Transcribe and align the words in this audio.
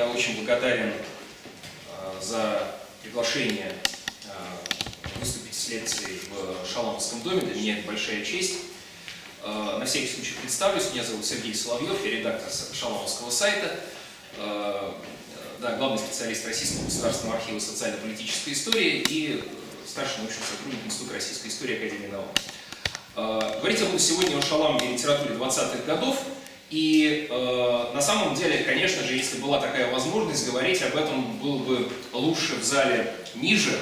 Я 0.00 0.06
очень 0.06 0.34
благодарен 0.36 0.94
э, 0.94 2.22
за 2.22 2.72
приглашение 3.02 3.70
э, 4.24 5.18
выступить 5.20 5.54
с 5.54 5.68
лекцией 5.68 6.18
в 6.30 6.66
Шаламовском 6.66 7.20
доме. 7.20 7.42
Для 7.42 7.54
меня 7.54 7.78
это 7.80 7.86
большая 7.86 8.24
честь. 8.24 8.60
Э, 9.44 9.76
на 9.78 9.84
всякий 9.84 10.08
случай 10.08 10.32
представлюсь. 10.40 10.90
Меня 10.94 11.04
зовут 11.04 11.26
Сергей 11.26 11.54
Соловьев, 11.54 12.02
я 12.02 12.12
редактор 12.12 12.50
Шаламовского 12.72 13.28
сайта. 13.28 13.78
Да, 14.38 15.76
главный 15.76 15.98
специалист 15.98 16.46
Российского 16.46 16.86
государственного 16.86 17.36
архива 17.36 17.58
социально-политической 17.58 18.54
истории 18.54 19.04
и 19.06 19.44
старший 19.86 20.22
научный 20.22 20.44
сотрудник 20.50 20.86
Института 20.86 21.16
российской 21.16 21.48
истории 21.48 21.76
Академии 21.76 22.06
наук. 22.06 23.58
Говорить 23.60 23.80
я 23.80 23.84
буду 23.84 23.98
сегодня 23.98 24.38
о 24.38 24.40
Шаламове 24.40 24.88
и 24.88 24.92
литературе 24.94 25.34
20-х 25.34 25.82
годов– 25.84 26.16
и 26.70 27.26
э, 27.28 27.90
на 27.94 28.00
самом 28.00 28.34
деле, 28.36 28.58
конечно 28.58 29.02
же, 29.02 29.14
если 29.14 29.38
была 29.38 29.60
такая 29.60 29.90
возможность, 29.90 30.46
говорить 30.46 30.80
об 30.82 30.96
этом 30.96 31.36
было 31.38 31.58
бы 31.58 31.88
лучше 32.12 32.54
в 32.56 32.64
зале 32.64 33.12
ниже, 33.34 33.76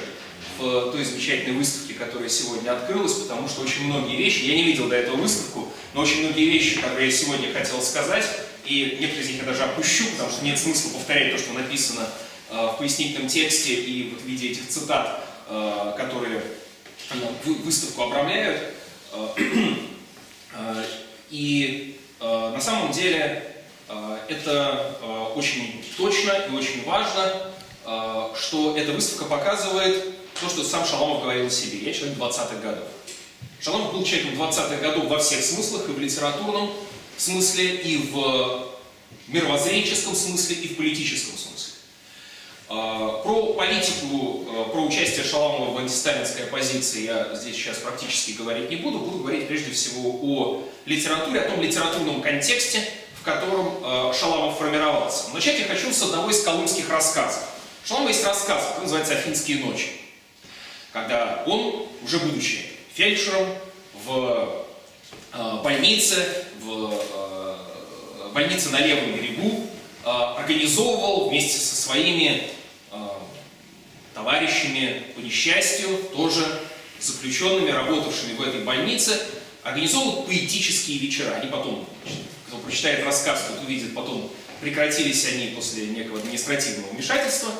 в 0.57 0.91
той 0.91 1.05
замечательной 1.05 1.57
выставке, 1.57 1.93
которая 1.93 2.29
сегодня 2.29 2.71
открылась, 2.71 3.13
потому 3.13 3.47
что 3.47 3.61
очень 3.61 3.85
многие 3.85 4.17
вещи, 4.17 4.43
я 4.43 4.55
не 4.55 4.63
видел 4.63 4.89
до 4.89 4.95
этого 4.95 5.15
выставку, 5.15 5.69
но 5.93 6.01
очень 6.01 6.21
многие 6.21 6.45
вещи, 6.49 6.81
которые 6.81 7.07
я 7.07 7.11
сегодня 7.11 7.53
хотел 7.53 7.81
сказать, 7.81 8.25
и 8.65 8.97
некоторые 8.99 9.23
из 9.23 9.29
них 9.29 9.41
я 9.41 9.45
даже 9.45 9.63
опущу, 9.63 10.05
потому 10.11 10.31
что 10.31 10.43
нет 10.43 10.57
смысла 10.57 10.89
повторять 10.89 11.31
то, 11.31 11.37
что 11.37 11.53
написано 11.53 12.07
э, 12.49 12.69
в 12.73 12.77
пояснительном 12.77 13.27
тексте 13.27 13.73
и 13.73 14.09
вот 14.09 14.21
в 14.21 14.25
виде 14.25 14.49
этих 14.49 14.67
цитат, 14.67 15.23
э, 15.47 15.93
которые 15.95 16.41
э, 17.11 17.15
выставку 17.63 18.03
обрамляют. 18.03 18.73
Э, 19.13 19.27
э, 20.53 20.85
и 21.31 21.98
на 22.25 22.61
самом 22.61 22.91
деле 22.91 23.55
э, 23.87 24.17
это 24.27 24.97
э, 25.01 25.33
очень 25.35 25.83
точно 25.97 26.31
и 26.31 26.55
очень 26.55 26.83
важно, 26.85 27.51
что 28.35 28.77
эта 28.77 28.91
выставка 28.91 29.25
показывает 29.25 30.13
то, 30.39 30.47
что 30.47 30.63
сам 30.63 30.85
Шаломов 30.85 31.23
говорил 31.23 31.47
о 31.47 31.49
себе. 31.49 31.79
Я 31.79 31.91
человек 31.91 32.19
20-х 32.19 32.55
годов. 32.61 32.83
Шаломов 33.59 33.93
был 33.93 34.03
человеком 34.03 34.39
20-х 34.39 34.75
годов 34.75 35.05
во 35.05 35.17
всех 35.17 35.43
смыслах, 35.43 35.89
и 35.89 35.91
в 35.93 35.99
литературном 35.99 36.71
смысле, 37.17 37.75
и 37.77 37.97
в 38.11 38.67
мировоззренческом 39.27 40.15
смысле, 40.15 40.55
и 40.57 40.67
в 40.67 40.77
политическом 40.77 41.37
смысле. 41.37 41.58
Про 42.69 43.53
политику, 43.57 44.45
про 44.71 44.81
участие 44.81 45.25
Шаламова 45.25 45.73
в 45.73 45.77
антисталинской 45.79 46.43
оппозиции 46.43 47.05
я 47.05 47.33
здесь 47.33 47.55
сейчас 47.55 47.77
практически 47.77 48.33
говорить 48.33 48.69
не 48.69 48.75
буду. 48.75 48.99
Буду 48.99 49.17
говорить 49.23 49.47
прежде 49.47 49.71
всего 49.71 50.11
о 50.21 50.61
литературе, 50.85 51.41
о 51.41 51.49
том 51.49 51.63
литературном 51.63 52.21
контексте, 52.21 52.83
в 53.19 53.23
котором 53.23 53.79
э, 53.83 54.13
Шаламов 54.13 54.59
формировался. 54.59 55.33
Начать 55.33 55.57
я 55.57 55.65
хочу 55.65 55.91
с 55.91 56.03
одного 56.03 56.29
из 56.29 56.43
колымских 56.43 56.87
рассказов. 56.91 57.41
У 57.83 57.87
Шаламова 57.87 58.09
есть 58.09 58.23
рассказ, 58.23 58.63
который 58.67 58.83
называется 58.83 59.13
«Афинские 59.15 59.65
ночи», 59.65 59.87
когда 60.93 61.43
он, 61.47 61.87
уже 62.03 62.19
будучи 62.19 62.67
фельдшером, 62.93 63.47
в 64.05 64.65
больнице, 65.63 66.45
в 66.61 66.93
больнице 68.31 68.69
на 68.69 68.79
левом 68.79 69.15
берегу, 69.15 69.65
организовывал 70.03 71.29
вместе 71.29 71.57
со 71.59 71.75
своими 71.75 72.51
товарищами 74.19 75.03
по 75.15 75.19
несчастью, 75.19 75.97
тоже 76.15 76.45
заключенными, 76.99 77.71
работавшими 77.71 78.35
в 78.35 78.41
этой 78.41 78.61
больнице, 78.61 79.17
организовывают 79.63 80.27
поэтические 80.27 80.99
вечера. 80.99 81.35
Они 81.35 81.49
потом, 81.49 81.87
кто 82.47 82.57
прочитает 82.57 83.05
рассказ, 83.05 83.45
тот 83.47 83.65
увидит, 83.65 83.95
потом 83.95 84.29
прекратились 84.59 85.25
они 85.25 85.47
после 85.55 85.87
некого 85.87 86.19
административного 86.19 86.91
вмешательства. 86.91 87.51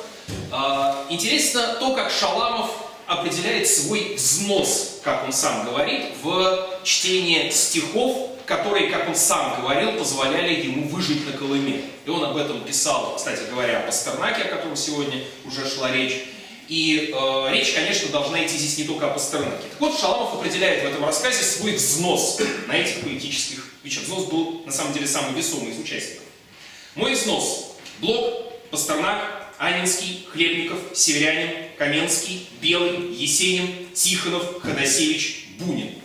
А, 0.52 1.06
интересно 1.08 1.76
то, 1.80 1.94
как 1.94 2.10
Шаламов 2.10 2.70
определяет 3.06 3.66
свой 3.66 4.14
взнос, 4.16 5.00
как 5.02 5.24
он 5.24 5.32
сам 5.32 5.64
говорит, 5.64 6.12
в 6.22 6.80
чтение 6.84 7.50
стихов, 7.50 8.28
которые, 8.44 8.90
как 8.90 9.08
он 9.08 9.14
сам 9.14 9.62
говорил, 9.62 9.92
позволяли 9.92 10.60
ему 10.60 10.88
выжить 10.88 11.26
на 11.26 11.32
Колыме. 11.32 11.84
И 12.04 12.10
он 12.10 12.22
об 12.22 12.36
этом 12.36 12.62
писал, 12.64 13.14
кстати 13.16 13.48
говоря, 13.50 13.80
о 13.80 13.86
Пастернаке, 13.86 14.42
о 14.42 14.56
котором 14.56 14.76
сегодня 14.76 15.24
уже 15.46 15.68
шла 15.68 15.90
речь, 15.90 16.24
и 16.70 17.12
э, 17.12 17.52
речь, 17.52 17.72
конечно, 17.72 18.10
должна 18.10 18.46
идти 18.46 18.56
здесь 18.56 18.78
не 18.78 18.84
только 18.84 19.10
о 19.10 19.10
Пастернаке. 19.12 19.66
Так 19.70 19.80
вот, 19.80 19.98
Шаламов 19.98 20.34
определяет 20.34 20.84
в 20.84 20.86
этом 20.86 21.04
рассказе 21.04 21.42
свой 21.42 21.72
взнос 21.72 22.40
на 22.68 22.76
этих 22.76 23.00
поэтических 23.00 23.66
вечерах. 23.82 24.04
Взнос 24.04 24.26
был, 24.26 24.62
на 24.64 24.70
самом 24.70 24.92
деле, 24.92 25.08
самый 25.08 25.34
весомый 25.34 25.72
из 25.72 25.80
участников. 25.80 26.22
Мой 26.94 27.14
взнос. 27.14 27.72
Блок, 27.98 28.52
Пастернак, 28.70 29.52
Анинский, 29.58 30.28
Хлебников, 30.30 30.78
Северянин, 30.94 31.70
Каменский, 31.76 32.48
Белый, 32.62 33.14
Есенин, 33.14 33.88
Тихонов, 33.92 34.62
Ходосевич, 34.62 35.46
Бунин. 35.58 35.96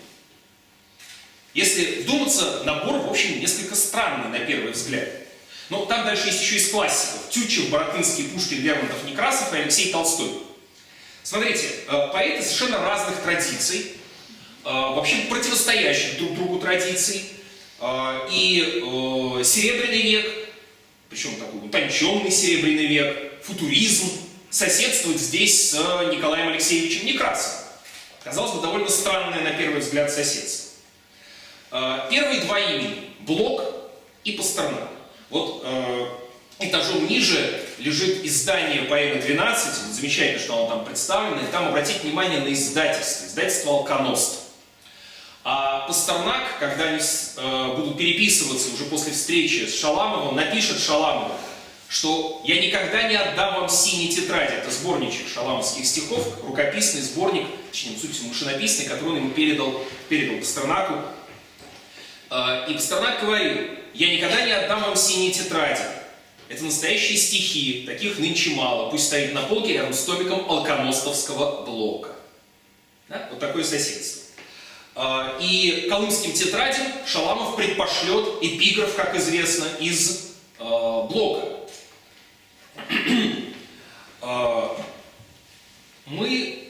Если 1.53 2.01
вдуматься, 2.01 2.63
набор, 2.63 3.01
в 3.01 3.11
общем, 3.11 3.39
несколько 3.39 3.75
странный 3.75 4.39
на 4.39 4.43
первый 4.43 4.71
взгляд. 4.71 5.09
Но 5.69 5.85
там 5.85 6.05
дальше 6.05 6.25
есть 6.25 6.41
еще 6.41 6.55
из 6.55 6.69
классиков. 6.69 7.29
Тютчев, 7.29 7.69
Боротынский, 7.69 8.29
Пушкин, 8.29 8.63
Лермонтов, 8.63 9.03
Некрасов 9.05 9.53
и 9.53 9.57
Алексей 9.57 9.91
Толстой. 9.91 10.44
Смотрите, 11.25 11.67
э, 11.87 12.07
поэты 12.13 12.43
совершенно 12.43 12.77
разных 12.77 13.19
традиций, 13.23 13.93
э, 14.63 14.69
вообще 14.69 15.25
противостоящих 15.27 16.19
друг 16.19 16.35
другу 16.35 16.59
традиций. 16.59 17.23
Э, 17.79 18.27
и 18.29 19.41
Серебряный 19.43 20.03
век, 20.03 20.49
причем 21.09 21.35
такой 21.37 21.65
утонченный 21.65 22.29
Серебряный 22.29 22.85
век, 22.85 23.43
футуризм, 23.43 24.07
соседствует 24.51 25.19
здесь 25.19 25.71
с 25.71 25.73
Николаем 26.13 26.49
Алексеевичем 26.49 27.07
Некрасовым. 27.07 27.69
Казалось 28.23 28.51
бы, 28.51 28.61
довольно 28.61 28.89
странное 28.89 29.41
на 29.41 29.51
первый 29.57 29.79
взгляд 29.79 30.11
соседство. 30.11 30.73
Первые 31.71 32.41
два 32.41 32.59
имени– 32.59 33.09
Блок 33.21 33.63
и 34.23 34.33
Пастернак. 34.33 34.89
Вот 35.31 35.65
этажом 36.59 37.07
ниже 37.07 37.64
лежит 37.77 38.23
издание 38.23 38.83
поэмы 38.83 39.21
12, 39.21 39.93
замечательно, 39.93 40.39
что 40.39 40.53
оно 40.53 40.67
там 40.67 40.85
представлено, 40.85 41.41
и 41.41 41.51
там 41.51 41.67
обратить 41.67 42.03
внимание 42.03 42.39
на 42.39 42.53
издательство, 42.53 43.27
издательство 43.27 43.71
«Алконост». 43.73 44.39
А 45.43 45.85
Пастернак, 45.87 46.57
когда 46.59 46.85
они 46.85 46.99
э, 46.99 47.73
будут 47.75 47.97
переписываться 47.97 48.73
уже 48.73 48.85
после 48.85 49.13
встречи 49.13 49.67
с 49.67 49.79
Шаламовым, 49.79 50.35
напишет 50.35 50.79
Шаламову, 50.79 51.35
что 51.87 52.41
«Я 52.45 52.59
никогда 52.59 53.03
не 53.03 53.15
отдам 53.15 53.61
вам 53.61 53.69
синей 53.69 54.07
тетради». 54.07 54.53
Это 54.53 54.71
сборничек 54.71 55.27
шаламовских 55.31 55.85
стихов, 55.85 56.43
рукописный 56.43 57.01
сборник, 57.01 57.45
точнее, 57.69 57.95
суть 57.97 58.15
всего, 58.15 58.29
машинописный, 58.29 58.85
который 58.85 59.09
он 59.09 59.17
ему 59.17 59.29
передал, 59.29 59.83
передал 60.09 60.39
Пастернаку. 60.39 60.95
Э, 62.31 62.65
и 62.67 62.73
Пастернак 62.73 63.21
говорил, 63.21 63.69
«Я 63.93 64.15
никогда 64.15 64.41
не 64.41 64.51
отдам 64.51 64.81
вам 64.81 64.95
синей 64.95 65.31
тетради, 65.31 65.83
это 66.47 66.63
настоящие 66.63 67.17
стихи, 67.17 67.83
таких 67.87 68.19
нынче 68.19 68.51
мало. 68.51 68.91
Пусть 68.91 69.07
стоит 69.07 69.33
на 69.33 69.41
полке 69.43 69.73
рядом 69.73 69.93
с 69.93 70.03
томиком 70.03 70.49
алконостовского 70.49 71.65
блока. 71.65 72.09
Да? 73.09 73.27
Вот 73.31 73.39
такое 73.39 73.63
соседство. 73.63 74.23
А, 74.93 75.37
и 75.41 75.87
колымским 75.89 76.33
тетрадям 76.33 76.85
Шаламов 77.05 77.55
предпошлет 77.55 78.41
эпиграф, 78.41 78.95
как 78.95 79.15
известно, 79.15 79.65
из 79.79 80.33
а, 80.59 81.03
блока. 81.03 81.47
А, 84.27 84.75
мы, 86.07 86.69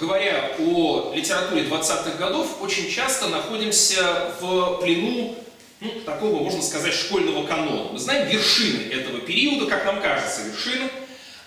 говоря 0.00 0.52
о 0.58 1.12
литературе 1.14 1.64
20-х 1.64 2.16
годов, 2.16 2.62
очень 2.62 2.90
часто 2.90 3.26
находимся 3.26 4.34
в 4.40 4.80
плену 4.80 5.36
ну, 5.84 6.00
такого, 6.00 6.42
можно 6.42 6.62
сказать, 6.62 6.94
школьного 6.94 7.46
канона. 7.46 7.92
Мы 7.92 7.98
знаем 7.98 8.28
вершины 8.28 8.90
этого 8.90 9.20
периода, 9.20 9.66
как 9.66 9.84
нам 9.84 10.00
кажется, 10.00 10.42
вершины. 10.42 10.88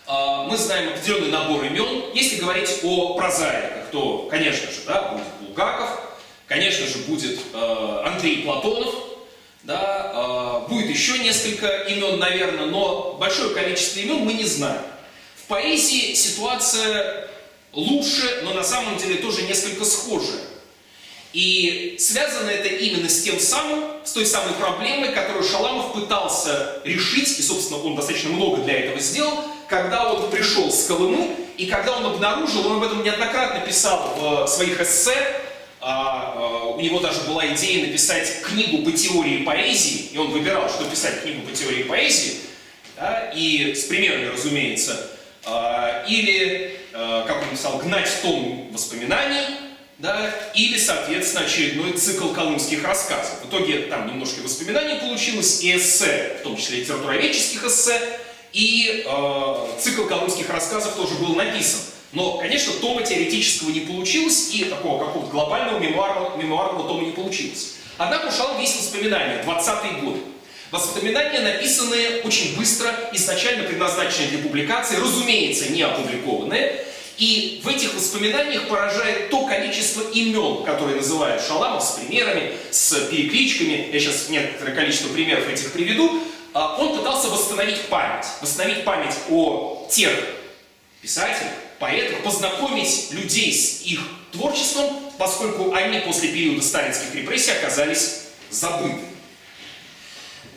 А, 0.06 0.44
мы 0.44 0.56
знаем 0.56 0.90
определенный 0.90 1.32
набор 1.32 1.66
имен. 1.66 2.06
Если 2.14 2.40
говорить 2.40 2.80
о 2.84 3.16
прозаиках, 3.16 3.90
то, 3.92 4.28
конечно 4.30 4.72
же, 4.72 4.78
да, 4.86 5.14
будет 5.14 5.26
Булгаков, 5.42 5.90
конечно 6.48 6.86
же, 6.86 7.00
будет 7.00 7.40
э, 7.54 8.02
Андрей 8.06 8.44
Платонов, 8.44 8.94
да, 9.64 10.64
э, 10.66 10.70
будет 10.70 10.90
еще 10.90 11.18
несколько 11.20 11.68
имен, 11.68 12.20
наверное, 12.20 12.68
но 12.68 13.18
большое 13.20 13.54
количество 13.54 14.00
имен 14.00 14.20
мы 14.20 14.34
не 14.34 14.46
знаем. 14.46 14.82
В 15.36 15.48
поэзии 15.48 16.14
ситуация 16.14 17.28
лучше, 17.74 18.42
но 18.44 18.54
на 18.54 18.64
самом 18.64 18.98
деле 18.98 19.16
тоже 19.16 19.44
несколько 19.44 19.84
схожая. 19.84 20.42
И 21.34 21.98
связано 22.00 22.50
это 22.50 22.68
именно 22.70 23.10
с 23.10 23.22
тем 23.22 23.40
самым, 23.40 23.84
с 24.04 24.12
той 24.14 24.26
самой 24.26 24.54
проблемой, 24.54 25.12
которую 25.14 25.44
Шаламов 25.44 25.94
пытался 25.94 26.82
решить, 26.84 27.38
и, 27.40 27.42
собственно, 27.42 27.82
он 27.82 27.96
достаточно 27.96 28.30
много 28.30 28.64
для 28.64 28.80
этого 28.80 29.00
сделал, 29.00 29.44
когда 29.68 30.14
он 30.14 30.32
пришел 30.32 30.72
с 30.72 30.86
Колымы, 30.86 31.36
и 31.58 31.66
когда 31.66 31.98
он 31.98 32.06
обнаружил, 32.06 32.66
он 32.68 32.78
об 32.78 32.84
этом 32.84 33.04
неоднократно 33.04 33.60
писал 33.62 34.16
в 34.18 34.48
своих 34.48 34.80
эссе, 34.80 35.16
а, 35.80 36.34
а, 36.36 36.66
у 36.70 36.82
него 36.82 37.00
даже 37.00 37.22
была 37.22 37.48
идея 37.54 37.86
написать 37.88 38.42
книгу 38.42 38.84
по 38.84 38.92
теории 38.92 39.44
поэзии, 39.44 40.10
и 40.12 40.18
он 40.18 40.32
выбирал, 40.32 40.70
что 40.70 40.86
писать 40.86 41.22
книгу 41.22 41.48
по 41.48 41.56
теории 41.56 41.84
поэзии, 41.84 42.38
да, 42.96 43.32
и 43.36 43.76
с 43.76 43.84
примерами, 43.84 44.28
разумеется, 44.28 45.12
а, 45.46 46.04
или, 46.08 46.80
как 46.92 47.44
он 47.44 47.50
писал, 47.50 47.78
гнать 47.78 48.10
том 48.22 48.70
воспоминаний, 48.72 49.46
да, 50.00 50.32
или, 50.54 50.78
соответственно, 50.78 51.46
очередной 51.46 51.94
цикл 51.94 52.30
колымских 52.30 52.84
рассказов. 52.84 53.42
В 53.44 53.50
итоге 53.50 53.80
там 53.84 54.08
немножко 54.08 54.42
воспоминаний 54.42 55.00
получилось, 55.00 55.62
и 55.64 55.76
эссе, 55.76 56.38
в 56.40 56.44
том 56.44 56.56
числе 56.56 56.82
литературоведческих 56.82 57.64
эссе, 57.64 58.00
и 58.54 59.04
э, 59.06 59.68
цикл 59.80 60.04
колымских 60.04 60.50
рассказов 60.50 60.96
тоже 60.96 61.16
был 61.16 61.36
написан. 61.36 61.80
Но, 62.14 62.38
конечно, 62.38 62.74
тома 62.74 63.04
теоретического 63.04 63.70
не 63.72 63.82
получилось, 63.82 64.54
и 64.54 64.66
такого 64.66 65.04
какого-то 65.06 65.32
глобального 65.32 65.80
мемуарного, 65.80 66.38
мемуарного 66.38 66.88
тома 66.88 67.04
не 67.04 67.12
получилось. 67.12 67.74
Однако 67.98 68.28
ушел 68.28 68.58
весь 68.60 68.76
воспоминания, 68.76 69.44
20-е 69.46 70.02
годы. 70.02 70.20
Воспоминания, 70.72 71.40
написанные 71.40 72.22
очень 72.22 72.56
быстро, 72.56 72.94
изначально 73.14 73.64
предназначенные 73.64 74.30
для 74.30 74.40
публикации, 74.40 74.98
разумеется, 74.98 75.72
не 75.72 75.82
опубликованные. 75.82 76.86
И 77.18 77.62
в 77.64 77.68
этих 77.68 77.96
воспоминаниях 77.96 78.68
поражает 78.68 79.32
то 79.32 79.48
количество 79.48 80.02
имен, 80.12 80.64
которые 80.64 80.98
называют 80.98 81.42
Шаламов 81.42 81.84
с 81.84 81.92
примерами, 81.94 82.56
с 82.70 82.94
перекличками. 83.10 83.90
Я 83.92 84.00
сейчас 84.00 84.30
некоторое 84.30 84.76
количество 84.76 85.10
примеров 85.10 85.50
этих 85.50 85.72
приведу. 85.72 86.22
А, 86.54 86.78
он 86.78 86.96
пытался 86.96 87.30
восстановить 87.30 87.82
память. 87.84 88.26
Восстановить 88.40 88.84
память 88.84 89.16
о 89.32 89.88
тех 89.90 90.12
писателях, 91.02 91.54
поэтах, 91.80 92.22
познакомить 92.22 93.08
людей 93.12 93.52
с 93.52 93.82
их 93.82 94.02
творчеством, 94.32 95.00
поскольку 95.18 95.74
они 95.74 96.00
после 96.00 96.30
периода 96.30 96.62
сталинских 96.62 97.16
репрессий 97.16 97.52
оказались 97.52 98.26
забыты. 98.52 99.02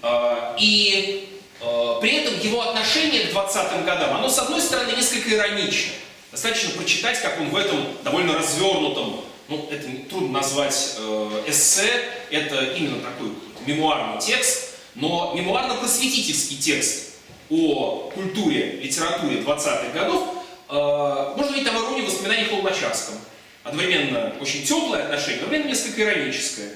А, 0.02 0.54
и 0.58 1.40
а, 1.62 2.00
при 2.00 2.16
этом 2.16 2.38
его 2.38 2.60
отношение 2.68 3.28
к 3.28 3.30
20-м 3.32 3.86
годам, 3.86 4.18
оно, 4.18 4.28
с 4.28 4.38
одной 4.38 4.60
стороны, 4.60 4.92
несколько 4.92 5.30
иронично. 5.30 5.92
Достаточно 6.30 6.70
прочитать, 6.70 7.20
как 7.20 7.40
он 7.40 7.50
в 7.50 7.56
этом 7.56 7.84
довольно 8.04 8.38
развернутом, 8.38 9.24
ну, 9.48 9.68
это 9.68 9.88
трудно 10.08 10.38
назвать 10.38 10.94
э, 10.98 11.42
эссе, 11.48 12.04
это 12.30 12.66
именно 12.76 13.00
такой 13.00 13.32
мемуарный 13.66 14.20
текст, 14.20 14.76
но 14.94 15.34
мемуарно-просветительский 15.34 16.56
текст 16.56 17.14
о 17.50 18.12
культуре, 18.14 18.76
литературе 18.80 19.40
20-х 19.40 19.88
годов, 19.92 20.28
э, 20.68 21.34
можно 21.36 21.52
видеть 21.52 21.66
там 21.66 21.82
иронию 21.82 22.06
воспоминаний 22.06 22.48
о 22.52 22.56
Луначарском. 22.56 23.16
Одновременно 23.64 24.32
очень 24.40 24.62
теплое 24.62 25.02
отношение, 25.02 25.42
одновременно 25.42 25.70
несколько 25.70 26.02
ироническое. 26.02 26.70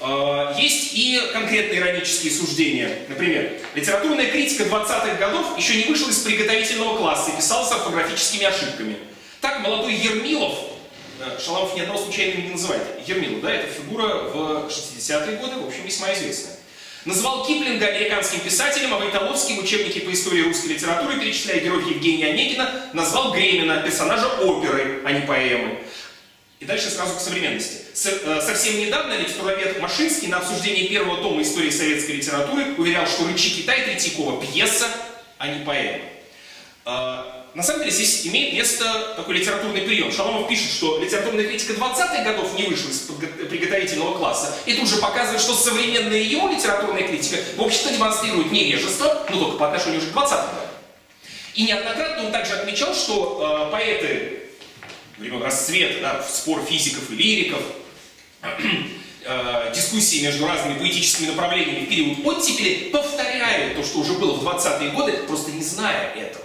Э, 0.00 0.54
есть 0.58 0.92
и 0.92 1.20
конкретные 1.32 1.80
иронические 1.80 2.32
суждения. 2.32 2.98
Например, 3.08 3.50
литературная 3.74 4.30
критика 4.30 4.64
20-х 4.64 5.14
годов 5.14 5.56
еще 5.58 5.76
не 5.76 5.84
вышла 5.84 6.10
из 6.10 6.18
приготовительного 6.18 6.98
класса 6.98 7.30
и 7.30 7.36
писалась 7.36 7.72
орфографическими 7.72 8.44
ошибками. 8.44 8.96
Так 9.40 9.60
молодой 9.60 9.94
Ермилов, 9.94 10.54
э, 11.20 11.38
Шаламов 11.42 11.74
ни 11.76 11.80
одного 11.80 11.98
случайно 11.98 12.42
не 12.42 12.50
называет, 12.50 12.82
Ермилов, 13.06 13.40
да, 13.40 13.52
это 13.52 13.72
фигура 13.72 14.06
в 14.06 14.68
60-е 14.68 15.36
годы, 15.38 15.56
в 15.56 15.66
общем, 15.66 15.84
весьма 15.84 16.12
известная. 16.12 16.56
Назвал 17.06 17.46
Киплинга 17.46 17.86
американским 17.86 18.40
писателем, 18.40 18.92
а 18.92 18.98
Войтоловский 18.98 19.54
в 19.54 19.60
учебнике 19.60 20.00
по 20.00 20.12
истории 20.12 20.42
русской 20.42 20.70
литературы, 20.70 21.20
перечисляя 21.20 21.60
героев 21.60 21.86
Евгения 21.86 22.26
Онегина, 22.26 22.68
назвал 22.94 23.32
Гремина, 23.32 23.80
персонажа 23.80 24.26
оперы, 24.40 25.02
а 25.04 25.12
не 25.12 25.20
поэмы. 25.20 25.78
Дальше 26.66 26.90
сразу 26.90 27.14
к 27.14 27.20
современности. 27.20 27.78
Э, 28.24 28.40
совсем 28.44 28.80
недавно 28.80 29.16
литературовед 29.16 29.80
Машинский 29.80 30.26
на 30.26 30.38
обсуждении 30.38 30.88
первого 30.88 31.22
тома 31.22 31.42
истории 31.42 31.70
советской 31.70 32.12
литературы 32.12 32.74
уверял, 32.76 33.06
что 33.06 33.26
«Рычи 33.26 33.50
Китай» 33.50 33.82
Третьякова 33.84 34.44
пьеса, 34.44 34.86
а 35.38 35.46
не 35.46 35.64
поэма. 35.64 35.98
Э, 36.84 37.22
на 37.54 37.62
самом 37.62 37.80
деле 37.80 37.92
здесь 37.92 38.26
имеет 38.26 38.52
место 38.54 39.14
такой 39.16 39.36
литературный 39.36 39.82
прием. 39.82 40.10
Шаломов 40.10 40.48
пишет, 40.48 40.72
что 40.72 40.98
литературная 40.98 41.46
критика 41.46 41.74
20-х 41.74 42.24
годов 42.24 42.58
не 42.58 42.64
вышла 42.64 42.90
из 42.90 42.98
приготовительного 43.48 44.18
класса. 44.18 44.54
И 44.66 44.74
тут 44.74 44.88
же 44.88 44.96
показывает, 44.96 45.40
что 45.40 45.54
современная 45.54 46.20
его 46.20 46.48
литературная 46.48 47.06
критика, 47.06 47.38
в 47.56 47.62
общем-то, 47.62 47.92
демонстрирует 47.94 48.50
невежество, 48.50 49.24
но 49.30 49.38
только 49.38 49.56
по 49.58 49.68
отношению 49.68 50.00
уже 50.00 50.10
к 50.10 50.14
20-м 50.14 50.30
годам. 50.30 50.70
И 51.54 51.62
неоднократно 51.62 52.26
он 52.26 52.32
также 52.32 52.54
отмечал, 52.54 52.92
что 52.94 53.68
э, 53.68 53.72
поэты 53.72 54.45
времен 55.18 55.42
расцвета, 55.42 56.00
да, 56.00 56.22
спор 56.22 56.62
физиков 56.68 57.10
и 57.10 57.14
лириков, 57.14 57.62
э, 59.24 59.72
дискуссии 59.74 60.22
между 60.22 60.46
разными 60.46 60.78
поэтическими 60.78 61.28
направлениями 61.28 61.84
в 61.84 61.88
период 61.88 62.18
оттепели 62.24 62.90
повторяют 62.90 63.76
то, 63.76 63.84
что 63.84 64.00
уже 64.00 64.14
было 64.14 64.32
в 64.36 64.46
20-е 64.46 64.90
годы, 64.90 65.12
просто 65.26 65.52
не 65.52 65.62
зная 65.62 66.12
этого. 66.14 66.44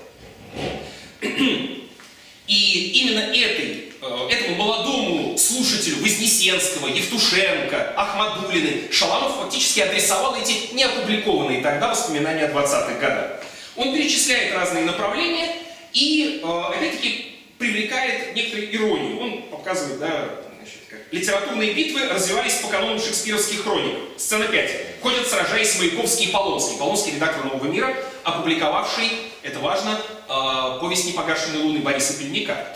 И 2.48 2.92
именно 3.02 3.20
этой, 3.20 3.94
э, 4.02 4.28
этому 4.30 4.56
молодому 4.56 5.38
слушателю 5.38 6.02
Вознесенского, 6.02 6.88
Евтушенко, 6.88 7.94
Ахмадулины 7.96 8.92
Шаламов 8.92 9.38
фактически 9.38 9.82
адресовал 9.82 10.36
эти 10.36 10.74
неопубликованные 10.74 11.62
тогда 11.62 11.90
воспоминания 11.90 12.46
о 12.46 12.52
20-х 12.52 13.00
годах. 13.00 13.44
Он 13.78 13.94
перечисляет 13.94 14.54
разные 14.54 14.84
направления 14.84 15.56
и, 15.94 16.42
э, 16.44 16.62
опять-таки, 16.76 17.31
привлекает 17.62 18.36
некоторую 18.36 18.76
иронию. 18.76 19.20
Он 19.20 19.44
показывает, 19.44 20.00
да, 20.00 20.42
значит, 20.58 20.80
как 20.90 21.00
литературные 21.12 21.74
битвы 21.74 22.08
развивались 22.10 22.56
по 22.56 22.70
канону 22.70 23.00
шекспировских 23.00 23.62
хроник. 23.64 23.98
Сцена 24.18 24.46
5. 24.46 24.72
Ходят, 25.02 25.28
сражаясь 25.28 25.78
Маяковский 25.78 26.26
и 26.26 26.32
Полонский. 26.32 26.78
Полонский 26.78 27.14
редактор 27.14 27.46
«Нового 27.46 27.66
мира», 27.66 27.96
опубликовавший, 28.24 29.12
это 29.44 29.60
важно, 29.60 30.02
э, 30.28 30.80
повесть 30.82 31.06
«Непогашенные 31.06 31.64
луны» 31.64 31.80
Бориса 31.80 32.18
Пельника. 32.18 32.76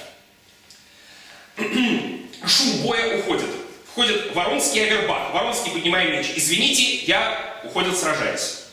Шум 1.58 2.78
боя 2.84 3.18
уходит. 3.18 3.50
Входит 3.92 4.36
Воронский 4.36 4.82
и 4.82 4.84
Авербах. 4.84 5.34
Воронский, 5.34 5.72
поднимая 5.72 6.12
меч. 6.12 6.32
«Извините, 6.36 6.98
я 7.06 7.62
уходят, 7.64 7.98
сражаясь». 7.98 8.66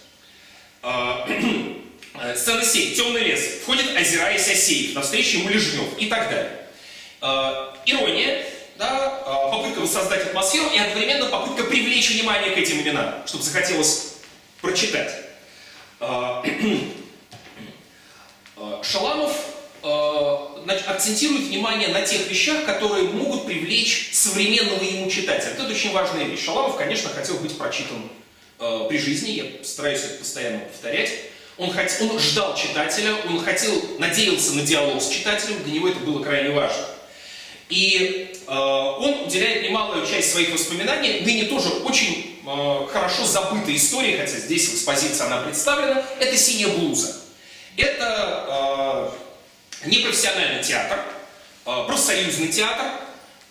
Э, 2.22 2.36
сцена 2.36 2.64
7. 2.64 2.94
Темный 2.94 3.22
лес. 3.22 3.40
Входит, 3.62 3.96
озираясь 3.96 4.48
Осеев. 4.48 4.94
Навстречу 4.94 5.38
ему 5.38 5.48
Лежнев. 5.48 5.98
И 5.98 6.06
так 6.06 6.30
далее. 6.30 6.52
Э, 7.20 7.72
ирония, 7.84 8.46
да, 8.79 9.20
э, 9.26 9.50
попытка 9.50 9.81
воссоздать 9.81 10.26
атмосферу 10.26 10.67
и 10.72 10.79
одновременно 10.79 11.26
попытка 11.26 11.64
привлечь 11.64 12.10
внимание 12.10 12.52
к 12.52 12.58
этим 12.58 12.81
именам, 12.81 13.26
чтобы 13.26 13.43
захотелось 13.43 14.14
прочитать. 14.60 15.12
Шаламов 18.82 19.32
акцентирует 20.86 21.43
внимание 21.43 21.88
на 21.88 22.02
тех 22.02 22.29
вещах, 22.29 22.64
которые 22.64 23.05
могут 23.05 23.46
привлечь 23.46 24.10
современного 24.12 24.82
ему 24.82 25.10
читателя. 25.10 25.50
Это 25.50 25.67
очень 25.67 25.93
важная 25.93 26.24
вещь. 26.24 26.44
Шаламов, 26.44 26.76
конечно, 26.76 27.10
хотел 27.10 27.38
быть 27.38 27.56
прочитан 27.56 28.08
при 28.58 28.98
жизни, 28.98 29.31
я 29.31 29.64
стараюсь 29.64 30.02
это 30.05 30.19
постоянно 30.19 30.60
повторять. 30.60 31.10
Он, 31.59 31.71
хот... 31.71 31.87
он 32.01 32.19
ждал 32.19 32.56
читателя, 32.56 33.15
он 33.29 33.44
хотел, 33.44 33.73
надеялся 33.99 34.53
на 34.53 34.63
диалог 34.63 35.03
с 35.03 35.09
читателем, 35.09 35.63
для 35.65 35.75
него 35.75 35.89
это 35.89 35.99
было 36.01 36.23
крайне 36.23 36.51
важно. 36.51 36.87
И 37.69 38.35
э, 38.47 38.53
он 38.53 39.27
уделяет 39.27 39.65
немалую 39.65 40.06
часть 40.06 40.32
своих 40.32 40.53
воспоминаний, 40.53 41.21
ныне 41.21 41.44
тоже 41.44 41.69
очень 41.85 42.41
э, 42.47 42.87
хорошо 42.91 43.25
забытой 43.25 43.77
истории, 43.77 44.17
хотя 44.17 44.39
здесь 44.39 44.69
в 44.69 44.75
экспозиции 44.75 45.25
она 45.25 45.43
представлена, 45.43 46.03
это 46.19 46.37
«Синяя 46.37 46.69
блуза». 46.69 47.17
Это 47.77 49.11
э, 49.85 49.89
непрофессиональный 49.89 50.63
театр, 50.63 50.99
э, 51.67 51.85
профсоюзный 51.87 52.49
театр, 52.49 52.87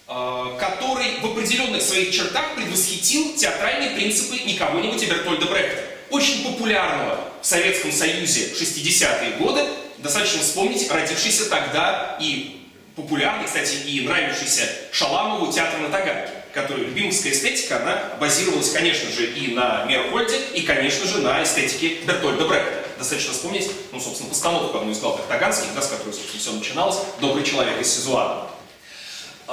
э, 0.07 0.57
который 0.59 1.19
в 1.21 1.25
определенных 1.25 1.81
своих 1.81 2.11
чертах 2.11 2.55
предвосхитил 2.55 3.35
театральные 3.35 3.91
принципы 3.91 4.37
не 4.43 4.55
кого-нибудь, 4.55 5.03
а 5.03 5.05
Бертольда 5.05 5.45
Брехта 5.47 5.90
очень 6.11 6.43
популярного 6.43 7.19
в 7.41 7.45
Советском 7.45 7.91
Союзе 7.91 8.53
в 8.53 8.61
60-е 8.61 9.37
годы, 9.37 9.61
достаточно 9.97 10.41
вспомнить 10.41 10.89
родившийся 10.91 11.49
тогда 11.49 12.17
и 12.19 12.67
популярный, 12.95 13.45
кстати, 13.45 13.75
и 13.87 14.01
нравившийся 14.01 14.63
Шаламову 14.91 15.51
театр 15.51 15.79
на 15.79 15.89
Таганке, 15.89 16.31
который 16.53 16.85
любимовская 16.85 17.31
эстетика, 17.31 17.77
она 17.77 18.01
базировалась, 18.19 18.71
конечно 18.71 19.09
же, 19.09 19.25
и 19.25 19.53
на 19.53 19.85
Мерхольде, 19.85 20.37
и, 20.53 20.61
конечно 20.61 21.07
же, 21.07 21.19
на 21.19 21.41
эстетике 21.43 21.95
Бертольда 22.05 22.45
Брехта. 22.45 22.83
Достаточно 22.97 23.33
вспомнить, 23.33 23.71
ну, 23.91 23.99
собственно, 23.99 24.29
постановку 24.29 24.77
одну 24.77 24.91
из 24.91 24.99
главных 24.99 25.25
таганских, 25.25 25.73
да, 25.73 25.81
с 25.81 25.87
которой, 25.87 26.13
собственно, 26.13 26.39
все 26.39 26.51
начиналось, 26.51 26.97
«Добрый 27.19 27.43
человек 27.43 27.79
из 27.81 27.91
Сезуана». 27.95 28.47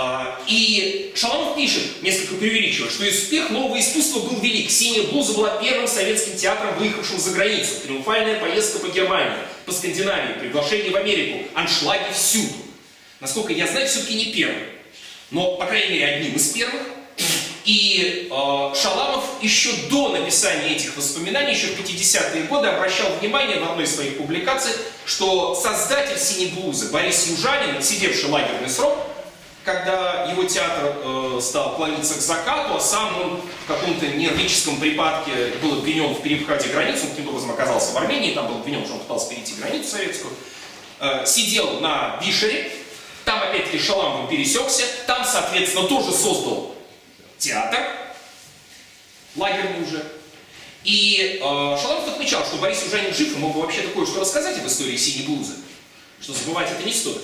А, 0.01 0.39
и 0.47 1.11
Шаламов 1.17 1.57
пишет, 1.57 1.83
несколько 2.03 2.37
преувеличивая, 2.37 2.89
что 2.89 3.05
успех 3.05 3.51
нового 3.51 3.81
искусства 3.81 4.21
был 4.21 4.39
велик. 4.39 4.71
«Синяя 4.71 5.09
блуза» 5.09 5.33
была 5.33 5.61
первым 5.61 5.89
советским 5.89 6.37
театром, 6.37 6.79
выехавшим 6.79 7.19
за 7.19 7.33
границу. 7.33 7.81
Триумфальная 7.83 8.39
поездка 8.39 8.79
по 8.79 8.87
Германии, 8.93 9.37
по 9.67 9.73
Скандинавии, 9.73 10.39
приглашение 10.39 10.93
в 10.93 10.97
Америку, 10.97 11.49
аншлаги 11.55 12.13
всюду. 12.13 12.55
Насколько 13.19 13.53
я 13.53 13.67
знаю, 13.67 13.89
все-таки 13.89 14.15
не 14.15 14.27
первым. 14.27 14.63
Но, 15.33 15.57
по 15.57 15.67
крайней 15.67 15.95
мере, 15.95 16.07
одним 16.07 16.37
из 16.37 16.49
первых. 16.51 16.83
И 17.65 18.29
э, 18.31 18.75
Шаламов 18.81 19.25
еще 19.43 19.71
до 19.91 20.11
написания 20.11 20.77
этих 20.77 20.97
воспоминаний, 20.97 21.55
еще 21.55 21.67
в 21.67 21.81
50-е 21.81 22.45
годы, 22.45 22.69
обращал 22.69 23.11
внимание 23.17 23.59
в 23.59 23.69
одной 23.69 23.85
из 23.85 23.97
своих 23.97 24.17
публикаций, 24.17 24.75
что 25.07 25.57
создатель 25.57 26.21
«Синей 26.21 26.53
блузы» 26.53 26.89
Борис 26.93 27.27
Южанин, 27.27 27.83
сидевший 27.83 28.29
лагерный 28.29 28.71
срок, 28.71 29.08
когда 29.69 30.25
его 30.25 30.45
театр 30.45 30.97
э, 31.05 31.41
стал 31.43 31.77
клониться 31.77 32.15
к 32.15 32.23
закату, 32.23 32.77
а 32.77 32.81
сам 32.81 33.21
он 33.21 33.41
в 33.43 33.67
каком-то 33.67 34.07
нервическом 34.07 34.81
припадке 34.81 35.53
был 35.61 35.81
обвинен 35.81 36.15
в 36.15 36.23
переходе 36.23 36.71
границы, 36.71 37.03
он 37.03 37.11
каким-то 37.11 37.33
образом 37.33 37.51
оказался 37.51 37.93
в 37.93 37.97
Армении, 37.99 38.33
там 38.33 38.49
был 38.49 38.57
обвинен, 38.57 38.83
что 38.87 38.95
он 38.95 39.01
пытался 39.01 39.29
перейти 39.29 39.57
границу 39.57 39.91
советскую, 39.91 40.33
э, 41.01 41.27
сидел 41.27 41.81
на 41.81 42.19
Вишере, 42.23 42.73
там 43.27 43.43
опять-таки 43.43 43.79
Шаламов 43.79 44.31
пересекся, 44.31 44.85
там, 45.07 45.23
соответственно, 45.23 45.87
тоже 45.87 46.13
создал 46.13 46.75
театр, 47.37 47.81
лагерный 49.37 49.83
уже. 49.83 50.03
И 50.85 51.41
э, 51.43 51.43
Шаламов 51.43 52.09
отмечал, 52.09 52.43
что 52.47 52.57
Борис 52.57 52.85
Южанин 52.85 53.13
жив 53.13 53.37
и 53.37 53.39
мог 53.39 53.53
бы 53.53 53.61
вообще 53.61 53.83
такое 53.83 54.07
что 54.07 54.21
рассказать 54.21 54.57
об 54.61 54.67
истории 54.67 54.97
синей 54.97 55.27
блузы, 55.27 55.57
что 56.23 56.33
забывать 56.33 56.71
это 56.71 56.83
не 56.85 56.95
стоит. 56.95 57.21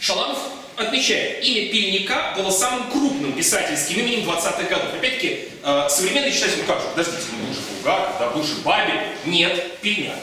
Шаламов 0.00 0.36
отмечает, 0.76 1.44
имя 1.44 1.70
Пельника 1.70 2.34
было 2.36 2.50
самым 2.50 2.90
крупным 2.90 3.32
писательским 3.32 4.00
именем 4.00 4.28
20-х 4.28 4.62
годов. 4.64 4.94
Опять-таки, 4.94 5.48
э, 5.62 5.88
современный 5.88 6.32
читатель, 6.32 6.58
ну 6.58 6.64
как 6.64 6.80
же, 6.80 6.88
подождите, 6.88 7.22
ну 7.32 7.46
был 7.46 7.54
же 7.54 7.60
да, 7.84 8.30
был 8.30 8.42
же 8.42 8.54
Бабель. 8.64 9.00
Нет, 9.24 9.78
Пельняк. 9.80 10.18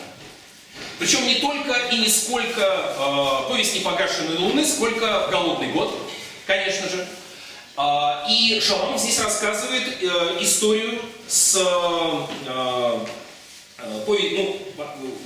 Причем 0.99 1.25
не 1.27 1.35
только 1.35 1.73
и 1.91 1.97
не 1.97 2.07
сколько 2.07 2.61
э, 2.61 3.49
«Повесть 3.49 3.75
непогашенной 3.75 4.37
луны», 4.37 4.65
сколько 4.65 5.27
«Голодный 5.31 5.71
год», 5.71 5.97
конечно 6.45 6.87
же. 6.89 7.07
Э, 7.77 8.29
и 8.29 8.59
Шаламов 8.59 8.99
здесь 8.99 9.19
рассказывает 9.19 9.97
э, 10.01 10.37
историю 10.41 11.01
с... 11.27 11.55
Э, 11.55 12.27
э, 12.45 12.99
повесть, 14.05 14.35
ну, 14.37 14.57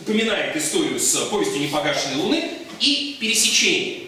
упоминает 0.02 0.56
историю 0.56 0.98
с 0.98 1.14
повестью 1.26 1.60
«Непогашенной 1.60 2.16
луны» 2.16 2.52
и 2.80 3.18
пересечение 3.20 4.05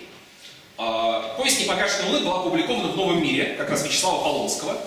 повесть 0.77 1.62
«Непогашенная 1.62 2.12
луны» 2.12 2.25
была 2.25 2.39
опубликована 2.39 2.89
в 2.89 2.96
«Новом 2.96 3.22
мире», 3.22 3.55
как 3.57 3.69
раз 3.69 3.84
Вячеслава 3.84 4.22
Полонского, 4.24 4.77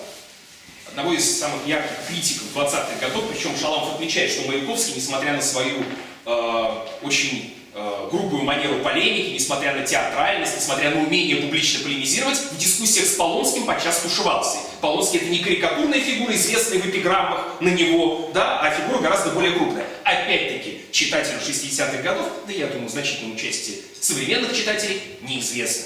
одного 0.87 1.13
из 1.13 1.39
самых 1.39 1.65
ярких 1.67 2.07
критиков 2.07 2.47
20-х 2.55 2.99
годов, 2.99 3.25
причем 3.31 3.57
Шаламов 3.57 3.95
отмечает, 3.95 4.31
что 4.31 4.47
Маяковский, 4.47 4.95
несмотря 4.95 5.33
на 5.33 5.41
свою 5.41 5.83
э, 6.25 6.71
очень 7.01 7.60
э, 7.73 8.07
грубую 8.11 8.43
манеру 8.43 8.79
полемики, 8.79 9.33
несмотря 9.33 9.73
на 9.75 9.85
театральность, 9.85 10.57
несмотря 10.57 10.91
на 10.91 11.01
умение 11.01 11.37
публично 11.37 11.83
полемизировать, 11.83 12.37
в 12.37 12.57
дискуссиях 12.57 13.05
с 13.05 13.15
Полонским 13.15 13.65
подчас 13.65 13.99
тушевался. 14.01 14.57
Полонский 14.81 15.19
это 15.19 15.29
не 15.29 15.39
карикатурная 15.39 15.99
фигура, 15.99 16.33
известная 16.35 16.79
в 16.79 16.85
эпиграммах 16.85 17.45
на 17.59 17.69
него, 17.69 18.31
да, 18.33 18.59
а 18.59 18.71
фигура 18.71 18.99
гораздо 18.99 19.31
более 19.31 19.53
крупная. 19.53 19.85
Опять-таки, 20.03 20.81
читателю 20.91 21.39
60-х 21.39 22.01
годов, 22.01 22.27
да 22.47 22.53
я 22.53 22.67
думаю, 22.67 22.89
значительному 22.89 23.37
части 23.37 23.81
современных 23.99 24.55
читателей, 24.55 25.01
неизвестно. 25.21 25.85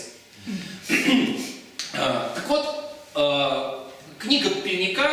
А, 1.98 2.34
так 2.36 2.48
вот, 2.50 2.94
а, 3.14 3.90
книга 4.20 4.50
Пельника 4.50 5.10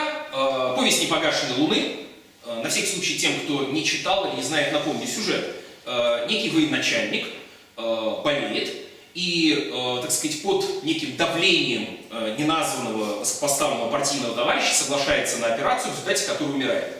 «Повесть 0.76 1.02
непогашенной 1.02 1.56
луны», 1.58 1.96
на 2.44 2.68
всякий 2.68 2.88
случай 2.88 3.16
тем, 3.18 3.32
кто 3.44 3.64
не 3.64 3.84
читал 3.84 4.26
или 4.26 4.36
не 4.36 4.42
знает, 4.42 4.72
напомню 4.72 5.06
сюжет. 5.06 5.61
Некий 6.28 6.50
военачальник 6.50 7.26
болеет, 7.76 8.74
и, 9.14 9.70
так 10.00 10.10
сказать, 10.10 10.42
под 10.42 10.84
неким 10.84 11.16
давлением 11.16 11.98
неназванного 12.38 13.18
высокопоставленного 13.20 13.90
партийного 13.90 14.34
товарища 14.34 14.72
соглашается 14.74 15.38
на 15.38 15.54
операцию, 15.54 15.92
в 15.92 15.96
результате 15.96 16.26
которой 16.26 16.54
умирает. 16.54 16.96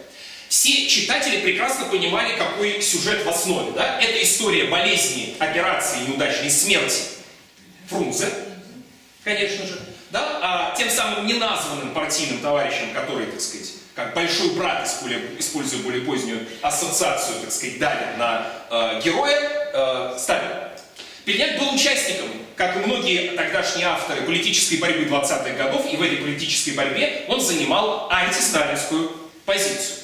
Все 0.48 0.86
читатели 0.86 1.38
прекрасно 1.40 1.86
понимали, 1.86 2.36
какой 2.36 2.82
сюжет 2.82 3.24
в 3.24 3.28
основе. 3.30 3.72
Да? 3.72 3.98
Это 3.98 4.22
история 4.22 4.64
болезни, 4.64 5.34
операции, 5.38 6.00
неудачной 6.06 6.50
смерти 6.50 7.02
Фрунзе, 7.88 8.28
конечно 9.24 9.66
же. 9.66 9.80
Да? 10.10 10.40
А 10.42 10.74
тем 10.76 10.90
самым 10.90 11.26
неназванным 11.26 11.94
партийным 11.94 12.40
товарищем, 12.40 12.92
который, 12.92 13.26
так 13.26 13.40
сказать, 13.40 13.70
как 13.94 14.14
большой 14.14 14.50
брат, 14.50 14.88
используя 15.38 15.80
более 15.82 16.02
позднюю 16.02 16.46
ассоциацию, 16.62 17.40
так 17.40 17.52
сказать, 17.52 17.78
давит 17.78 18.16
на 18.18 18.46
э, 18.70 19.00
героя, 19.04 19.38
э, 19.74 20.18
Сталин. 20.18 20.50
Пельняк 21.24 21.58
был 21.58 21.74
участником, 21.74 22.28
как 22.56 22.76
и 22.76 22.80
многие 22.80 23.36
тогдашние 23.36 23.86
авторы 23.86 24.22
политической 24.22 24.76
борьбы 24.76 25.04
20-х 25.04 25.50
годов, 25.50 25.86
и 25.92 25.96
в 25.96 26.02
этой 26.02 26.16
политической 26.16 26.70
борьбе 26.70 27.24
он 27.28 27.40
занимал 27.40 28.08
антисталинскую 28.10 29.12
позицию. 29.44 29.98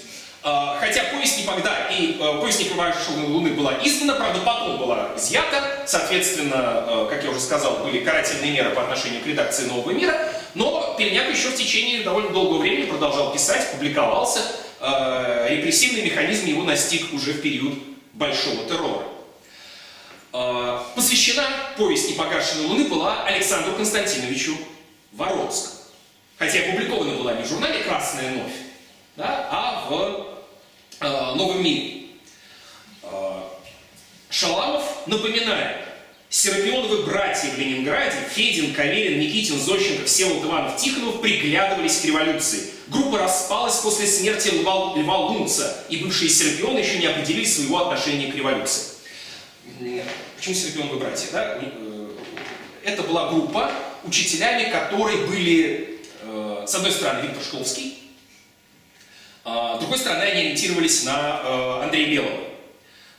А, 0.45 0.79
хотя 0.79 1.03
повесть 1.13 1.41
никогда 1.41 1.89
и 1.91 2.17
э, 2.19 2.41
повесть 2.41 2.61
непромашенной 2.61 3.27
Луны 3.27 3.51
была 3.51 3.75
издана, 3.83 4.15
правда 4.15 4.41
потом 4.45 4.79
была 4.79 5.09
изъята, 5.17 5.83
соответственно, 5.85 6.85
э, 6.87 7.07
как 7.11 7.25
я 7.25 7.31
уже 7.31 7.41
сказал, 7.41 7.79
были 7.79 8.05
карательные 8.05 8.53
меры 8.53 8.71
по 8.71 8.83
отношению 8.83 9.23
к 9.23 9.27
редакции 9.27 9.65
Нового 9.65 9.91
мира, 9.91 10.17
но 10.55 10.95
Пельняк 10.99 11.31
еще 11.31 11.49
в 11.49 11.57
течение 11.57 12.03
довольно 12.03 12.31
долгого 12.31 12.59
времени 12.59 12.87
продолжал 12.87 13.33
писать, 13.33 13.71
публиковался, 13.73 14.41
э, 14.81 15.47
репрессивный 15.51 16.03
механизм 16.03 16.47
его 16.47 16.63
настиг 16.63 17.13
уже 17.13 17.33
в 17.33 17.43
период 17.43 17.75
Большого 18.13 18.65
террора. 18.65 19.05
Посвящена 20.95 21.47
повесть 21.77 22.11
«Непогашенной 22.11 22.67
луны» 22.67 22.85
была 22.85 23.25
Александру 23.25 23.73
Константиновичу 23.75 24.57
Воронскому. 25.13 25.79
Хотя 26.39 26.61
опубликована 26.61 27.15
была 27.17 27.35
не 27.35 27.43
в 27.43 27.49
журнале 27.49 27.83
«Красная 27.85 28.31
новь», 28.31 28.53
да, 29.17 29.49
а 29.51 29.87
в 29.89 30.27
э, 31.01 31.35
Новом 31.35 31.63
мире. 31.63 32.07
Э, 33.03 33.41
Шаламов 34.31 34.85
напоминает, 35.07 35.88
Серапионовы 36.31 37.05
братья 37.05 37.49
в 37.49 37.59
Ленинграде, 37.59 38.17
Федин, 38.35 38.75
Каверин, 38.75 39.19
Никитин, 39.19 39.59
Зощенко, 39.59 40.05
Всеволод 40.05 40.45
Иванов, 40.45 40.77
Тихонов 40.77 41.23
приглядывались 41.23 42.01
к 42.01 42.05
революции. 42.05 42.71
Группа 42.89 43.19
распалась 43.19 43.77
после 43.77 44.07
смерти 44.07 44.49
Льва, 44.49 44.95
Льва 44.95 45.19
Лунца, 45.21 45.85
и 45.89 45.97
бывшие 45.97 46.29
Серапионы 46.29 46.81
еще 46.81 46.99
не 46.99 47.07
определили 47.07 47.47
своего 47.47 47.79
отношения 47.87 48.31
к 48.31 48.35
революции. 48.35 48.89
Почему 50.37 50.55
Серапионовы 50.55 50.99
братья? 50.99 51.29
Да? 51.33 51.59
Э, 51.63 52.11
это 52.85 53.03
была 53.05 53.31
группа, 53.31 53.73
учителями 54.05 54.71
которой 54.71 55.27
были, 55.27 55.99
э, 56.21 56.65
с 56.67 56.75
одной 56.75 56.93
стороны, 56.93 57.23
Виктор 57.23 57.43
Шкловский, 57.43 57.99
а, 59.45 59.77
с 59.77 59.81
другой 59.81 59.97
стороны, 59.97 60.25
они 60.25 60.41
ориентировались 60.43 61.05
на 61.05 61.41
э, 61.43 61.83
Андрея 61.85 62.11
Белого. 62.11 62.41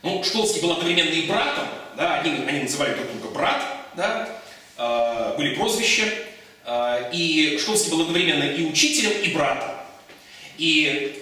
Ну, 0.04 0.22
Шкловский 0.22 0.62
был 0.62 0.70
одновременно 0.70 1.08
и 1.08 1.26
братом, 1.26 1.66
да, 2.00 2.20
они, 2.20 2.44
они 2.48 2.60
называли 2.60 2.94
друг 2.94 3.12
друга 3.12 3.34
брат, 3.34 3.62
да, 3.94 4.28
э, 4.78 5.34
были 5.36 5.54
прозвища, 5.54 6.04
э, 6.64 7.10
и 7.12 7.58
Шкловский 7.60 7.90
был 7.90 8.00
одновременно 8.00 8.42
и 8.42 8.64
учителем, 8.64 9.12
и 9.22 9.32
братом. 9.32 9.68
И 10.56 11.18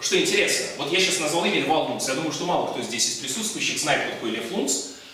что 0.00 0.20
интересно, 0.20 0.66
вот 0.78 0.92
я 0.92 1.00
сейчас 1.00 1.20
назвал 1.20 1.44
имя 1.44 1.60
Льва 1.60 1.78
Лунц, 1.84 2.08
я 2.08 2.14
думаю, 2.14 2.32
что 2.32 2.44
мало 2.44 2.72
кто 2.72 2.82
здесь 2.82 3.08
из 3.08 3.14
присутствующих 3.16 3.78
знает, 3.78 4.02
кто 4.02 4.14
такой 4.14 4.30
Лев 4.30 4.50
Лунц, 4.50 4.72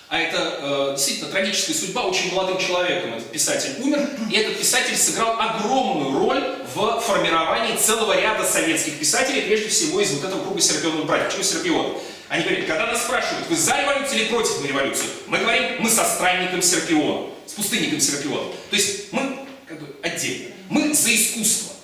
а 0.09 0.19
это 0.19 0.39
э, 0.39 0.95
действительно 0.97 1.31
трагическая 1.31 1.75
судьба 1.75 2.05
очень 2.05 2.33
молодым 2.33 2.59
человеком. 2.59 3.13
Этот 3.13 3.31
писатель 3.31 3.75
умер, 3.83 4.09
и 4.31 4.37
этот 4.37 4.59
писатель 4.59 4.97
сыграл 4.97 5.39
огромную 5.39 6.19
роль 6.19 6.43
в 6.75 7.01
формировании 7.01 7.77
целого 7.77 8.19
ряда 8.19 8.45
советских 8.45 8.99
писателей, 8.99 9.43
прежде 9.43 9.69
всего 9.69 10.01
из 10.01 10.11
вот 10.13 10.25
этого 10.25 10.43
круга 10.43 10.61
Серапионовых 10.63 11.07
братьев. 11.07 11.29
Почему 11.29 11.45
Серапион? 11.45 11.99
Они 12.29 12.45
говорят, 12.45 12.67
когда 12.67 12.87
нас 12.87 13.05
спрашивают, 13.05 13.49
вы 13.49 13.57
за 13.57 13.81
революцию 13.81 14.21
или 14.21 14.29
против 14.29 14.65
революции, 14.65 15.07
мы 15.27 15.39
говорим, 15.39 15.81
мы 15.81 15.89
со 15.89 16.05
странником 16.05 16.61
Серапиона, 16.61 17.31
с 17.47 17.53
пустынником 17.53 18.01
Серапиона. 18.01 18.53
То 18.71 18.77
есть 18.77 19.13
мы 19.13 19.39
как 19.67 19.81
бы 19.81 19.95
отдельно. 20.03 20.55
Мы 20.69 20.93
за 20.95 21.15
искусство. 21.15 21.75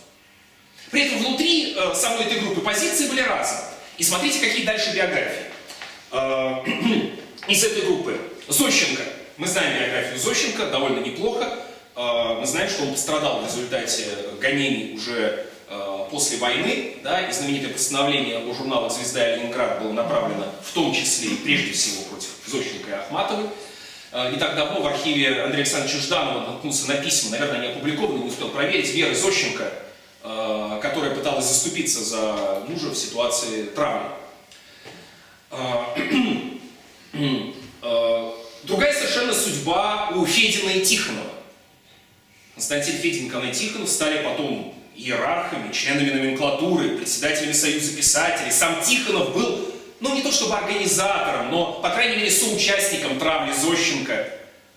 При 0.91 1.07
этом 1.07 1.19
внутри 1.19 1.75
э, 1.77 1.95
самой 1.95 2.27
этой 2.27 2.41
группы 2.41 2.61
позиции 2.61 3.09
были 3.09 3.23
разные. 3.23 3.65
И 3.97 4.05
смотрите, 4.05 4.39
какие 4.39 4.65
дальше 4.65 4.93
биографии. 4.95 5.45
Э, 6.13 6.57
из 7.49 7.65
этой 7.65 7.83
группы. 7.83 8.19
Зощенко. 8.49 9.03
Мы 9.39 9.47
знаем 9.47 9.79
биографию 9.79 10.19
Зощенко 10.19 10.67
довольно 10.67 11.01
неплохо. 11.01 11.59
А, 11.97 12.41
мы 12.41 12.47
знаем, 12.47 12.69
что 12.69 12.83
он 12.83 12.93
пострадал 12.93 13.41
в 13.41 13.47
результате 13.47 14.05
гонений 14.41 14.95
уже 14.97 15.47
после 16.15 16.39
войны, 16.39 16.99
да, 17.03 17.29
и 17.29 17.33
знаменитое 17.33 17.73
постановление 17.73 18.39
о 18.39 18.55
журналах 18.55 18.93
«Звезда» 18.93 19.35
и 19.35 19.41
«Ленинград» 19.41 19.83
было 19.83 19.93
направлено 19.93 20.47
в 20.63 20.73
том 20.73 20.95
числе 20.95 21.31
и 21.31 21.35
прежде 21.35 21.73
всего 21.73 22.05
против 22.05 22.29
Зощенко 22.47 22.89
и 22.89 22.93
Ахматовой. 22.93 23.47
Не 24.31 24.39
так 24.39 24.55
давно 24.55 24.81
в 24.81 24.87
архиве 24.87 25.43
Андрея 25.43 25.65
Александровича 25.65 25.99
Жданова 25.99 26.53
наткнулся 26.53 26.89
на 26.89 26.99
письма, 26.99 27.33
наверное, 27.33 27.59
они 27.59 27.67
опубликованы, 27.73 28.21
не 28.21 28.29
успел 28.29 28.51
проверить, 28.51 28.95
Веры 28.95 29.13
Зощенко, 29.13 29.73
которая 30.81 31.17
пыталась 31.17 31.47
заступиться 31.47 32.05
за 32.05 32.63
мужа 32.69 32.91
в 32.91 32.95
ситуации 32.95 33.65
травмы. 33.65 34.11
Э, 37.87 38.33
другая 38.63 38.95
совершенно 38.95 39.35
судьба 39.35 40.09
у 40.15 40.25
Федина 40.25 40.71
и 40.71 40.83
Тихонова. 40.83 41.29
Константин 42.55 42.95
Федин 42.95 43.27
и 43.27 43.53
Тихонов 43.53 43.91
стали 43.91 44.25
потом 44.25 44.74
иерархами, 44.97 45.73
членами 45.73 46.11
номенклатуры, 46.11 46.97
председателями 46.97 47.53
Союза 47.53 47.97
писателей. 47.97 48.53
Сам 48.53 48.83
Тихонов 48.83 49.35
был, 49.35 49.73
ну 50.01 50.15
не 50.15 50.23
то 50.23 50.31
чтобы 50.31 50.55
организатором, 50.55 51.51
но, 51.51 51.81
по 51.81 51.91
крайней 51.91 52.17
мере, 52.17 52.31
соучастником 52.31 53.19
травли 53.19 53.53
Зощенко 53.53 54.29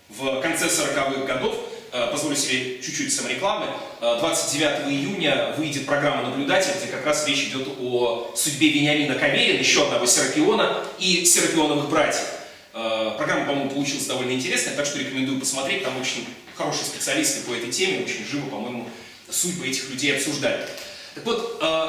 в 0.08 0.40
конце 0.40 0.66
40-х 0.66 1.24
годов. 1.26 1.54
Э, 1.90 2.08
позволю 2.10 2.36
себе 2.36 2.82
чуть-чуть 2.82 3.14
саморекламы. 3.14 3.66
29 4.00 4.70
э, 4.86 4.90
июня 4.90 5.54
выйдет 5.56 5.86
программа 5.86 6.22
«Наблюдатель», 6.22 6.72
где 6.78 6.92
как 6.92 7.06
раз 7.06 7.26
речь 7.26 7.44
идет 7.44 7.66
о 7.80 8.30
судьбе 8.36 8.68
Вениамина 8.68 9.14
Каверина, 9.14 9.58
еще 9.58 9.84
одного 9.84 10.04
Серапиона, 10.04 10.84
и 10.98 11.24
Серапионовых 11.24 11.88
братьев. 11.88 12.26
Э, 12.74 13.12
программа, 13.16 13.46
по-моему, 13.46 13.70
получилась 13.70 14.04
довольно 14.04 14.32
интересная, 14.32 14.76
так 14.76 14.84
что 14.84 14.98
рекомендую 14.98 15.40
посмотреть. 15.40 15.82
Там 15.82 15.98
очень 15.98 16.26
хорошие 16.56 16.84
специалисты 16.84 17.48
по 17.48 17.54
этой 17.54 17.70
теме, 17.70 18.04
очень 18.04 18.26
живо, 18.30 18.46
по-моему, 18.50 18.86
судьбы 19.30 19.68
этих 19.68 19.90
людей 19.90 20.16
обсуждают. 20.16 20.68
Так 21.14 21.24
вот, 21.24 21.58
э, 21.60 21.88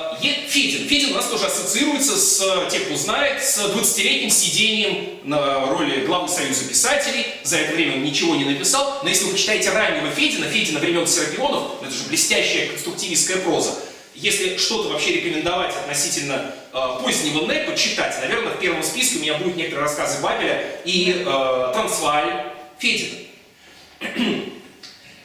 Федин. 0.50 0.88
Федин 0.88 1.12
у 1.12 1.16
нас 1.16 1.28
тоже 1.28 1.46
ассоциируется 1.46 2.18
с, 2.18 2.70
тех, 2.72 2.86
кто 2.86 2.96
знает, 2.96 3.44
с 3.44 3.60
20-летним 3.60 4.32
сидением 4.32 5.20
на 5.24 5.68
роли 5.68 6.06
главы 6.06 6.28
Союза 6.28 6.66
писателей. 6.66 7.26
За 7.44 7.58
это 7.58 7.76
время 7.76 7.98
он 7.98 8.04
ничего 8.04 8.36
не 8.36 8.46
написал. 8.46 9.02
Но 9.04 9.10
если 9.10 9.26
вы 9.26 9.34
почитаете 9.34 9.70
раннего 9.70 10.10
Федина, 10.12 10.48
Федина 10.48 10.80
времен 10.80 11.06
Серапионов, 11.06 11.82
это 11.84 11.92
же 11.92 12.04
блестящая 12.06 12.70
конструктивистская 12.70 13.38
проза, 13.38 13.76
если 14.16 14.58
что-то 14.58 14.90
вообще 14.90 15.14
рекомендовать 15.14 15.76
относительно 15.76 16.54
э, 16.74 16.78
позднего 17.04 17.46
НЭПа, 17.46 17.78
читать, 17.78 18.18
наверное, 18.22 18.54
в 18.54 18.60
первом 18.60 18.84
списке 18.84 19.20
у 19.20 19.22
меня 19.22 19.36
будут 19.36 19.56
некоторые 19.56 19.84
рассказы 19.84 20.22
Бабеля 20.22 20.82
и 20.84 21.24
э, 21.26 21.72
Трансваль 21.74 22.52
Федина. 22.80 23.20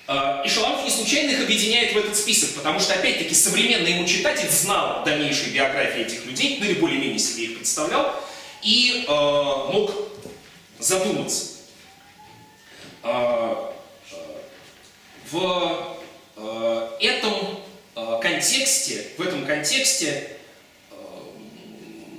Э, 0.07 0.43
и 0.45 0.49
Шаламов 0.49 0.85
не 0.85 0.91
случайно 0.91 1.31
их 1.31 1.43
объединяет 1.43 1.95
в 1.95 1.97
этот 1.97 2.17
список, 2.17 2.55
потому 2.55 2.79
что, 2.79 2.95
опять-таки, 2.95 3.35
современный 3.35 3.93
ему 3.93 4.07
читатель 4.07 4.49
знал 4.51 5.05
дальнейшие 5.05 5.53
биографии 5.53 6.03
этих 6.03 6.27
людей, 6.27 6.59
ну 6.61 6.67
или 6.67 6.75
более-менее 6.75 7.19
себе 7.19 7.45
их 7.45 7.57
представлял, 7.57 8.15
и 8.63 9.05
э, 9.07 9.11
мог 9.11 9.93
задуматься. 10.79 11.47
Э, 13.03 13.71
э 14.11 14.17
в 15.31 15.97
э, 16.37 16.91
этом 17.01 17.61
э, 17.97 18.19
контексте, 18.21 19.07
в 19.17 19.23
этом 19.23 19.47
контексте, 19.47 20.37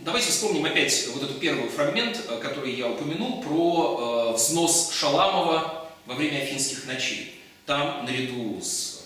давайте 0.02 0.32
вспомним 0.32 0.66
опять 0.66 1.08
вот 1.14 1.24
этот 1.24 1.40
первый 1.40 1.70
фрагмент, 1.70 2.20
который 2.42 2.74
я 2.74 2.90
упомянул, 2.90 3.42
про 3.42 4.34
взнос 4.34 4.92
Шаламова 4.92 5.88
во 6.08 6.16
время 6.16 6.40
афинских 6.40 6.86
ночей. 6.88 7.35
Там 7.66 8.06
наряду 8.06 8.62
с 8.62 9.02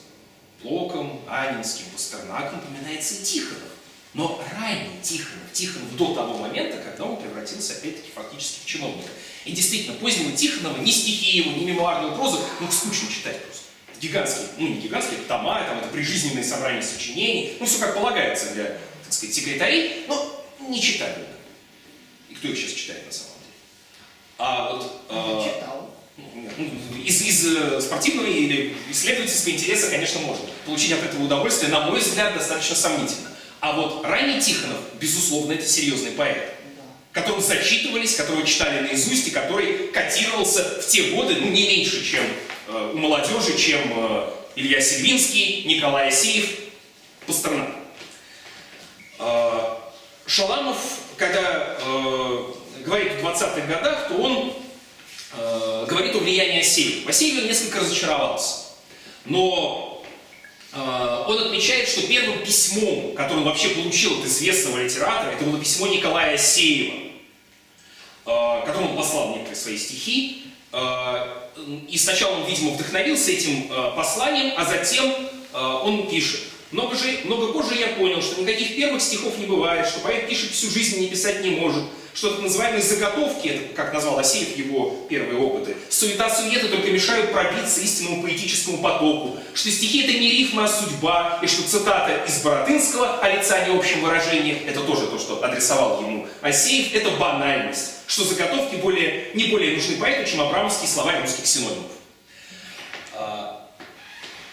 Блоком, 0.62 1.22
Анинским, 1.28 1.86
Пастернаком 1.94 2.60
упоминается 2.60 3.24
Тихонов. 3.24 3.70
Но 4.14 4.44
ранний 4.54 5.02
Тихонов, 5.02 5.54
Тихонов 5.54 5.96
до 5.96 6.14
того 6.14 6.38
момента, 6.38 6.78
когда 6.78 7.06
он 7.06 7.22
превратился 7.22 7.74
опять-таки 7.74 8.12
фактически 8.14 8.64
в 8.64 8.66
чиновника. 8.66 9.08
И 9.46 9.54
действительно, 9.54 9.98
позднего 9.98 10.34
Тихонова 10.34 10.78
ни 10.82 10.92
стихи 10.92 11.38
его, 11.38 11.52
ни 11.52 11.64
мемуарную 11.64 12.16
прозу, 12.16 12.42
ну, 12.60 12.70
скучно 12.70 13.10
читать 13.10 13.42
просто. 13.44 13.64
Гигантские, 14.02 14.48
ну 14.58 14.68
не 14.70 14.80
гигантские, 14.80 15.20
тома, 15.28 15.62
там 15.66 15.80
это 15.80 15.90
прижизненные 15.90 16.44
собрания 16.44 16.82
сочинений, 16.82 17.58
ну 17.60 17.66
все 17.66 17.80
как 17.80 17.96
полагается 17.96 18.54
для, 18.54 18.66
так 19.04 19.12
сказать, 19.12 19.36
секретарей, 19.36 20.06
но 20.08 20.46
не 20.70 20.82
читали. 20.82 21.26
И 22.30 22.36
кто 22.36 22.48
их 22.48 22.58
сейчас 22.58 22.72
читает 22.72 23.06
на 23.06 23.12
самом 23.12 23.34
деле? 23.40 23.54
А 24.38 24.74
вот... 24.74 25.02
Э, 25.10 25.54
читал. 25.54 25.89
Из, 27.06 27.22
из 27.22 27.56
э, 27.56 27.82
спортивного 27.82 28.28
или 28.28 28.76
исследовательского 28.92 29.54
интереса, 29.54 29.90
конечно, 29.90 30.20
можно 30.22 30.46
получить 30.66 30.92
от 30.92 31.04
этого 31.04 31.24
удовольствие, 31.24 31.72
на 31.72 31.82
мой 31.82 32.00
взгляд, 32.00 32.34
достаточно 32.34 32.76
сомнительно. 32.76 33.30
А 33.62 33.74
вот 33.74 34.06
ранний 34.06 34.42
Тихонов, 34.42 34.78
безусловно, 35.00 35.54
это 35.54 35.66
серьезный 35.66 36.12
поэт, 36.12 36.54
которым 37.12 37.42
зачитывались, 37.42 38.16
которого 38.16 38.46
читали 38.46 38.88
наизусть 38.88 39.28
и 39.28 39.32
который 39.32 39.88
котировался 39.88 40.82
в 40.82 40.88
те 40.88 41.12
годы, 41.12 41.36
ну, 41.36 41.48
не 41.48 41.68
меньше, 41.68 42.04
чем 42.04 42.24
э, 42.68 42.92
у 42.94 42.98
молодежи, 42.98 43.58
чем 43.58 43.80
э, 43.96 44.30
Илья 44.56 44.82
Сильвинский, 44.82 45.64
Николай 45.64 46.10
Асеев, 46.10 46.50
Пастернак. 47.26 47.70
Э, 49.20 49.78
Шаламов, 50.26 50.78
когда 51.18 51.78
э, 51.80 52.44
говорит 52.86 53.14
в 53.14 53.26
20-х 53.26 53.62
годах, 53.68 54.08
то 54.10 54.16
он 54.16 54.54
э, 55.34 55.86
говорит 55.88 56.16
о 56.16 56.20
влиянии 56.20 56.62
Асеева. 56.62 57.10
Асеев 57.10 57.46
несколько 57.46 57.80
разочаровался. 57.80 58.56
Но 59.26 60.04
э, 60.74 61.24
он 61.28 61.40
отмечает, 61.40 61.88
что 61.88 62.08
первым 62.08 62.44
письмом, 62.44 63.14
которое 63.16 63.40
он 63.40 63.46
вообще 63.46 63.70
получил 63.70 64.20
от 64.20 64.26
известного 64.26 64.84
литератора, 64.84 65.32
это 65.32 65.46
было 65.46 65.60
письмо 65.60 65.88
Николая 65.88 66.36
Асеева, 66.36 66.94
э, 68.26 68.66
которому 68.66 68.92
он 68.92 68.98
послал 68.98 69.30
некоторые 69.30 69.56
свои 69.56 69.78
стихи. 69.78 70.44
Э, 70.72 71.50
и 71.88 71.98
сначала 71.98 72.38
он, 72.38 72.46
видимо, 72.46 72.72
вдохновился 72.72 73.32
этим 73.32 73.72
э, 73.72 73.92
посланием, 73.96 74.54
а 74.58 74.66
затем 74.66 75.12
э, 75.54 75.58
он 75.58 76.10
пишет. 76.10 76.42
Много, 76.72 76.96
же, 76.96 77.22
много 77.24 77.52
позже 77.52 77.76
я 77.76 77.88
понял, 77.88 78.22
что 78.22 78.40
никаких 78.40 78.76
первых 78.76 79.02
стихов 79.02 79.38
не 79.40 79.48
бывает, 79.48 79.88
что 79.88 80.02
поэт 80.02 80.28
пишет 80.30 80.52
всю 80.52 80.70
жизнь 80.70 80.98
и 80.98 81.00
не 81.02 81.08
писать 81.08 81.42
не 81.44 81.52
может, 81.52 81.84
что 82.14 82.32
так 82.32 82.42
называемые 82.42 82.82
заготовки, 82.82 83.48
это, 83.48 83.74
как 83.76 83.94
назвал 83.94 84.20
Асеев 84.20 84.58
его 84.58 85.06
первые 85.10 85.40
опыты, 85.40 85.76
суета-суета 85.90 86.68
только 86.68 86.90
мешают 86.90 87.32
пробиться 87.32 87.82
истинному 87.82 88.24
поэтическому 88.24 88.80
потоку, 88.80 89.38
что 89.54 89.70
стихи 89.70 90.04
это 90.04 90.14
не 90.14 90.32
рифма, 90.32 90.66
а 90.66 90.68
судьба, 90.68 91.40
и 91.44 91.48
что 91.48 91.64
цитата 91.64 92.26
из 92.28 92.42
Боротынского 92.42 93.20
о 93.20 93.30
лица 93.30 93.58
общем 93.70 94.02
выражении, 94.02 94.64
это 94.66 94.82
тоже 94.82 95.08
то, 95.08 95.20
что 95.20 95.44
адресовал 95.44 96.02
ему 96.02 96.28
Асеев, 96.42 96.94
это 96.94 97.12
банальность, 97.12 97.92
что 98.08 98.24
заготовки 98.24 98.76
более, 98.76 99.28
не 99.34 99.46
более 99.46 99.76
нужны 99.76 99.98
поэту, 99.98 100.30
чем 100.30 100.42
абрамовские 100.42 100.90
слова 100.90 101.20
русских 101.22 101.46
синонимов. 101.46 101.92
А, 103.14 103.70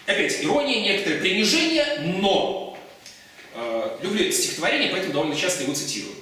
опять, 0.06 0.42
ирония, 0.42 0.82
некоторое 0.82 1.20
принижение, 1.20 2.00
но 2.18 2.78
э, 3.54 3.98
люблю 4.02 4.26
это 4.26 4.32
стихотворение, 4.32 4.90
поэтому 4.90 5.14
довольно 5.14 5.36
часто 5.36 5.62
его 5.62 5.74
цитирую 5.74 6.14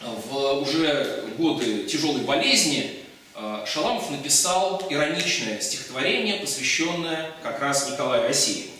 в 0.00 0.60
уже 0.60 1.24
годы 1.36 1.84
тяжелой 1.84 2.22
болезни 2.22 3.04
э, 3.34 3.64
Шаламов 3.66 4.10
написал 4.10 4.86
ироничное 4.90 5.60
стихотворение, 5.60 6.40
посвященное 6.40 7.32
как 7.42 7.60
раз 7.60 7.90
Николаю 7.90 8.28
Асееву, 8.28 8.70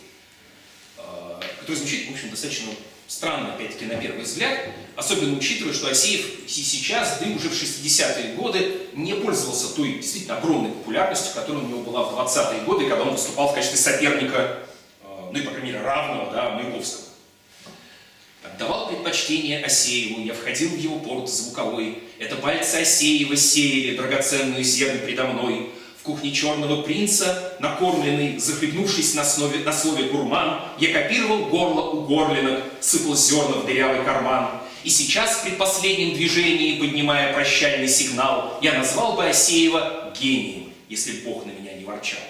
э, 0.99 1.41
которое 1.61 1.79
звучит, 1.79 2.09
в 2.09 2.13
общем, 2.13 2.31
достаточно 2.31 2.71
странно, 3.07 3.55
опять-таки, 3.55 3.87
на 3.87 3.97
первый 3.97 4.23
взгляд, 4.23 4.59
особенно 4.95 5.37
учитывая, 5.37 5.73
что 5.73 5.89
Асеев 5.89 6.25
сейчас, 6.47 7.19
да 7.19 7.27
и 7.27 7.35
уже 7.35 7.49
в 7.49 7.53
60-е 7.53 8.35
годы, 8.35 8.83
не 8.93 9.15
пользовался 9.15 9.75
той 9.75 9.95
действительно 9.95 10.37
огромной 10.39 10.71
популярностью, 10.71 11.35
которая 11.35 11.65
у 11.65 11.67
него 11.67 11.81
была 11.81 12.05
в 12.05 12.15
20-е 12.15 12.61
годы, 12.63 12.89
когда 12.89 13.03
он 13.05 13.13
выступал 13.13 13.49
в 13.49 13.55
качестве 13.55 13.79
соперника, 13.79 14.59
э, 15.03 15.07
ну 15.33 15.39
и, 15.39 15.43
по 15.43 15.51
крайней 15.51 15.73
мере, 15.73 15.83
равного 15.83 16.33
да, 16.33 16.51
Маяковского. 16.51 17.08
Отдавал 18.55 18.89
предпочтение 18.89 19.65
Осееву, 19.65 20.23
я 20.23 20.35
входил 20.35 20.71
в 20.71 20.79
его 20.79 20.99
порт 20.99 21.29
звуковой. 21.29 21.99
Это 22.19 22.37
пальцы 22.37 22.77
Осеева 22.77 23.37
сеяли 23.37 23.97
драгоценную 23.97 24.65
зерню 24.65 25.01
предо 25.01 25.25
мной. 25.25 25.71
В 25.99 26.03
кухне 26.03 26.33
черного 26.33 26.83
принца, 26.83 27.55
накормленный, 27.61 28.39
захлебнувшись 28.39 29.15
на, 29.15 29.25
слове, 29.25 29.61
на 29.61 29.73
слове 29.73 30.05
гурман, 30.05 30.61
я 30.79 30.93
копировал 30.93 31.47
горло 31.47 31.91
у 31.91 32.07
горлинок, 32.07 32.63
сыпал 32.81 33.17
зерна 33.17 33.57
в 33.57 33.67
дырявый 33.67 34.05
карман. 34.05 34.49
И 34.85 34.91
сейчас, 34.91 35.41
при 35.45 35.51
последнем 35.51 36.15
движении, 36.15 36.81
поднимая 36.81 37.35
прощальный 37.35 37.89
сигнал, 37.89 38.59
я 38.63 38.75
назвал 38.75 39.15
бы 39.15 39.27
Осеева 39.27 40.15
гением, 40.19 40.73
если 40.89 41.21
Бог 41.21 41.45
на 41.45 41.51
меня 41.51 41.75
не 41.75 41.85
ворчал. 41.85 42.21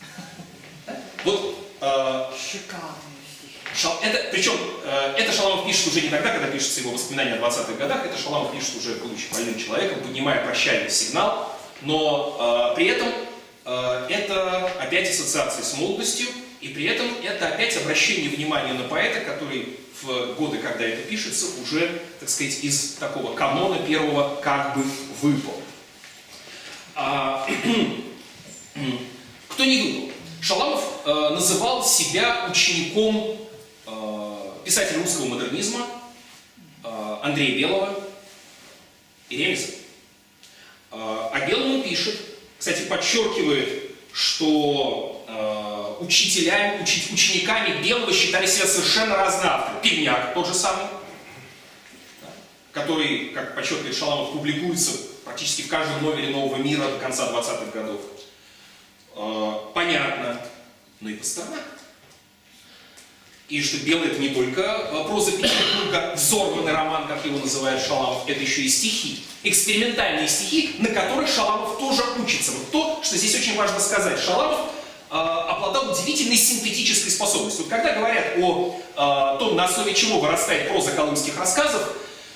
Вот 1.24 1.56
э, 1.80 2.24
Шикарно. 2.36 3.11
Шал, 3.74 3.98
это, 4.02 4.28
причем 4.30 4.52
э, 4.84 5.14
это 5.16 5.32
Шаламов 5.32 5.66
пишет 5.66 5.88
уже 5.88 6.02
не 6.02 6.08
тогда, 6.08 6.30
когда 6.30 6.48
пишутся 6.48 6.80
его 6.80 6.92
воспоминания 6.92 7.34
о 7.34 7.38
20-х 7.38 7.72
годах, 7.74 8.04
это 8.04 8.18
Шаламов 8.18 8.52
пишет 8.52 8.76
уже, 8.76 8.94
будучи 8.96 9.32
больным 9.32 9.58
человеком, 9.58 10.00
поднимая 10.00 10.44
прощальный 10.44 10.90
сигнал, 10.90 11.56
но 11.80 12.70
э, 12.72 12.76
при 12.76 12.88
этом 12.88 13.08
э, 13.64 14.06
это 14.10 14.70
опять 14.78 15.10
ассоциация 15.10 15.64
с 15.64 15.76
молодостью, 15.78 16.26
и 16.60 16.68
при 16.68 16.84
этом 16.84 17.06
это 17.24 17.48
опять 17.48 17.76
обращение 17.76 18.28
внимания 18.28 18.74
на 18.74 18.84
поэта, 18.84 19.20
который 19.20 19.78
в 20.02 20.34
годы, 20.34 20.58
когда 20.58 20.84
это 20.84 21.02
пишется, 21.02 21.46
уже, 21.62 22.02
так 22.20 22.28
сказать, 22.28 22.62
из 22.62 22.94
такого 22.94 23.34
канона 23.34 23.78
первого 23.86 24.36
как 24.42 24.76
бы 24.76 24.84
выпал. 25.22 25.60
А, 26.94 27.46
кто 29.48 29.64
не 29.64 29.82
выпал? 29.82 30.12
Шаламов 30.42 30.82
э, 31.04 31.28
называл 31.30 31.84
себя 31.84 32.48
учеником 32.50 33.38
писатель 34.64 34.96
русского 34.98 35.26
модернизма 35.26 35.86
э, 36.84 37.16
Андрей 37.22 37.58
Белого 37.58 37.98
и 39.28 39.36
Ремезов. 39.36 39.70
Э, 40.90 41.28
а 41.32 41.46
Белому 41.48 41.82
пишет, 41.82 42.20
кстати, 42.58 42.82
подчеркивает, 42.82 43.90
что 44.12 45.24
э, 45.28 46.04
учителями, 46.04 46.82
учи, 46.82 47.12
учениками 47.12 47.82
Белого 47.82 48.12
считали 48.12 48.46
себя 48.46 48.66
совершенно 48.66 49.16
разные 49.16 49.50
авторы. 49.50 49.80
Пивняк 49.82 50.34
тот 50.34 50.46
же 50.46 50.54
самый, 50.54 50.86
который, 52.72 53.30
как 53.30 53.54
подчеркивает 53.54 53.96
Шаламов, 53.96 54.32
публикуется 54.32 54.92
практически 55.24 55.62
в 55.62 55.68
каждом 55.68 56.02
номере 56.02 56.28
«Нового 56.28 56.56
мира» 56.56 56.88
до 56.88 56.98
конца 56.98 57.30
20-х 57.30 57.70
годов. 57.72 58.00
Понятно, 59.74 60.40
но 61.00 61.10
и 61.10 61.14
Пастернак. 61.14 61.71
И 63.48 63.62
что 63.62 63.76
белый 63.78 64.08
это 64.08 64.18
не 64.18 64.30
только 64.30 64.62
проза 65.06 65.32
Петербурга, 65.32 66.14
взорванный 66.16 66.72
роман, 66.72 67.06
как 67.06 67.24
его 67.26 67.38
называет 67.38 67.84
Шаламов, 67.84 68.28
это 68.28 68.40
еще 68.40 68.62
и 68.62 68.68
стихи. 68.68 69.24
Экспериментальные 69.42 70.28
стихи, 70.28 70.76
на 70.78 70.88
которых 70.88 71.28
Шаламов 71.28 71.78
тоже 71.78 72.02
учится. 72.22 72.52
Вот 72.52 72.70
то, 72.70 73.00
что 73.02 73.16
здесь 73.16 73.34
очень 73.34 73.56
важно 73.56 73.78
сказать. 73.80 74.18
Шаламов 74.20 74.60
э, 75.10 75.14
обладал 75.14 75.90
удивительной 75.92 76.36
синтетической 76.36 77.10
способностью. 77.10 77.64
Вот 77.64 77.70
когда 77.70 77.94
говорят 77.94 78.38
о 78.38 78.80
э, 78.94 79.38
том, 79.38 79.56
на 79.56 79.64
основе 79.64 79.92
чего 79.92 80.20
вырастает 80.20 80.68
проза 80.68 80.92
колымских 80.92 81.36
рассказов, 81.36 81.82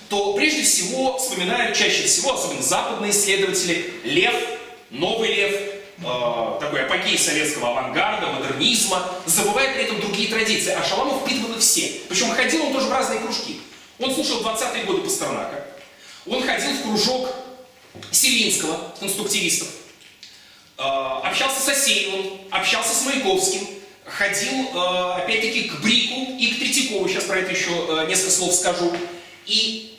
то 0.09 0.35
прежде 0.35 0.63
всего 0.63 1.17
вспоминают 1.19 1.77
чаще 1.77 2.05
всего, 2.05 2.35
особенно 2.35 2.63
западные 2.63 3.13
исследователи, 3.13 3.95
Лев, 4.05 4.35
Новый 4.91 5.35
Лев, 5.35 5.76
э, 5.99 6.59
такой 6.61 6.85
апогей 6.85 7.19
советского 7.19 7.71
авангарда, 7.71 8.27
модернизма, 8.27 9.03
забывая 9.27 9.75
при 9.75 9.85
этом 9.85 10.01
другие 10.01 10.29
традиции. 10.29 10.73
А 10.73 10.83
Шаламов 10.85 11.23
впитывал 11.23 11.55
их 11.55 11.61
все. 11.61 12.01
Причем 12.09 12.31
ходил 12.33 12.67
он 12.67 12.73
тоже 12.73 12.87
в 12.87 12.93
разные 12.93 13.21
кружки. 13.21 13.61
Он 13.99 14.15
слушал 14.15 14.43
20-е 14.43 14.85
годы 14.85 15.03
Пастернака. 15.03 15.65
Он 16.27 16.43
ходил 16.45 16.71
в 16.73 16.83
кружок 16.83 17.35
Севинского, 18.11 18.95
конструктивистов. 19.01 19.69
Э, 20.79 20.83
общался 21.25 21.61
с 21.61 21.69
Асеевым, 21.69 22.41
общался 22.51 22.95
с 22.95 23.05
Маяковским. 23.07 23.67
Ходил, 24.05 24.69
э, 24.75 25.23
опять-таки, 25.23 25.65
к 25.65 25.81
Брику 25.81 26.37
и 26.39 26.49
к 26.49 26.59
Третьякову. 26.59 27.09
Сейчас 27.09 27.25
про 27.25 27.39
это 27.39 27.53
еще 27.53 27.71
несколько 28.09 28.31
слов 28.31 28.55
скажу. 28.55 28.93
И 29.47 29.96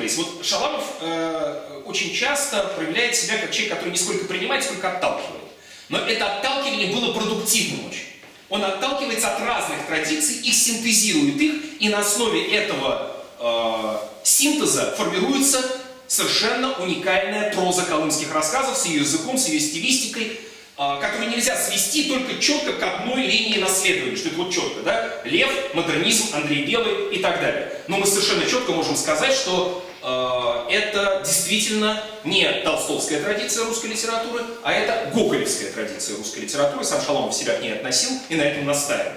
отталкиваясь. 0.00 0.16
Вот 0.16 0.44
Шаламов 0.44 0.84
э, 1.00 1.82
очень 1.84 2.14
часто 2.14 2.62
проявляет 2.76 3.14
себя 3.16 3.38
как 3.38 3.50
человек, 3.50 3.74
который 3.74 3.90
не 3.90 3.98
сколько 3.98 4.24
принимает, 4.26 4.64
сколько 4.64 4.90
отталкивает. 4.90 5.42
Но 5.88 5.98
это 5.98 6.36
отталкивание 6.36 6.94
было 6.94 7.12
продуктивным 7.12 7.86
очень. 7.88 8.06
Он 8.48 8.64
отталкивается 8.64 9.34
от 9.34 9.40
разных 9.42 9.86
традиций, 9.86 10.36
их 10.36 10.54
синтезирует 10.54 11.40
их, 11.40 11.54
и 11.80 11.88
на 11.88 12.00
основе 12.00 12.52
этого 12.52 13.16
э, 13.38 13.96
синтеза 14.24 14.94
формируется 14.96 15.62
совершенно 16.06 16.72
уникальная 16.74 17.52
проза 17.52 17.82
колымских 17.82 18.32
рассказов 18.34 18.76
с 18.76 18.86
ее 18.86 19.00
языком, 19.00 19.38
с 19.38 19.48
ее 19.48 19.60
стилистикой, 19.60 20.40
а, 20.82 20.98
которую 20.98 21.28
нельзя 21.28 21.56
свести 21.56 22.04
только 22.04 22.40
четко 22.40 22.72
к 22.72 22.82
одной 22.82 23.26
линии 23.26 23.58
наследования, 23.58 24.16
что 24.16 24.28
это 24.28 24.38
вот 24.38 24.50
четко, 24.50 24.80
да, 24.82 25.20
Лев, 25.24 25.74
модернизм, 25.74 26.34
Андрей 26.34 26.64
Белый 26.64 27.14
и 27.14 27.18
так 27.18 27.38
далее. 27.38 27.70
Но 27.86 27.98
мы 27.98 28.06
совершенно 28.06 28.46
четко 28.46 28.72
можем 28.72 28.96
сказать, 28.96 29.34
что 29.34 29.84
э, 29.86 29.89
это 30.02 31.22
действительно 31.24 32.02
не 32.24 32.50
толстовская 32.62 33.22
традиция 33.22 33.66
русской 33.66 33.86
литературы, 33.86 34.44
а 34.62 34.72
это 34.72 35.10
гоголевская 35.14 35.72
традиция 35.72 36.16
русской 36.16 36.40
литературы. 36.40 36.84
Сам 36.84 37.02
Шаломов 37.02 37.34
себя 37.34 37.56
к 37.56 37.62
ней 37.62 37.74
относил 37.74 38.12
и 38.28 38.36
на 38.36 38.42
этом 38.42 38.66
настаивал. 38.66 39.12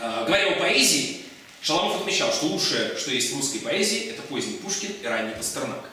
А, 0.00 0.24
говоря 0.24 0.48
о 0.50 0.56
поэзии, 0.56 1.22
Шаламов 1.62 2.02
отмечал, 2.02 2.30
что 2.32 2.46
лучшее, 2.46 2.96
что 2.96 3.10
есть 3.10 3.32
в 3.32 3.36
русской 3.36 3.58
поэзии, 3.58 4.10
это 4.10 4.22
поздний 4.22 4.58
Пушкин 4.58 4.92
и 5.02 5.06
ранний 5.06 5.34
Пастернак. 5.34 5.88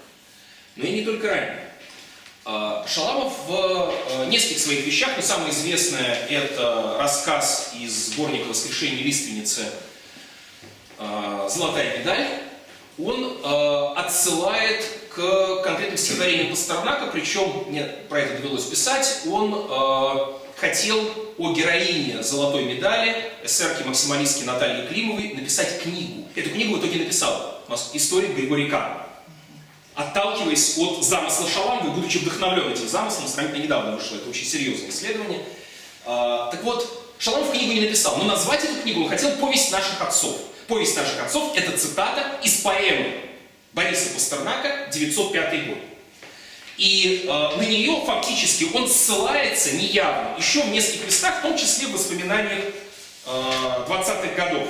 Но 0.75 0.85
и 0.85 0.91
не 0.91 1.01
только 1.03 1.29
ранний. 1.29 1.61
А, 2.43 2.85
Шаламов 2.87 3.33
в 3.47 3.93
э, 4.09 4.25
нескольких 4.27 4.59
своих 4.59 4.85
вещах, 4.85 5.11
но 5.15 5.21
самое 5.21 5.51
известное 5.51 6.27
это 6.27 6.97
рассказ 6.99 7.73
из 7.79 7.93
сборника 8.07 8.49
«Воскрешение 8.49 9.03
лиственницы» 9.03 9.65
«Золотая 11.53 11.99
медаль», 11.99 12.27
он 13.03 13.37
а, 13.43 13.93
отсылает 13.97 14.85
к 15.13 15.63
конкретным 15.63 15.97
стихотворениям 15.97 16.49
Пастернака, 16.49 17.07
причем, 17.07 17.65
мне 17.67 17.83
про 18.09 18.19
это 18.19 18.41
довелось 18.41 18.65
писать, 18.65 19.21
он 19.29 19.67
хотел 20.55 21.01
о 21.37 21.51
героине 21.51 22.23
«Золотой 22.23 22.63
медали» 22.63 23.31
эсерки 23.43 23.83
максималистки 23.83 24.45
Натальи 24.45 24.87
Климовой 24.87 25.33
написать 25.33 25.81
книгу. 25.81 26.29
Эту 26.35 26.51
книгу 26.51 26.75
в 26.75 26.79
итоге 26.79 26.99
написал 26.99 27.61
историк 27.93 28.35
Григорий 28.35 28.69
Кан 28.69 29.01
отталкиваясь 29.95 30.77
от 30.77 31.03
замысла 31.03 31.47
Шаламова, 31.49 31.91
будучи 31.91 32.19
вдохновлен 32.19 32.71
этим 32.71 32.87
замыслом, 32.87 33.27
сравнительно 33.27 33.63
недавно 33.63 33.95
вышло, 33.95 34.15
это 34.15 34.29
очень 34.29 34.45
серьезное 34.45 34.89
исследование. 34.89 35.43
А, 36.05 36.49
так 36.49 36.63
вот, 36.63 37.15
Шаламов 37.19 37.51
книгу 37.51 37.73
не 37.73 37.81
написал, 37.81 38.17
но 38.17 38.23
назвать 38.23 38.63
эту 38.63 38.81
книгу 38.81 39.03
он 39.03 39.09
хотел 39.09 39.31
«Повесть 39.37 39.71
наших 39.71 40.01
отцов». 40.01 40.37
«Повесть 40.71 40.95
наших 40.95 41.21
отцов»— 41.21 41.51
это 41.57 41.77
цитата 41.77 42.39
из 42.41 42.61
поэмы 42.61 43.13
Бориса 43.73 44.13
Пастернака 44.13 44.87
«905 44.89 45.67
год». 45.67 45.77
И 46.77 47.25
э, 47.27 47.57
на 47.57 47.61
нее 47.61 48.01
фактически 48.05 48.67
он 48.73 48.87
ссылается 48.87 49.73
неявно, 49.73 50.37
еще 50.37 50.63
в 50.63 50.69
нескольких 50.69 51.07
местах, 51.07 51.39
в 51.39 51.41
том 51.41 51.57
числе 51.57 51.87
в 51.87 51.91
воспоминаниях 51.91 52.63
э, 53.25 53.29
20-х 53.29 54.33
годов. 54.37 54.65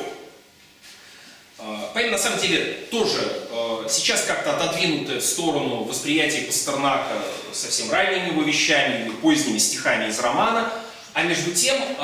Поэма 1.94 2.14
на 2.14 2.18
самом 2.18 2.40
деле 2.40 2.88
тоже 2.90 3.20
э, 3.52 3.86
сейчас 3.88 4.24
как-то 4.24 4.58
отодвинутая 4.58 5.20
в 5.20 5.24
сторону 5.24 5.84
восприятия 5.84 6.42
Пастернака 6.42 7.22
совсем 7.54 7.92
ранними 7.92 8.32
его 8.32 8.42
вещами 8.42 9.12
поздними 9.22 9.60
стихами 9.60 10.10
из 10.10 10.20
романа, 10.20 10.74
а 11.14 11.22
между 11.22 11.52
тем 11.52 11.76
э, 11.80 11.96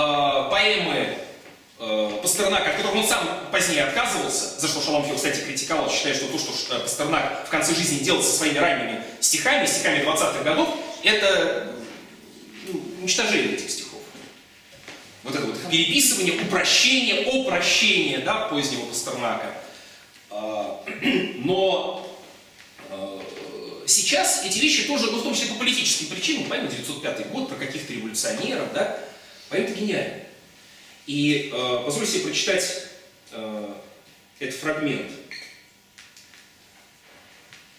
поэмы 0.52 0.94
э, 0.94 1.27
Пастернака, 1.78 2.72
от 2.72 2.78
которых 2.78 2.96
он 2.96 3.08
сам 3.08 3.28
позднее 3.52 3.84
отказывался, 3.84 4.60
за 4.60 4.68
что 4.68 4.82
Шаламов 4.82 5.08
его, 5.08 5.18
кстати, 5.18 5.42
критиковал, 5.42 5.90
считая, 5.92 6.16
что 6.16 6.26
то, 6.28 6.40
что 6.40 6.80
Пастернак 6.80 7.46
в 7.48 7.50
конце 7.50 7.76
жизни 7.76 8.04
делал 8.04 8.24
со 8.24 8.36
своими 8.36 8.58
ранними 8.58 9.04
стихами, 9.20 9.66
стихами 9.68 10.04
20-х 10.04 10.44
годов, 10.44 10.70
это 11.04 11.74
ну, 12.68 12.82
уничтожение 13.02 13.54
этих 13.54 13.70
стихов 13.70 13.88
вот 15.28 15.36
это 15.36 15.46
вот 15.46 15.58
переписывание, 15.70 16.42
упрощение, 16.42 17.26
опрощение 17.26 18.20
да, 18.20 18.48
позднего 18.48 18.86
Пастернака. 18.86 19.54
А, 20.30 20.84
но 21.36 22.18
а, 22.90 23.22
сейчас 23.86 24.46
эти 24.46 24.60
вещи 24.60 24.88
тоже, 24.88 25.12
ну, 25.12 25.20
в 25.20 25.24
том 25.24 25.34
числе 25.34 25.50
по 25.50 25.56
политическим 25.56 26.08
причинам, 26.08 26.46
поэтому 26.50 26.72
905 26.72 27.30
год, 27.32 27.50
про 27.50 27.56
каких-то 27.56 27.94
революционеров, 27.94 28.72
да, 28.74 28.98
поэтому 29.50 29.78
это. 29.78 30.27
И 31.08 31.52
э, 31.52 31.82
позвольте 31.86 32.14
себе 32.14 32.24
прочитать 32.26 32.84
э, 33.32 33.74
этот 34.40 34.56
фрагмент. 34.60 35.12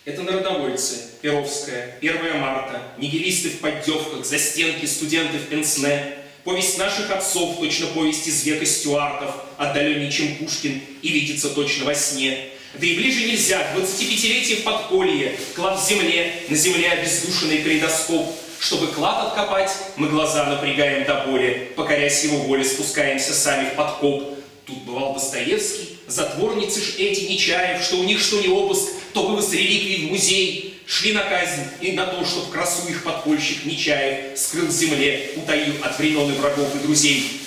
Это 0.05 0.23
народовольцы, 0.23 0.97
Перовская, 1.21 1.99
1 2.01 2.41
марта, 2.41 2.83
нигилисты 2.97 3.51
в 3.51 3.61
поддевках, 3.61 4.25
застенки, 4.25 4.87
студенты 4.87 5.39
в 5.39 5.49
пенсне, 5.49 6.19
Повесть 6.49 6.79
наших 6.79 7.11
отцов, 7.11 7.59
точно 7.59 7.89
повесть 7.89 8.27
из 8.27 8.43
века 8.45 8.65
Стюартов, 8.65 9.35
отдаленнее, 9.59 10.11
чем 10.11 10.37
Пушкин, 10.37 10.81
и 11.03 11.09
видится 11.09 11.51
точно 11.51 11.85
во 11.85 11.95
сне. 11.95 12.49
Да 12.73 12.87
и 12.87 12.97
ближе 12.97 13.27
нельзя, 13.27 13.75
25-летие 13.77 14.61
в 14.61 14.63
подполье, 14.63 15.39
клад 15.55 15.79
в 15.79 15.87
земле, 15.87 16.33
на 16.49 16.57
земле 16.57 16.89
обездушенный 16.91 17.59
калейдоскоп. 17.59 18.35
Чтобы 18.61 18.89
клад 18.89 19.29
откопать, 19.29 19.71
мы 19.97 20.09
глаза 20.09 20.45
напрягаем 20.47 21.05
до 21.05 21.27
боли, 21.27 21.73
покорясь 21.77 22.25
его 22.25 22.39
воле, 22.39 22.65
спускаемся 22.65 23.33
сами 23.33 23.71
в 23.71 23.75
подкоп. 23.75 24.37
Тут 24.67 24.83
бывал 24.83 25.15
Достоевский, 25.15 25.99
затворницы 26.07 26.81
ж 26.81 26.97
эти 26.99 27.33
Нечаев, 27.33 27.83
что 27.83 27.97
у 27.97 28.05
них 28.05 28.21
что 28.21 28.41
не 28.41 28.49
обыск, 28.49 28.89
то 29.15 29.27
вывоз 29.27 29.53
реликвий 29.53 30.09
в 30.09 30.11
музей 30.11 30.83
шли 30.87 31.13
на 31.13 31.23
казнь 31.23 31.63
и 31.81 31.93
на 31.93 32.07
то, 32.07 32.25
чтобы 32.25 32.51
красу 32.53 32.89
их 32.89 33.05
подпольщик 33.05 33.65
Нечаев 33.65 34.37
скрыл 34.39 34.67
в 34.67 34.73
земле, 34.73 35.31
утаив 35.37 35.85
от 35.85 35.99
времен 35.99 36.31
и 36.31 36.37
врагов 36.37 36.75
и 36.75 36.79
друзей. 36.81 37.41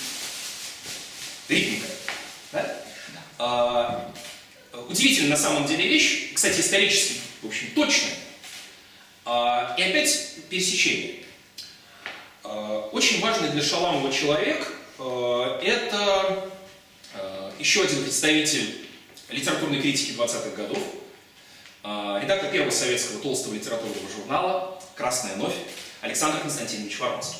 Ритмика. 1.48 1.86
Да? 2.52 2.76
А, 3.38 4.12
удивительная 4.88 5.30
на 5.30 5.36
самом 5.36 5.66
деле 5.66 5.86
вещь, 5.86 6.32
кстати, 6.34 6.60
исторически, 6.60 7.14
в 7.42 7.46
общем, 7.48 7.68
точная. 7.74 8.12
А, 9.24 9.74
и 9.78 9.82
опять 9.82 10.36
пересечение. 10.48 11.20
А, 12.42 12.88
очень 12.92 13.20
важный 13.20 13.50
для 13.50 13.62
Шаламова 13.62 14.12
человек 14.12 14.72
а, 14.98 15.60
это 15.62 16.48
еще 17.58 17.82
один 17.84 18.02
представитель 18.02 18.86
литературной 19.28 19.80
критики 19.80 20.12
20-х 20.18 20.56
годов, 20.56 20.78
редактор 21.84 22.50
первого 22.50 22.70
советского 22.70 23.20
толстого 23.20 23.54
литературного 23.54 24.08
журнала 24.08 24.82
«Красная 24.96 25.36
новь» 25.36 25.54
Александр 26.00 26.40
Константинович 26.40 26.98
Воронский. 26.98 27.38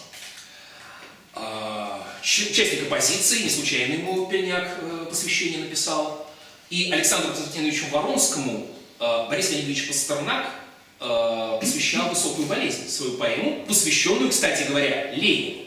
Участник 2.21 2.83
оппозиции, 2.83 3.43
не 3.43 3.51
случайно 3.51 3.95
ему 3.95 4.27
Пельняк 4.27 4.79
э, 4.81 5.07
посвящение 5.09 5.65
написал. 5.65 6.31
И 6.71 6.93
Александру 6.93 7.33
Константиновичу 7.33 7.87
Воронскому 7.91 8.69
Борис 8.99 9.51
Леонидович 9.51 9.89
Пастернак 9.89 10.62
э, 11.03 11.59
посвящал 11.61 12.09
«Высокую 12.09 12.47
болезнь», 12.47 12.89
свою 12.89 13.19
поэму, 13.19 13.65
посвященную, 13.67 14.31
кстати 14.31 14.65
говоря, 14.69 15.13
Ленину. 15.13 15.63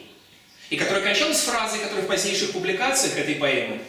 И 0.70 0.76
которая 0.76 1.02
кончалась 1.02 1.40
фразой, 1.40 1.78
которая 1.78 2.04
в 2.04 2.08
позднейших 2.08 2.52
публикациях 2.52 3.16
этой 3.16 3.36
поэмы, 3.36 3.80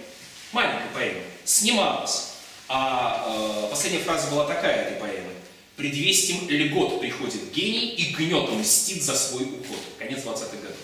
маленькой 0.52 0.90
поэмы, 0.94 1.22
снималась. 1.44 2.34
А 2.68 3.64
э, 3.66 3.70
последняя 3.70 4.04
фраза 4.04 4.30
была 4.30 4.46
такая 4.46 4.88
этой 4.88 5.00
поэмы. 5.00 5.32
«Предвестим 5.76 6.50
льгот 6.50 7.00
приходит 7.00 7.52
гений 7.52 7.90
и 7.90 8.14
гнетом 8.14 8.60
мстит 8.60 9.04
за 9.04 9.16
свой 9.16 9.44
уход». 9.44 9.78
Конец 10.00 10.20
20-х 10.20 10.58
годов. 10.58 10.78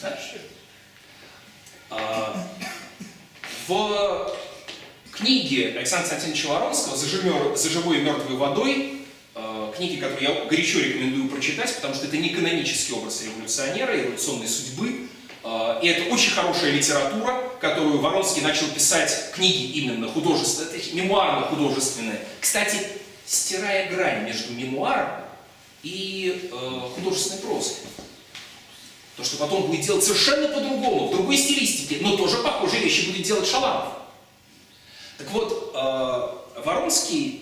Да? 0.00 0.18
А, 1.90 2.48
в 3.68 4.36
книге 5.12 5.76
Александра 5.76 6.08
Константиновича 6.08 6.48
Воронского 6.48 6.96
«За 6.96 7.68
живой 7.70 7.98
и 7.98 8.00
мертвой 8.00 8.36
водой» 8.36 9.01
книги, 9.82 10.00
которые 10.00 10.28
я 10.28 10.44
горячо 10.44 10.78
рекомендую 10.78 11.28
прочитать, 11.28 11.74
потому 11.74 11.94
что 11.94 12.06
это 12.06 12.16
не 12.16 12.28
канонический 12.28 12.94
образ 12.94 13.22
революционера, 13.22 13.90
революционной 13.92 14.46
судьбы, 14.46 15.08
э, 15.42 15.80
и 15.82 15.88
это 15.88 16.14
очень 16.14 16.30
хорошая 16.30 16.70
литература, 16.70 17.50
которую 17.60 17.98
Воронский 17.98 18.42
начал 18.42 18.68
писать 18.68 19.32
книги 19.34 19.78
именно 19.78 20.06
художественные, 20.06 20.80
мемуарно-художественные. 20.92 22.20
Кстати, 22.40 22.78
стирая 23.26 23.90
грань 23.90 24.24
между 24.24 24.52
мемуаром 24.52 25.24
и 25.82 26.48
э, 26.52 26.80
художественной 26.94 27.42
прозой. 27.42 27.74
То, 29.16 29.24
что 29.24 29.36
потом 29.36 29.66
будет 29.66 29.84
делать 29.84 30.04
совершенно 30.04 30.46
по-другому, 30.48 31.08
в 31.08 31.10
другой 31.10 31.36
стилистике, 31.36 31.98
но 32.02 32.16
тоже 32.16 32.38
похожие 32.38 32.84
вещи 32.84 33.08
будет 33.10 33.26
делать 33.26 33.48
Шаламов. 33.48 33.94
Так 35.18 35.28
вот, 35.32 35.72
э, 35.74 36.60
Воронский 36.64 37.41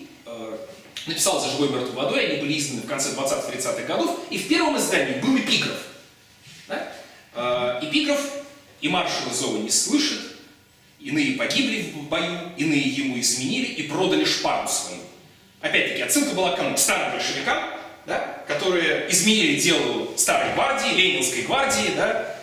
написал 1.05 1.41
«За 1.41 1.49
живой 1.49 1.69
мертвой 1.69 1.93
водой», 1.93 2.25
они 2.25 2.41
были 2.41 2.57
изданы 2.57 2.81
в 2.81 2.87
конце 2.87 3.09
20-30-х 3.09 3.83
годов, 3.83 4.19
и 4.29 4.37
в 4.37 4.47
первом 4.47 4.77
издании 4.77 5.19
был 5.19 5.37
эпиграф. 5.37 5.77
Да? 6.67 6.91
Э, 7.33 7.79
эпиграф 7.83 8.19
«И 8.81 8.89
маршала 8.89 9.33
зова 9.33 9.57
не 9.57 9.69
слышит, 9.69 10.19
иные 10.99 11.33
погибли 11.37 11.93
в 11.93 12.03
бою, 12.09 12.51
иные 12.57 12.81
ему 12.81 13.19
изменили 13.19 13.65
и 13.65 13.83
продали 13.83 14.25
шпагу 14.25 14.67
свою». 14.67 15.01
Опять-таки, 15.61 16.01
отсылка 16.01 16.33
была 16.33 16.55
к 16.55 16.77
старым 16.77 17.11
большевикам, 17.11 17.63
да, 18.07 18.43
которые 18.47 19.11
изменили 19.11 19.59
делу 19.59 20.11
старой 20.17 20.53
гвардии, 20.55 20.95
ленинской 20.95 21.43
гвардии, 21.43 21.93
да, 21.95 22.35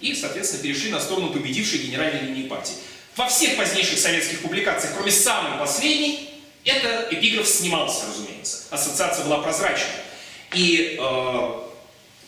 и, 0.00 0.14
соответственно, 0.14 0.62
перешли 0.62 0.90
на 0.90 1.00
сторону 1.00 1.28
победившей 1.28 1.80
генеральной 1.80 2.22
линии 2.22 2.48
партии. 2.48 2.74
Во 3.16 3.28
всех 3.28 3.56
позднейших 3.56 3.98
советских 3.98 4.40
публикациях, 4.40 4.94
кроме 4.94 5.12
самой 5.12 5.58
последней, 5.58 6.31
это 6.64 7.08
эпиграф 7.10 7.46
снимался, 7.46 8.06
разумеется. 8.06 8.64
Ассоциация 8.70 9.24
была 9.24 9.38
прозрачной. 9.38 9.88
И 10.54 10.98
э, 11.00 11.60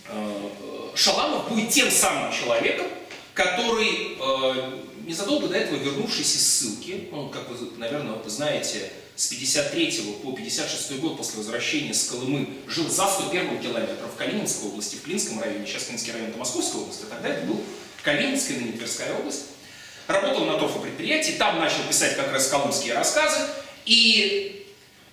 э, 0.08 0.50
Шаламов 0.94 1.48
будет 1.48 1.70
тем 1.70 1.90
самым 1.90 2.32
человеком, 2.32 2.86
который, 3.34 4.16
э, 4.18 4.78
незадолго 5.06 5.48
до 5.48 5.56
этого 5.56 5.76
вернувшись 5.76 6.34
из 6.36 6.48
ссылки, 6.48 7.08
он, 7.12 7.30
как 7.30 7.48
вы, 7.50 7.78
наверное, 7.78 8.14
вы 8.14 8.30
знаете, 8.30 8.90
с 9.16 9.28
53 9.28 10.16
по 10.22 10.32
56 10.32 10.98
год 10.98 11.16
после 11.16 11.38
возвращения 11.38 11.94
с 11.94 12.08
Колымы 12.08 12.48
жил 12.66 12.88
за 12.88 13.06
101 13.06 13.60
километров 13.60 14.12
в 14.12 14.16
Калининской 14.16 14.68
области, 14.68 14.96
в 14.96 15.02
Клинском 15.02 15.40
районе, 15.40 15.66
сейчас 15.66 15.84
Клинский 15.84 16.12
район, 16.12 16.30
это 16.30 16.38
Московская 16.38 16.78
область, 16.78 17.02
а 17.04 17.14
тогда 17.14 17.28
это 17.28 17.46
был 17.46 17.60
Калининская, 18.02 18.56
ныне 18.56 18.72
Тверская 18.72 19.16
область. 19.16 19.42
Работал 20.08 20.44
на 20.44 20.58
торфопредприятии, 20.58 21.32
там 21.32 21.58
начал 21.60 21.82
писать 21.88 22.16
как 22.16 22.30
раз 22.32 22.48
колымские 22.48 22.94
рассказы, 22.94 23.38
и 23.86 24.66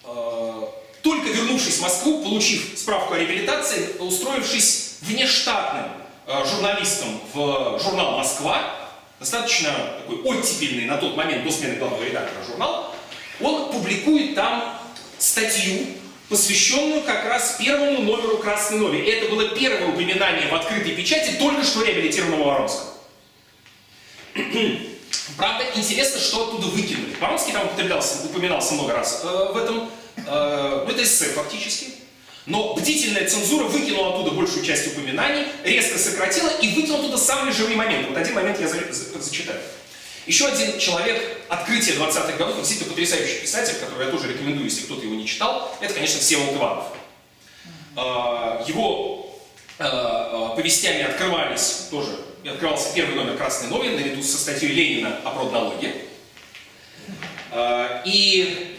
э, 0.04 0.64
только 1.02 1.30
вернувшись 1.30 1.78
в 1.78 1.82
Москву, 1.82 2.24
получив 2.24 2.78
справку 2.78 3.14
о 3.14 3.20
реабилитации, 3.20 3.98
устроившись 4.00 4.98
внештатным 5.02 5.92
э, 6.28 6.46
журналистом 6.46 7.20
в 7.34 7.80
журнал 7.84 8.18
«Москва», 8.18 8.76
достаточно 9.20 9.70
такой 10.00 10.22
оттепельный 10.24 10.86
на 10.86 10.98
тот 10.98 11.16
момент 11.16 11.44
до 11.44 11.52
смены 11.52 11.76
главного 11.76 12.04
редактора 12.04 12.44
журнал, 12.46 12.96
он 13.40 13.72
публикует 13.72 14.36
там 14.36 14.80
статью, 15.18 15.88
посвященную 16.30 17.02
как 17.04 17.26
раз 17.26 17.58
первому 17.60 18.02
номеру 18.02 18.38
«Красной 18.38 18.80
Нови». 18.80 19.00
Это 19.00 19.30
было 19.30 19.50
первое 19.50 19.88
упоминание 19.90 20.48
в 20.48 20.56
открытой 20.56 20.96
печати 20.96 21.34
только 21.40 21.64
что 21.64 21.84
реабилитированного 21.84 22.44
Воронского. 22.44 22.92
Правда, 25.38 25.66
интересно, 25.76 26.20
что 26.20 26.48
оттуда 26.48 26.68
выкинули. 26.68 27.16
Воронский 27.20 27.54
там 27.54 27.66
употреблялся, 27.66 28.26
упоминался 28.26 28.74
много 28.74 28.94
раз 28.94 29.22
э, 29.24 29.52
в 29.54 29.58
этом. 29.58 29.90
Э, 30.18 30.84
ну, 30.86 30.92
это 30.92 31.04
эссе 31.04 31.26
фактически. 31.28 31.88
Но 32.46 32.74
бдительная 32.74 33.28
цензура 33.30 33.66
выкинула 33.66 34.14
оттуда 34.14 34.32
большую 34.32 34.66
часть 34.66 34.88
упоминаний, 34.88 35.46
резко 35.64 35.98
сократила 35.98 36.50
и 36.50 36.74
выкинула 36.74 37.00
оттуда 37.00 37.18
самые 37.18 37.54
живые 37.54 37.78
моменты. 37.78 38.10
Вот 38.10 38.18
один 38.18 38.34
момент 38.34 38.60
я 38.60 38.68
за, 38.68 38.80
за, 38.92 39.22
зачитаю. 39.22 39.60
Еще 40.26 40.48
один 40.48 40.80
человек 40.80 41.44
открытия 41.50 41.94
20-х 41.94 42.38
годов, 42.38 42.58
действительно 42.58 42.90
потрясающий 42.90 43.42
писатель, 43.42 43.76
который 43.76 44.06
я 44.06 44.12
тоже 44.12 44.30
рекомендую, 44.30 44.66
если 44.66 44.84
кто-то 44.84 45.04
его 45.04 45.16
не 45.16 45.26
читал, 45.26 45.76
это, 45.82 45.94
конечно, 45.94 46.20
Всеволод 46.20 46.56
Иванов. 46.56 46.86
Э, 47.96 48.64
его 48.68 49.40
э, 49.78 49.84
э, 49.86 50.56
повестями 50.56 51.04
открывались 51.04 51.88
тоже 51.90 52.18
и 52.44 52.50
открывался 52.50 52.94
первый 52.94 53.16
номер 53.16 53.38
«Красной 53.38 53.70
новин» 53.70 53.96
наряду 53.96 54.24
со 54.24 54.38
статьей 54.38 54.72
Ленина 54.72 55.20
о 55.24 55.32
продналоге. 55.32 55.94
А, 57.52 58.02
и 58.06 58.78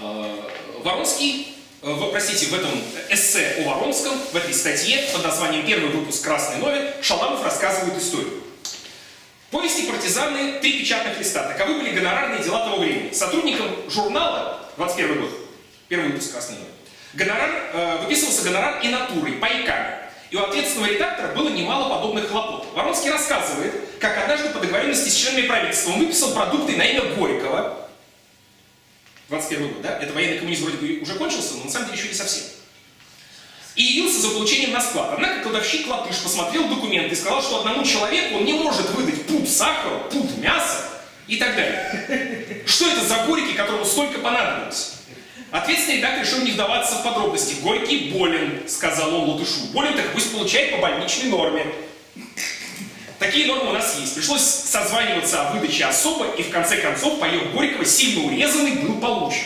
а, 0.00 0.50
Воронский, 0.82 1.56
э, 1.82 1.94
простите, 2.10 2.46
в 2.46 2.54
этом 2.54 2.70
эссе 3.10 3.64
о 3.64 3.68
Воронском, 3.68 4.18
в 4.32 4.36
этой 4.36 4.54
статье 4.54 5.08
под 5.12 5.24
названием 5.24 5.66
«Первый 5.66 5.90
выпуск 5.90 6.24
Красной 6.24 6.58
новин» 6.58 6.90
Шаламов 7.02 7.44
рассказывает 7.44 8.00
историю. 8.00 8.42
Повести 9.50 9.82
партизаны, 9.82 10.60
три 10.60 10.80
печатных 10.80 11.18
листа. 11.18 11.44
Таковы 11.44 11.78
были 11.78 11.90
гонорарные 11.90 12.42
дела 12.42 12.64
того 12.64 12.78
времени. 12.78 13.12
Сотрудникам 13.12 13.68
журнала, 13.88 14.68
21 14.76 15.20
год, 15.20 15.30
первый 15.88 16.08
выпуск 16.08 16.32
Красной 16.32 16.56
новин, 16.56 16.70
гонорар, 17.12 17.50
э, 17.72 17.98
выписывался 18.04 18.42
гонорар 18.42 18.80
и 18.80 18.88
натурой, 18.88 19.32
пайками. 19.34 20.03
И 20.34 20.36
у 20.36 20.42
ответственного 20.42 20.90
редактора 20.90 21.32
было 21.32 21.48
немало 21.48 21.88
подобных 21.94 22.28
хлопот. 22.28 22.66
Воронский 22.74 23.08
рассказывает, 23.08 23.72
как 24.00 24.18
однажды 24.18 24.48
по 24.48 24.58
договоренности 24.58 25.08
с 25.08 25.14
членами 25.14 25.46
правительства 25.46 25.92
он 25.92 26.00
выписал 26.00 26.34
продукты 26.34 26.76
на 26.76 26.82
имя 26.82 27.02
Горького. 27.14 27.86
21 29.28 29.68
год, 29.68 29.82
да? 29.82 29.96
Это 30.00 30.12
военный 30.12 30.38
коммунизм 30.38 30.64
вроде 30.64 30.78
бы 30.78 31.02
уже 31.02 31.14
кончился, 31.14 31.54
но 31.54 31.66
на 31.66 31.70
самом 31.70 31.86
деле 31.86 32.00
еще 32.00 32.08
не 32.08 32.14
совсем. 32.14 32.46
И 33.76 33.84
явился 33.84 34.22
за 34.22 34.30
получением 34.30 34.72
на 34.72 34.80
склад. 34.80 35.10
Однако 35.12 35.42
кладовщик 35.42 35.86
Латыш 35.86 36.18
посмотрел 36.18 36.66
документы 36.66 37.14
и 37.14 37.16
сказал, 37.16 37.40
что 37.40 37.60
одному 37.60 37.84
человеку 37.84 38.38
он 38.38 38.44
не 38.44 38.54
может 38.54 38.90
выдать 38.90 39.24
пуд 39.26 39.48
сахара, 39.48 39.98
пуд 40.10 40.36
мяса 40.38 40.80
и 41.28 41.36
так 41.36 41.54
далее. 41.54 42.64
Что 42.66 42.90
это 42.90 43.04
за 43.04 43.18
горьки, 43.28 43.52
которому 43.52 43.84
столько 43.84 44.18
понадобилось? 44.18 44.93
Ответственный 45.54 45.98
редактор 45.98 46.24
решил 46.24 46.40
не 46.40 46.50
вдаваться 46.50 46.96
в 46.96 47.04
подробности. 47.04 47.54
Горький 47.62 48.10
болен, 48.10 48.64
сказал 48.66 49.14
он 49.14 49.30
Латышу. 49.30 49.66
Болен, 49.72 49.94
так 49.94 50.12
пусть 50.12 50.32
получает 50.32 50.72
по 50.72 50.78
больничной 50.78 51.30
норме. 51.30 51.64
Такие 53.20 53.46
нормы 53.46 53.70
у 53.70 53.72
нас 53.72 53.96
есть. 54.00 54.16
Пришлось 54.16 54.42
созваниваться 54.42 55.42
о 55.46 55.52
выдаче 55.52 55.84
особо, 55.84 56.26
и 56.32 56.42
в 56.42 56.50
конце 56.50 56.78
концов 56.78 57.20
паёк 57.20 57.52
Горького 57.52 57.84
сильно 57.84 58.26
урезанный 58.26 58.72
был 58.72 59.00
получен. 59.00 59.44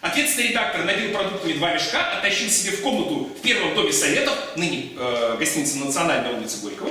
Ответственный 0.00 0.48
редактор 0.48 0.84
набил 0.84 1.12
продуктами 1.12 1.52
два 1.52 1.72
мешка, 1.72 2.18
оттащил 2.18 2.50
себе 2.50 2.72
в 2.72 2.82
комнату 2.82 3.30
в 3.38 3.40
первом 3.40 3.76
доме 3.76 3.92
советов, 3.92 4.34
ныне 4.56 4.88
э, 4.98 5.36
гостиница 5.38 5.78
«Национальная» 5.78 6.32
улица 6.32 6.58
Горького, 6.62 6.90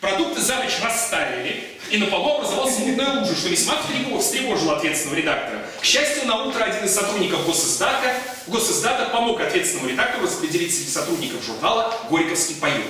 Продукты 0.00 0.40
за 0.40 0.56
ночь 0.56 0.80
растаяли, 0.82 1.62
и 1.90 1.98
на 1.98 2.06
полу 2.06 2.38
образовалась 2.38 2.78
мутная 2.78 3.20
лужа, 3.20 3.36
что 3.36 3.48
весьма 3.48 3.74
встревожило 4.18 4.78
ответственного 4.78 5.18
редактора. 5.18 5.62
К 5.78 5.84
счастью, 5.84 6.26
на 6.26 6.44
утро 6.44 6.64
один 6.64 6.84
из 6.84 6.94
сотрудников 6.94 7.44
госиздата, 7.44 8.14
госиздата 8.46 9.10
помог 9.10 9.40
ответственному 9.40 9.90
редактору 9.90 10.26
распределить 10.26 10.74
среди 10.74 10.90
сотрудников 10.90 11.44
журнала 11.44 11.94
«Горьковский 12.08 12.56
паёк». 12.56 12.86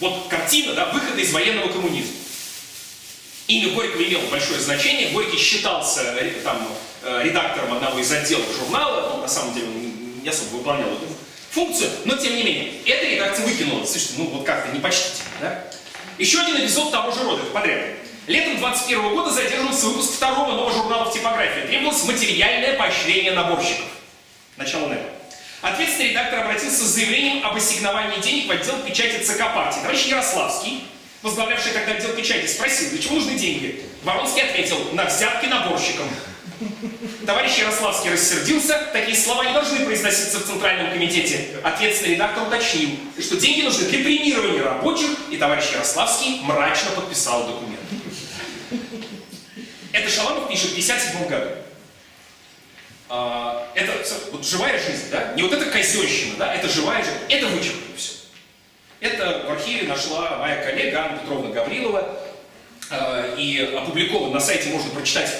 Вот 0.00 0.28
картина, 0.28 0.74
да, 0.74 0.86
выхода 0.92 1.20
из 1.20 1.32
военного 1.32 1.68
коммунизма. 1.68 2.12
Имя 3.46 3.74
Горького 3.74 4.02
имело 4.02 4.26
большое 4.30 4.60
значение. 4.60 5.10
Горький 5.10 5.38
считался 5.38 6.00
э, 6.00 6.30
там, 6.42 6.66
э, 7.02 7.22
редактором 7.24 7.74
одного 7.74 7.98
из 7.98 8.10
отделов 8.10 8.46
журнала. 8.58 9.14
Ну, 9.14 9.22
на 9.22 9.28
самом 9.28 9.54
деле 9.54 9.68
он 9.68 10.22
не 10.22 10.28
особо 10.28 10.56
выполнял 10.56 10.88
эту 10.88 11.06
функцию, 11.54 11.90
но 12.04 12.16
тем 12.16 12.34
не 12.36 12.42
менее, 12.42 12.72
эта 12.84 13.06
редакция 13.06 13.46
выкинула. 13.46 13.84
Слушайте, 13.84 14.14
ну 14.18 14.24
вот 14.26 14.44
как-то 14.44 14.74
непочтительно, 14.74 15.30
да? 15.40 15.64
Еще 16.18 16.40
один 16.40 16.56
эпизод 16.56 16.90
того 16.90 17.12
же 17.12 17.22
рода, 17.22 17.44
подряд. 17.44 17.80
Летом 18.26 18.58
21 18.58 19.14
года 19.14 19.30
задерживался 19.30 19.86
выпуск 19.86 20.14
второго 20.14 20.52
нового 20.52 20.72
журнала 20.72 21.10
в 21.10 21.12
типографии. 21.12 21.66
Требовалось 21.66 22.04
материальное 22.04 22.74
поощрение 22.76 23.32
наборщиков. 23.32 23.86
Начало 24.56 24.88
НЭПа. 24.88 25.08
Ответственный 25.62 26.10
редактор 26.10 26.40
обратился 26.40 26.84
с 26.84 26.88
заявлением 26.88 27.44
об 27.44 27.56
ассигновании 27.56 28.20
денег 28.20 28.48
в 28.48 28.50
отдел 28.50 28.78
печати 28.80 29.22
ЦК 29.22 29.54
партии. 29.54 29.80
Товарищ 29.80 30.06
Ярославский, 30.06 30.84
возглавлявший 31.22 31.72
тогда 31.72 31.92
отдел 31.92 32.12
печати, 32.14 32.46
спросил, 32.46 32.90
для 32.90 33.02
чего 33.02 33.16
нужны 33.16 33.34
деньги? 33.34 33.82
Воронский 34.02 34.42
ответил, 34.42 34.78
на 34.92 35.04
взятки 35.04 35.46
наборщикам. 35.46 36.08
Товарищ 37.26 37.58
Ярославский 37.58 38.10
рассердился, 38.10 38.88
такие 38.92 39.16
слова 39.16 39.44
не 39.44 39.52
должны 39.52 39.84
произноситься 39.84 40.38
в 40.38 40.46
Центральном 40.46 40.92
комитете. 40.92 41.48
Ответственный 41.62 42.14
редактор 42.14 42.46
уточнил, 42.46 42.90
что 43.18 43.36
деньги 43.36 43.62
нужны 43.62 43.86
для 43.88 44.04
премирования 44.04 44.62
рабочих, 44.62 45.10
и 45.30 45.36
товарищ 45.36 45.72
Ярославский 45.72 46.40
мрачно 46.42 46.90
подписал 46.92 47.46
документ. 47.46 47.80
Это 49.92 50.10
Шаламов 50.10 50.48
пишет 50.48 50.70
в 50.70 50.74
57 50.74 51.28
году. 51.28 51.50
А, 53.08 53.68
это 53.74 53.92
вот 54.32 54.44
живая 54.44 54.78
жизнь, 54.78 55.10
да? 55.10 55.32
Не 55.34 55.42
вот 55.42 55.52
эта 55.52 55.66
казенщина, 55.66 56.36
да? 56.38 56.54
Это 56.54 56.68
живая 56.68 57.02
жизнь. 57.02 57.16
Это 57.28 57.46
вычеркнули 57.46 57.96
все. 57.96 58.12
Это 59.00 59.44
в 59.46 59.52
архиве 59.52 59.86
нашла 59.86 60.38
моя 60.38 60.64
коллега 60.64 61.04
Анна 61.04 61.18
Петровна 61.18 61.50
Гаврилова. 61.50 62.18
А, 62.90 63.34
и 63.36 63.58
опубликован 63.76 64.32
на 64.32 64.40
сайте 64.40 64.70
можно 64.70 64.90
прочитать 64.90 65.30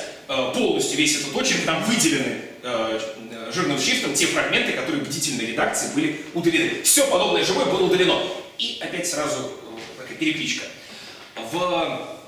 полностью 0.55 0.99
весь 0.99 1.21
этот 1.21 1.35
очерк. 1.37 1.65
Там 1.65 1.83
выделены 1.85 2.39
а, 2.63 3.51
жирным 3.53 3.79
шрифтом 3.79 4.15
те 4.15 4.27
фрагменты, 4.27 4.73
которые 4.73 5.03
в 5.03 5.09
бдительной 5.09 5.47
редакции 5.47 5.95
были 5.95 6.21
удалены. 6.35 6.83
Все 6.83 7.07
подобное 7.07 7.45
живое 7.45 7.67
было 7.67 7.85
удалено. 7.85 8.23
И 8.59 8.79
опять 8.81 9.07
сразу 9.07 9.41
э, 9.41 10.01
такая 10.01 10.17
перекличка. 10.17 10.65
В 11.51 12.19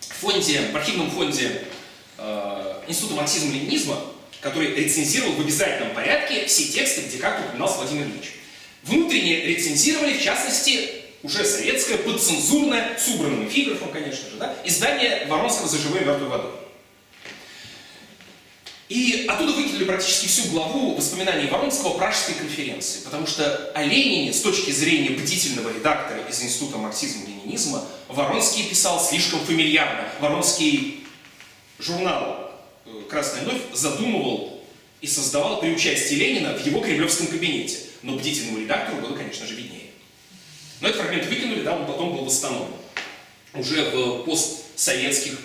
фонде, 0.00 0.60
в 0.72 0.76
архивном 0.76 1.10
фонде 1.10 1.62
э, 2.18 2.82
Института 2.88 3.14
марксизма-ленинизма 3.14 3.96
который 4.46 4.74
рецензировал 4.74 5.32
в 5.32 5.40
обязательном 5.40 5.92
порядке 5.92 6.46
все 6.46 6.64
тексты, 6.64 7.02
где 7.02 7.18
как 7.18 7.40
упоминался 7.40 7.78
Владимир 7.78 8.06
Ильич. 8.06 8.34
Внутренне 8.84 9.44
рецензировали, 9.44 10.16
в 10.16 10.22
частности, 10.22 10.90
уже 11.24 11.44
советское, 11.44 11.98
подцензурное, 11.98 12.96
с 12.96 13.08
убранным 13.08 13.48
эпиграфом, 13.48 13.90
конечно 13.90 14.30
же, 14.30 14.36
да, 14.38 14.54
издание 14.64 15.26
Воронского 15.26 15.66
«За 15.66 15.78
живой 15.78 16.04
мертвой 16.04 16.28
водой». 16.28 16.52
И 18.88 19.26
оттуда 19.28 19.52
выкинули 19.52 19.84
практически 19.84 20.28
всю 20.28 20.50
главу 20.50 20.94
воспоминаний 20.94 21.48
Воронского 21.48 21.98
Пражской 21.98 22.36
конференции, 22.36 23.00
потому 23.04 23.26
что 23.26 23.72
о 23.74 23.82
Ленине 23.82 24.32
с 24.32 24.40
точки 24.40 24.70
зрения 24.70 25.10
бдительного 25.10 25.70
редактора 25.74 26.20
из 26.28 26.40
Института 26.40 26.78
марксизма-ленинизма 26.78 27.84
Воронский 28.08 28.64
писал 28.64 29.02
слишком 29.04 29.40
фамильярно. 29.40 30.08
Воронский 30.20 31.04
журнал 31.80 32.52
Красная 33.08 33.42
Новь 33.42 33.60
задумывал 33.72 34.62
и 35.00 35.08
создавал 35.08 35.60
при 35.60 35.70
участии 35.70 36.14
Ленина 36.14 36.54
в 36.54 36.64
его 36.64 36.80
кремлевском 36.80 37.26
кабинете. 37.26 37.78
Но 38.02 38.14
бдительному 38.14 38.60
редактору 38.60 39.00
было, 39.02 39.16
конечно 39.16 39.46
же, 39.46 39.54
виднее. 39.54 39.90
Но 40.80 40.88
этот 40.88 41.00
фрагмент 41.00 41.26
выкинули, 41.26 41.62
да, 41.62 41.76
он 41.76 41.86
потом 41.86 42.14
был 42.14 42.24
восстановлен. 42.24 42.68
Уже 43.54 43.90
в 43.90 44.24
постсоветских 44.24 45.38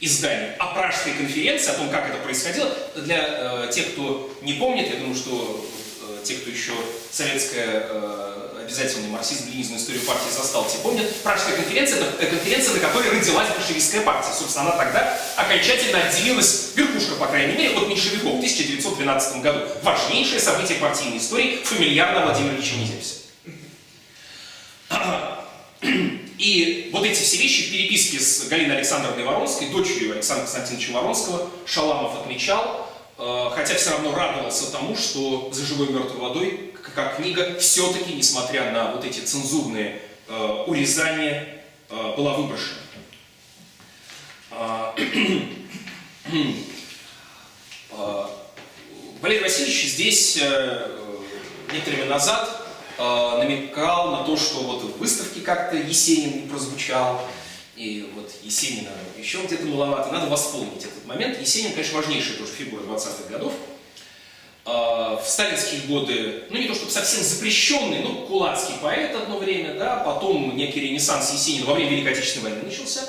изданиях. 0.00 0.54
О 0.58 0.74
Пражской 0.74 1.14
конференции, 1.14 1.70
о 1.70 1.74
том, 1.74 1.90
как 1.90 2.08
это 2.08 2.18
происходило, 2.18 2.72
для 2.96 3.66
э, 3.66 3.70
тех, 3.72 3.92
кто 3.92 4.30
не 4.42 4.54
помнит, 4.54 4.88
я 4.90 4.96
думаю, 4.96 5.14
что 5.14 5.66
э, 6.02 6.24
те, 6.24 6.34
кто 6.34 6.50
еще 6.50 6.72
советская 7.10 7.86
э, 7.88 8.34
обязательный 8.64 9.08
марксизм, 9.08 9.50
ленизм, 9.50 9.76
историю 9.76 10.02
партии 10.02 10.30
застал, 10.34 10.66
те 10.66 10.78
помнят. 10.78 11.14
Пражская 11.22 11.56
конференция– 11.56 11.98
это 12.18 12.26
конференция, 12.26 12.74
на 12.74 12.80
которой 12.80 13.10
родилась 13.10 13.48
большевистская 13.50 14.00
партия. 14.02 14.32
Собственно, 14.32 14.72
она 14.72 14.76
тогда 14.82 15.18
окончательно 15.36 16.02
отделилась, 16.02 16.72
верхушка, 16.74 17.14
по 17.16 17.26
крайней 17.26 17.54
мере, 17.56 17.76
от 17.76 17.88
меньшевиков 17.88 18.34
в 18.34 18.36
1912 18.36 19.42
году. 19.42 19.60
Важнейшее 19.82 20.40
событие 20.40 20.78
партийной 20.78 21.18
истории 21.18 21.60
фамильярно 21.62 22.24
Владимира 22.26 22.54
Ильича 22.54 22.76
Низепса. 22.76 23.20
И 26.38 26.90
вот 26.92 27.06
эти 27.06 27.22
все 27.22 27.36
вещи 27.38 27.68
в 27.68 27.72
переписке 27.72 28.18
с 28.18 28.48
Галиной 28.48 28.76
Александровной 28.76 29.24
Воронской, 29.24 29.68
дочерью 29.68 30.12
Александра 30.12 30.44
Константиновича 30.44 30.92
Воронского, 30.92 31.48
Шаламов 31.64 32.20
отмечал, 32.20 32.83
хотя 33.16 33.74
все 33.74 33.90
равно 33.90 34.14
радовался 34.14 34.72
тому, 34.72 34.96
что 34.96 35.50
«За 35.52 35.64
живой 35.64 35.88
мертвой 35.88 36.20
водой» 36.20 36.74
как 36.94 37.16
книга 37.16 37.58
все-таки, 37.58 38.14
несмотря 38.14 38.70
на 38.70 38.92
вот 38.92 39.04
эти 39.04 39.20
цензурные 39.20 40.00
э, 40.28 40.64
урезания, 40.66 41.64
э, 41.90 42.14
была 42.16 42.34
выброшена. 42.34 42.78
А, 44.52 44.94
Валерий 49.20 49.42
Васильевич 49.42 49.92
здесь 49.94 50.38
э, 50.40 50.98
некоторое 51.72 52.04
назад 52.04 52.66
э, 52.98 53.02
намекал 53.02 54.10
на 54.10 54.24
то, 54.24 54.36
что 54.36 54.60
вот 54.62 54.82
в 54.82 54.98
выставке 54.98 55.40
как-то 55.40 55.76
Есенин 55.76 56.42
не 56.42 56.48
прозвучал, 56.48 57.26
и 57.76 58.10
вот 58.14 58.30
Есенина 58.42 58.90
еще 59.18 59.42
где-то 59.42 59.64
маловато. 59.66 60.12
Надо 60.12 60.26
восполнить 60.26 60.84
этот 60.84 61.04
момент. 61.06 61.40
Есенин, 61.40 61.72
конечно, 61.72 61.96
важнейшая 61.96 62.36
тоже 62.36 62.52
фигура 62.52 62.82
20-х 62.82 63.28
годов. 63.30 63.52
А, 64.66 65.16
в 65.16 65.28
сталинские 65.28 65.82
годы, 65.82 66.44
ну 66.50 66.58
не 66.58 66.68
то 66.68 66.74
чтобы 66.74 66.90
совсем 66.90 67.22
запрещенный, 67.22 68.00
но 68.00 68.26
кулацкий 68.26 68.76
поэт 68.80 69.14
одно 69.14 69.38
время, 69.38 69.74
да, 69.74 69.96
потом 69.96 70.56
некий 70.56 70.80
ренессанс 70.80 71.32
Есенина 71.32 71.66
во 71.66 71.74
время 71.74 71.90
Великой 71.90 72.12
Отечественной 72.12 72.50
войны 72.50 72.68
начался, 72.68 73.02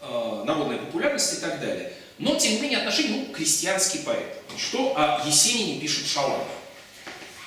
а, 0.00 0.42
народная 0.44 0.78
популярность 0.78 1.38
и 1.38 1.40
так 1.40 1.60
далее. 1.60 1.92
Но, 2.18 2.36
тем 2.36 2.52
не 2.52 2.60
менее, 2.60 2.78
отношение, 2.78 3.24
ну, 3.26 3.32
крестьянский 3.32 4.00
поэт. 4.00 4.36
Что 4.56 4.94
о 4.96 5.26
Есенине 5.26 5.80
пишет 5.80 6.06
Шаламов? 6.06 6.46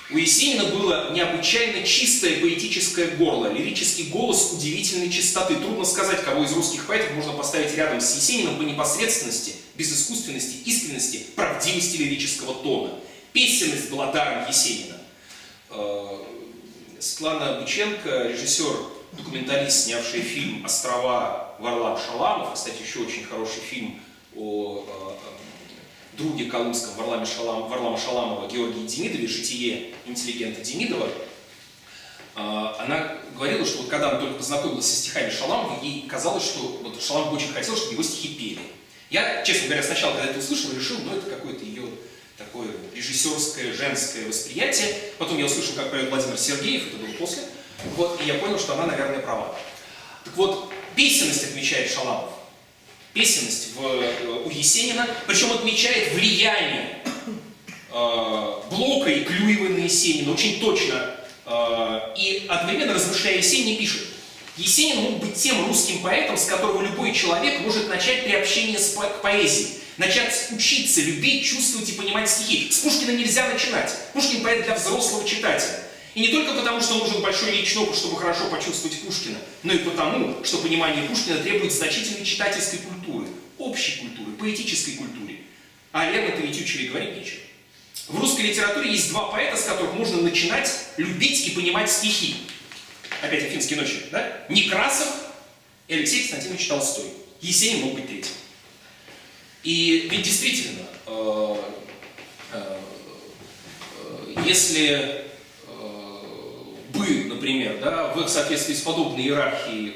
У 0.10 0.18
Есенина 0.18 0.64
было 0.70 1.12
необычайно 1.12 1.86
чистое 1.86 2.40
поэтическое 2.40 3.08
горло, 3.18 3.52
лирический 3.52 4.06
голос 4.06 4.54
удивительной 4.54 5.10
чистоты. 5.10 5.56
Трудно 5.56 5.84
сказать, 5.84 6.24
кого 6.24 6.46
из 6.46 6.54
русских 6.54 6.88
поэтов 6.88 7.14
можно 7.14 7.34
поставить 7.34 7.76
рядом 7.76 8.00
с 8.00 8.16
Есениным 8.16 8.58
по 8.58 8.62
непосредственности, 8.62 9.56
безыскусственности, 9.76 10.64
искренности, 10.64 11.26
правдивости 11.36 11.98
лирического 11.98 12.56
тона. 12.56 12.94
Песенность 13.34 13.90
была 13.90 14.14
даром 14.14 14.48
Есенина. 14.48 14.96
Э, 15.72 16.24
Светлана 17.00 17.60
Бученко, 17.60 18.30
режиссер, 18.30 18.78
документалист, 19.12 19.86
снявший 19.86 20.22
фильм 20.22 20.66
«Острова» 20.66 21.54
Варлам 21.60 22.00
Шаламов, 22.00 22.54
кстати, 22.54 22.82
еще 22.82 23.00
очень 23.00 23.26
хороший 23.26 23.60
фильм 23.60 24.00
о 24.38 24.86
э, 24.88 25.37
друге 26.18 26.46
колымском 26.46 26.96
Варламе 26.96 27.26
Шалам, 27.26 27.70
Варлама 27.70 27.98
Шаламова 27.98 28.50
Георгии 28.50 28.88
Демидове 28.88 29.28
«Житие 29.28 29.94
интеллигента 30.06 30.62
Демидова», 30.62 31.08
э, 31.08 31.12
она 32.36 33.18
говорила, 33.36 33.66
что 33.66 33.80
вот 33.84 33.90
когда 33.90 34.10
она 34.10 34.20
только 34.20 34.36
познакомилась 34.36 34.86
со 34.86 34.96
стихами 34.96 35.30
Шаламова, 35.30 35.84
ей 35.84 36.08
казалось, 36.08 36.44
что 36.44 36.80
вот 36.84 37.02
Шаламов 37.02 37.34
очень 37.34 37.54
хотел, 37.54 37.78
чтобы 37.78 37.94
его 37.94 38.04
стихи 38.04 38.30
пели. 38.36 38.60
Я, 39.10 39.44
честно 39.44 39.68
говоря, 39.68 39.84
сначала, 39.84 40.16
когда 40.16 40.32
это 40.32 40.40
услышал, 40.40 40.74
решил, 40.74 40.98
ну 41.06 41.16
это 41.16 41.30
какой-то 41.30 41.64
ее 41.64 41.84
такое 42.38 42.68
режиссерское, 42.94 43.74
женское 43.74 44.28
восприятие. 44.28 44.96
Потом 45.18 45.38
я 45.38 45.46
услышал, 45.46 45.76
как 45.76 45.92
поет 45.92 46.10
Владимир 46.10 46.38
Сергеев, 46.38 46.88
это 46.88 46.98
было 46.98 47.14
после. 47.14 47.44
Вот, 47.96 48.20
и 48.22 48.26
я 48.26 48.36
понял, 48.36 48.60
что 48.60 48.74
она, 48.74 48.88
наверное, 48.88 49.20
права. 49.20 49.56
Так 50.26 50.36
вот, 50.36 50.72
песенность 50.96 51.44
отмечает 51.46 51.90
Шаламов. 51.90 52.37
Песенность 53.18 53.70
в, 53.76 53.84
э, 53.84 54.44
у 54.46 54.50
Есенина, 54.52 55.08
причем 55.26 55.52
отмечает 55.52 56.14
влияние 56.14 57.00
э, 57.92 58.62
Блока 58.70 59.10
и 59.10 59.24
Клюева 59.24 59.70
на 59.70 59.80
Есенина, 59.80 60.34
очень 60.34 60.60
точно. 60.60 61.16
Э, 61.48 62.14
и 62.16 62.46
одновременно, 62.48 62.94
размышляя 62.94 63.38
Есенин, 63.38 63.80
пишет, 63.80 64.04
Есенин 64.56 64.98
мог 64.98 65.20
быть 65.20 65.34
тем 65.34 65.66
русским 65.66 66.04
поэтом, 66.04 66.38
с 66.38 66.46
которого 66.46 66.84
любой 66.84 67.12
человек 67.12 67.62
может 67.62 67.90
начать 67.90 68.24
приобщение 68.26 68.78
к 68.78 69.22
поэзии 69.24 69.70
начать 69.98 70.50
учиться 70.52 71.02
любить, 71.02 71.44
чувствовать 71.44 71.90
и 71.90 71.94
понимать 71.94 72.30
стихи. 72.30 72.70
С 72.72 72.78
Пушкина 72.82 73.18
нельзя 73.18 73.48
начинать. 73.50 73.92
Пушкин 74.14 74.44
поэт 74.44 74.66
для 74.66 74.76
взрослого 74.76 75.28
читателя. 75.28 75.87
И 76.18 76.22
не 76.22 76.28
только 76.30 76.56
потому, 76.56 76.82
что 76.82 76.96
нужен 76.96 77.22
большой 77.22 77.52
личный 77.52 77.84
опыт, 77.84 77.96
чтобы 77.96 78.18
хорошо 78.18 78.50
почувствовать 78.50 79.00
Пушкина, 79.02 79.38
но 79.62 79.72
и 79.72 79.78
потому, 79.78 80.44
что 80.44 80.58
понимание 80.58 81.08
Пушкина 81.08 81.44
требует 81.44 81.72
значительной 81.72 82.26
читательской 82.26 82.80
культуры, 82.80 83.28
общей 83.60 84.00
культуры, 84.00 84.32
поэтической 84.32 84.96
культуры. 84.96 85.42
А 85.92 86.08
о 86.08 86.12
Лермонтове 86.12 86.50
и 86.50 86.54
Тютчеве 86.54 86.90
говорить 86.90 87.18
нечего. 87.18 87.42
В 88.08 88.20
русской 88.20 88.48
литературе 88.48 88.92
есть 88.92 89.10
два 89.10 89.30
поэта, 89.30 89.58
с 89.58 89.66
которых 89.66 89.94
можно 89.94 90.20
начинать 90.24 90.72
любить 90.98 91.50
и 91.50 91.52
понимать 91.52 91.92
стихи. 91.92 92.38
Опять 93.22 93.44
Афинские 93.44 93.80
ночи, 93.80 94.02
да? 94.12 94.44
Некрасов 94.50 95.10
и 95.88 95.94
Алексей 95.94 96.22
Константинович 96.22 96.68
Толстой. 96.68 97.12
Есенин 97.42 97.86
мог 97.86 97.94
быть 97.94 98.08
третьим. 98.08 98.34
И 99.62 100.08
ведь 100.10 100.24
действительно, 100.24 100.82
э, 101.06 101.56
э, 102.54 102.80
если 104.48 104.88
э, 104.88 105.24
бы, 105.24 105.27
например, 107.48 107.78
да, 107.82 108.14
в 108.14 108.28
соответствии 108.28 108.74
с 108.74 108.82
подобной 108.82 109.24
иерархией 109.24 109.96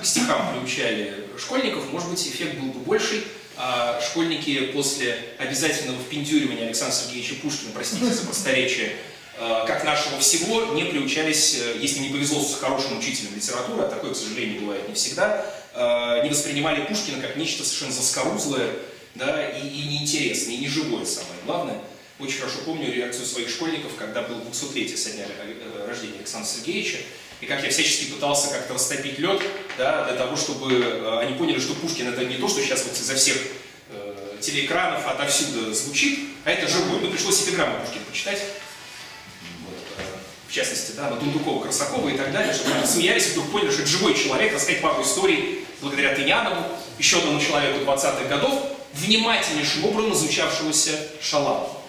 к 0.00 0.04
стихам 0.04 0.52
приучали 0.52 1.14
школьников, 1.38 1.92
может 1.92 2.10
быть, 2.10 2.26
эффект 2.26 2.58
был 2.58 2.72
бы 2.72 2.80
больший, 2.80 3.22
а 3.56 4.00
школьники 4.00 4.72
после 4.72 5.16
обязательного 5.38 5.98
впендюривания 6.00 6.66
Александра 6.66 6.96
Сергеевича 6.96 7.36
Пушкина, 7.36 7.70
простите 7.72 8.06
за 8.06 8.24
просторечие, 8.24 8.96
как 9.38 9.84
нашего 9.84 10.18
всего, 10.18 10.74
не 10.74 10.84
приучались, 10.84 11.60
если 11.78 12.00
не 12.00 12.08
повезло 12.08 12.42
с 12.42 12.56
хорошим 12.56 12.98
учителем 12.98 13.36
литературы, 13.36 13.82
а 13.82 13.88
такое, 13.88 14.12
к 14.12 14.16
сожалению, 14.16 14.62
бывает 14.62 14.88
не 14.88 14.94
всегда, 14.94 15.46
не 16.22 16.28
воспринимали 16.28 16.84
Пушкина 16.84 17.22
как 17.22 17.36
нечто 17.36 17.64
совершенно 17.64 17.92
заскорузлое, 17.92 18.70
да, 19.14 19.48
и, 19.50 19.68
и 19.68 19.86
неинтересное, 19.88 20.54
и 20.54 20.58
не 20.58 20.68
живое 20.68 21.04
самое 21.04 21.38
главное. 21.46 21.78
Очень 22.22 22.38
хорошо 22.38 22.58
помню 22.64 22.92
реакцию 22.92 23.26
своих 23.26 23.48
школьников, 23.48 23.96
когда 23.98 24.22
был 24.22 24.36
203 24.36 24.96
со 24.96 25.10
дня 25.10 25.24
э, 25.26 25.86
рождения 25.88 26.18
Александра 26.18 26.48
Сергеевича, 26.48 26.98
и 27.40 27.46
как 27.46 27.64
я 27.64 27.70
всячески 27.70 28.12
пытался 28.12 28.50
как-то 28.50 28.74
растопить 28.74 29.18
лед, 29.18 29.42
да, 29.76 30.04
для 30.04 30.16
того, 30.16 30.36
чтобы 30.36 30.72
э, 30.72 31.18
они 31.18 31.36
поняли, 31.36 31.58
что 31.58 31.74
Пушкин 31.74 32.06
это 32.12 32.24
не 32.24 32.36
то, 32.36 32.46
что 32.46 32.60
сейчас 32.60 32.84
вот 32.84 32.96
изо 32.96 33.16
всех 33.16 33.38
э, 33.90 34.36
телеэкранов 34.40 35.04
отовсюду 35.08 35.74
звучит, 35.74 36.20
а 36.44 36.50
это 36.52 36.68
живой. 36.68 37.00
Ну, 37.00 37.10
пришлось 37.10 37.42
эпиграмму 37.42 37.80
Пушкина 37.80 38.04
почитать. 38.08 38.38
Э, 38.38 40.02
в 40.46 40.52
частности, 40.52 40.92
да, 40.92 41.10
на 41.10 41.16
Дундукова, 41.16 41.64
Красакова 41.64 42.08
и 42.08 42.16
так 42.16 42.30
далее, 42.30 42.54
чтобы 42.54 42.76
они 42.76 42.86
смеялись 42.86 43.26
и 43.26 43.30
вдруг 43.30 43.50
поняли, 43.50 43.72
что 43.72 43.82
это 43.82 43.90
живой 43.90 44.14
человек, 44.14 44.54
рассказать 44.54 44.80
пару 44.80 45.02
историй 45.02 45.64
благодаря 45.80 46.14
Тынянову, 46.14 46.66
еще 47.00 47.18
одному 47.18 47.40
человеку 47.40 47.80
20-х 47.80 48.28
годов, 48.28 48.62
внимательнейшим 48.92 49.86
образом 49.86 50.12
изучавшегося 50.12 50.92
Шаламова. 51.20 51.81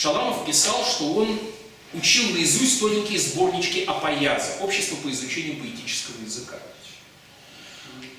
Шаламов 0.00 0.46
писал, 0.46 0.82
что 0.82 1.12
он 1.12 1.38
учил 1.92 2.30
наизусть 2.30 2.80
тоненькие 2.80 3.18
сборнички 3.18 3.84
Апаяза, 3.84 4.62
Общество 4.62 4.96
по 4.96 5.10
изучению 5.10 5.60
поэтического 5.60 6.24
языка. 6.24 6.56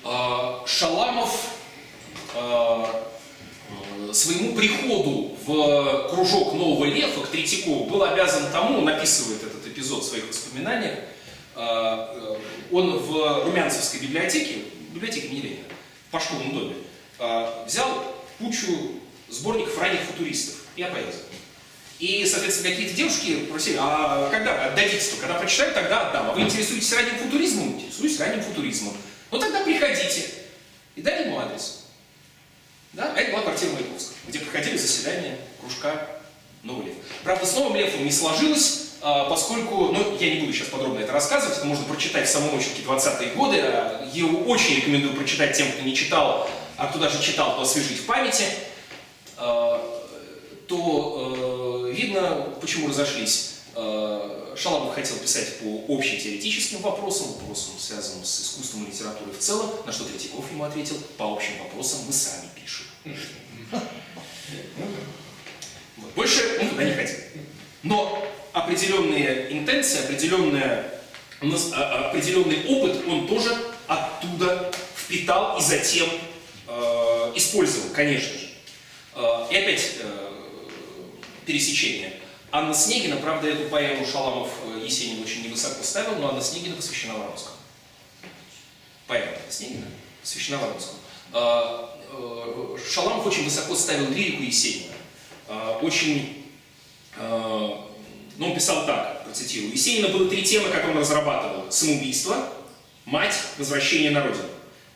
А, 0.04 0.62
Шаламов 0.64 1.48
а, 2.36 3.10
своему 4.12 4.54
приходу 4.54 5.36
в 5.44 6.08
кружок 6.10 6.52
Нового 6.52 6.84
Лефа 6.84 7.22
к 7.22 7.30
Третьякову 7.30 7.86
был 7.86 8.04
обязан 8.04 8.52
тому, 8.52 8.78
он 8.78 8.88
описывает 8.88 9.42
этот 9.42 9.66
эпизод 9.66 10.04
в 10.04 10.06
своих 10.06 10.28
воспоминаниях, 10.28 11.00
а, 11.56 12.38
он 12.70 12.96
в 12.96 13.44
Румянцевской 13.44 13.98
библиотеке, 13.98 14.58
библиотеке 14.94 15.26
имени 15.26 15.40
Ленина, 15.40 15.64
в 16.06 16.12
Пашковом 16.12 16.52
доме, 16.52 16.74
взял 17.66 18.14
кучу 18.38 19.00
сборников 19.28 19.76
ранних 19.78 20.02
футуристов 20.02 20.62
и 20.76 20.82
Апаяза. 20.82 21.18
И, 22.02 22.26
соответственно, 22.26 22.70
какие-то 22.70 22.96
девушки 22.96 23.44
просили, 23.44 23.76
а 23.78 24.28
когда 24.28 24.66
отдадите, 24.66 24.98
что 24.98 25.18
когда 25.18 25.34
прочитаю, 25.38 25.72
тогда 25.72 26.08
отдам. 26.08 26.30
А 26.30 26.32
вы 26.32 26.40
интересуетесь 26.40 26.92
ранним 26.94 27.14
футуризмом? 27.14 27.76
Интересуюсь 27.76 28.18
ранним 28.18 28.42
футуризмом. 28.42 28.96
Ну 29.30 29.38
тогда 29.38 29.60
приходите. 29.60 30.24
И 30.96 31.00
дали 31.00 31.28
ему 31.28 31.38
адрес. 31.38 31.84
Да? 32.92 33.14
А 33.16 33.20
это 33.20 33.30
была 33.30 33.42
квартира 33.42 33.70
Маяковского, 33.70 34.16
где 34.26 34.40
проходили 34.40 34.76
заседания 34.76 35.38
кружка 35.60 36.08
Новый 36.64 36.86
Лев. 36.86 36.94
Правда, 37.22 37.46
с 37.46 37.54
Новым 37.54 37.76
Левом 37.76 38.04
не 38.04 38.10
сложилось, 38.10 38.86
а, 39.00 39.26
поскольку, 39.26 39.92
ну, 39.92 40.18
я 40.18 40.34
не 40.34 40.40
буду 40.40 40.52
сейчас 40.52 40.70
подробно 40.70 40.98
это 40.98 41.12
рассказывать, 41.12 41.58
это 41.58 41.66
можно 41.66 41.84
прочитать 41.84 42.28
в 42.28 42.32
самом 42.32 42.58
очерке 42.58 42.82
20-е 42.82 43.30
годы, 43.36 43.60
а 43.60 44.10
его 44.12 44.40
очень 44.50 44.74
рекомендую 44.74 45.14
прочитать 45.14 45.56
тем, 45.56 45.70
кто 45.70 45.82
не 45.82 45.94
читал, 45.94 46.50
а 46.76 46.88
кто 46.88 46.98
даже 46.98 47.22
читал, 47.22 47.54
то 47.54 47.62
освежить 47.62 48.00
в 48.00 48.06
памяти, 48.06 48.46
а, 49.36 49.80
то 50.66 51.41
видно, 52.12 52.48
почему 52.60 52.88
разошлись. 52.88 53.54
Э, 53.74 54.54
Шаламов 54.56 54.94
хотел 54.94 55.16
писать 55.16 55.58
по 55.60 55.94
общетеоретическим 55.94 56.80
вопросам, 56.80 57.32
вопросам, 57.32 57.78
связанным 57.78 58.24
с 58.24 58.42
искусством 58.42 58.84
и 58.84 58.90
литературой 58.90 59.32
в 59.32 59.38
целом, 59.38 59.70
на 59.86 59.92
что 59.92 60.04
Третьяков 60.04 60.50
ему 60.50 60.64
ответил, 60.64 60.96
по 61.16 61.32
общим 61.32 61.58
вопросам 61.58 62.00
мы 62.06 62.12
сами 62.12 62.48
пишем. 62.54 62.86
Больше 66.14 66.58
он 66.60 66.68
туда 66.68 66.84
не 66.84 66.92
хотел. 66.92 67.16
Но 67.82 68.22
определенные 68.52 69.58
интенции, 69.58 70.04
определенные, 70.04 70.90
а, 71.40 72.10
определенный 72.10 72.66
опыт 72.68 73.08
он 73.08 73.26
тоже 73.26 73.56
оттуда 73.86 74.70
впитал 74.94 75.58
и 75.58 75.62
затем 75.62 76.08
э, 76.68 77.32
использовал, 77.34 77.88
конечно 77.92 78.38
же. 78.38 78.48
Э, 79.14 79.46
и 79.50 79.56
опять 79.56 79.92
э, 80.00 80.31
пересечения. 81.46 82.12
Анна 82.50 82.74
Снегина, 82.74 83.16
правда, 83.16 83.48
эту 83.48 83.68
поэму 83.70 84.06
Шаламов 84.06 84.50
э, 84.66 84.84
Есенин 84.84 85.22
очень 85.22 85.42
невысоко 85.42 85.82
ставил, 85.82 86.16
но 86.16 86.28
Анна 86.28 86.42
Снегина 86.42 86.76
посвящена 86.76 87.14
Воронскому. 87.14 87.56
Поэма 89.06 89.32
Снегина 89.48 89.86
посвящена 90.20 90.58
Воронскому. 90.58 90.98
А, 91.32 91.98
э, 92.12 92.76
Шаламов 92.92 93.26
очень 93.26 93.44
высоко 93.44 93.74
ставил 93.74 94.10
лирику 94.10 94.42
Есенина. 94.42 94.92
А, 95.48 95.78
очень, 95.82 96.46
а, 97.16 97.88
ну, 98.36 98.46
он 98.50 98.54
писал 98.54 98.84
так, 98.84 99.24
процитирую. 99.24 99.70
У 99.70 99.74
Есенина 99.74 100.08
было 100.08 100.28
три 100.28 100.42
темы, 100.42 100.68
которые 100.68 100.96
он 100.96 100.98
разрабатывал. 100.98 101.72
Самоубийство, 101.72 102.52
мать, 103.06 103.34
возвращение 103.56 104.10
на 104.10 104.22
родину. 104.24 104.44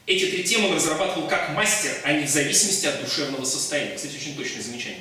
Эти 0.04 0.26
три 0.26 0.44
темы 0.44 0.68
он 0.68 0.76
разрабатывал 0.76 1.26
как 1.26 1.50
мастер, 1.50 1.90
а 2.04 2.12
не 2.12 2.26
в 2.26 2.28
зависимости 2.28 2.86
от 2.86 3.02
душевного 3.02 3.44
состояния. 3.44 3.96
Кстати, 3.96 4.14
очень 4.14 4.36
точное 4.36 4.62
замечание. 4.62 5.00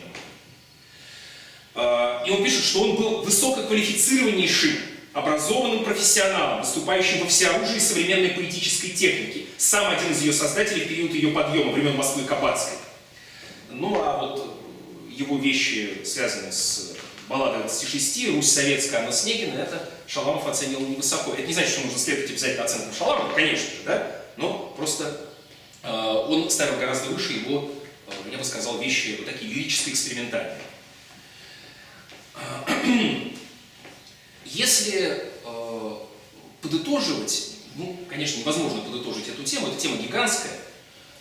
А, 1.76 2.24
и 2.26 2.32
он 2.32 2.44
пишет, 2.44 2.64
что 2.64 2.82
он 2.82 2.96
был 2.96 3.22
высококвалифицированнейшим, 3.22 4.78
образованным 5.14 5.84
профессионалом, 5.84 6.62
выступающим 6.62 7.20
во 7.20 7.28
всеоружии 7.28 7.80
современной 7.80 8.30
поэтической 8.30 8.90
техники. 8.90 9.48
Сам 9.58 9.94
один 9.96 10.12
из 10.12 10.22
ее 10.22 10.34
создателей 10.34 10.86
в 10.86 10.88
период 10.88 11.14
ее 11.14 11.30
подъема, 11.30 11.72
времен 11.72 11.96
Москвы 11.96 12.24
Кабацкой. 12.24 12.78
Ну 13.70 14.02
а 14.02 14.20
вот 14.20 14.58
его 15.10 15.38
вещи, 15.38 16.02
связанные 16.04 16.52
с 16.52 16.96
балладой 17.28 17.60
26, 17.60 18.36
Русь 18.36 18.52
советская, 18.52 19.02
Анна 19.02 19.12
Снегина, 19.12 19.60
это 19.60 19.90
Шаламов 20.08 20.48
оценил 20.48 20.82
невысоко. 20.82 21.32
Это 21.32 21.48
не 21.48 21.54
значит, 21.54 21.72
что 21.72 21.82
нужно 21.82 21.98
следовать 21.98 22.32
обязательно 22.32 22.66
оценкам 22.66 22.94
Шаламова, 22.94 23.34
конечно 23.34 23.66
же, 23.66 23.84
да? 23.86 24.22
но 24.38 24.74
просто 24.78 25.22
э, 25.84 25.90
он 25.92 26.50
ставил 26.50 26.78
гораздо 26.78 27.10
выше 27.10 27.34
его, 27.34 27.72
э, 28.08 28.12
я 28.32 28.38
бы 28.38 28.44
сказал, 28.44 28.78
вещи 28.78 29.16
вот 29.18 29.26
такие 29.26 29.52
лирическо-экспериментальные. 29.54 30.58
Если 34.46 35.24
э, 35.46 35.96
подытоживать, 36.62 37.50
ну, 37.76 37.98
конечно, 38.10 38.40
невозможно 38.40 38.82
подытожить 38.82 39.28
эту 39.28 39.44
тему, 39.44 39.68
эта 39.68 39.78
тема 39.78 39.98
гигантская, 39.98 40.54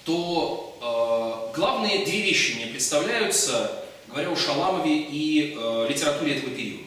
то 0.04 1.50
э, 1.52 1.56
главные 1.56 2.04
две 2.04 2.20
вещи 2.20 2.52
мне 2.56 2.66
представляются, 2.66 3.84
говоря 4.08 4.30
о 4.30 4.36
Шаламове 4.36 4.96
и 4.96 5.54
э, 5.56 5.86
литературе 5.88 6.36
этого 6.36 6.50
периода. 6.50 6.84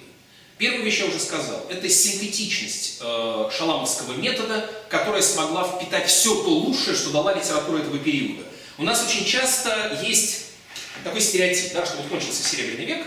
Первую 0.58 0.84
вещь 0.84 1.00
я 1.00 1.06
уже 1.06 1.20
сказал, 1.20 1.66
это 1.70 1.88
синтетичность 1.88 2.98
э, 3.00 3.50
шаламовского 3.56 4.14
метода, 4.14 4.68
которая 4.90 5.22
смогла 5.22 5.68
впитать 5.68 6.08
все 6.08 6.34
то 6.34 6.50
лучшее, 6.50 6.96
что 6.96 7.12
дала 7.12 7.34
литература 7.34 7.78
этого 7.78 8.00
периода. 8.00 8.44
У 8.80 8.84
нас 8.84 9.06
очень 9.06 9.24
часто 9.24 10.00
есть 10.04 10.46
такой 11.04 11.22
стереотип, 11.22 11.74
да, 11.74 11.86
что 11.86 11.98
вот 11.98 12.08
кончился 12.08 12.44
Серебряный 12.44 12.86
век, 12.86 13.06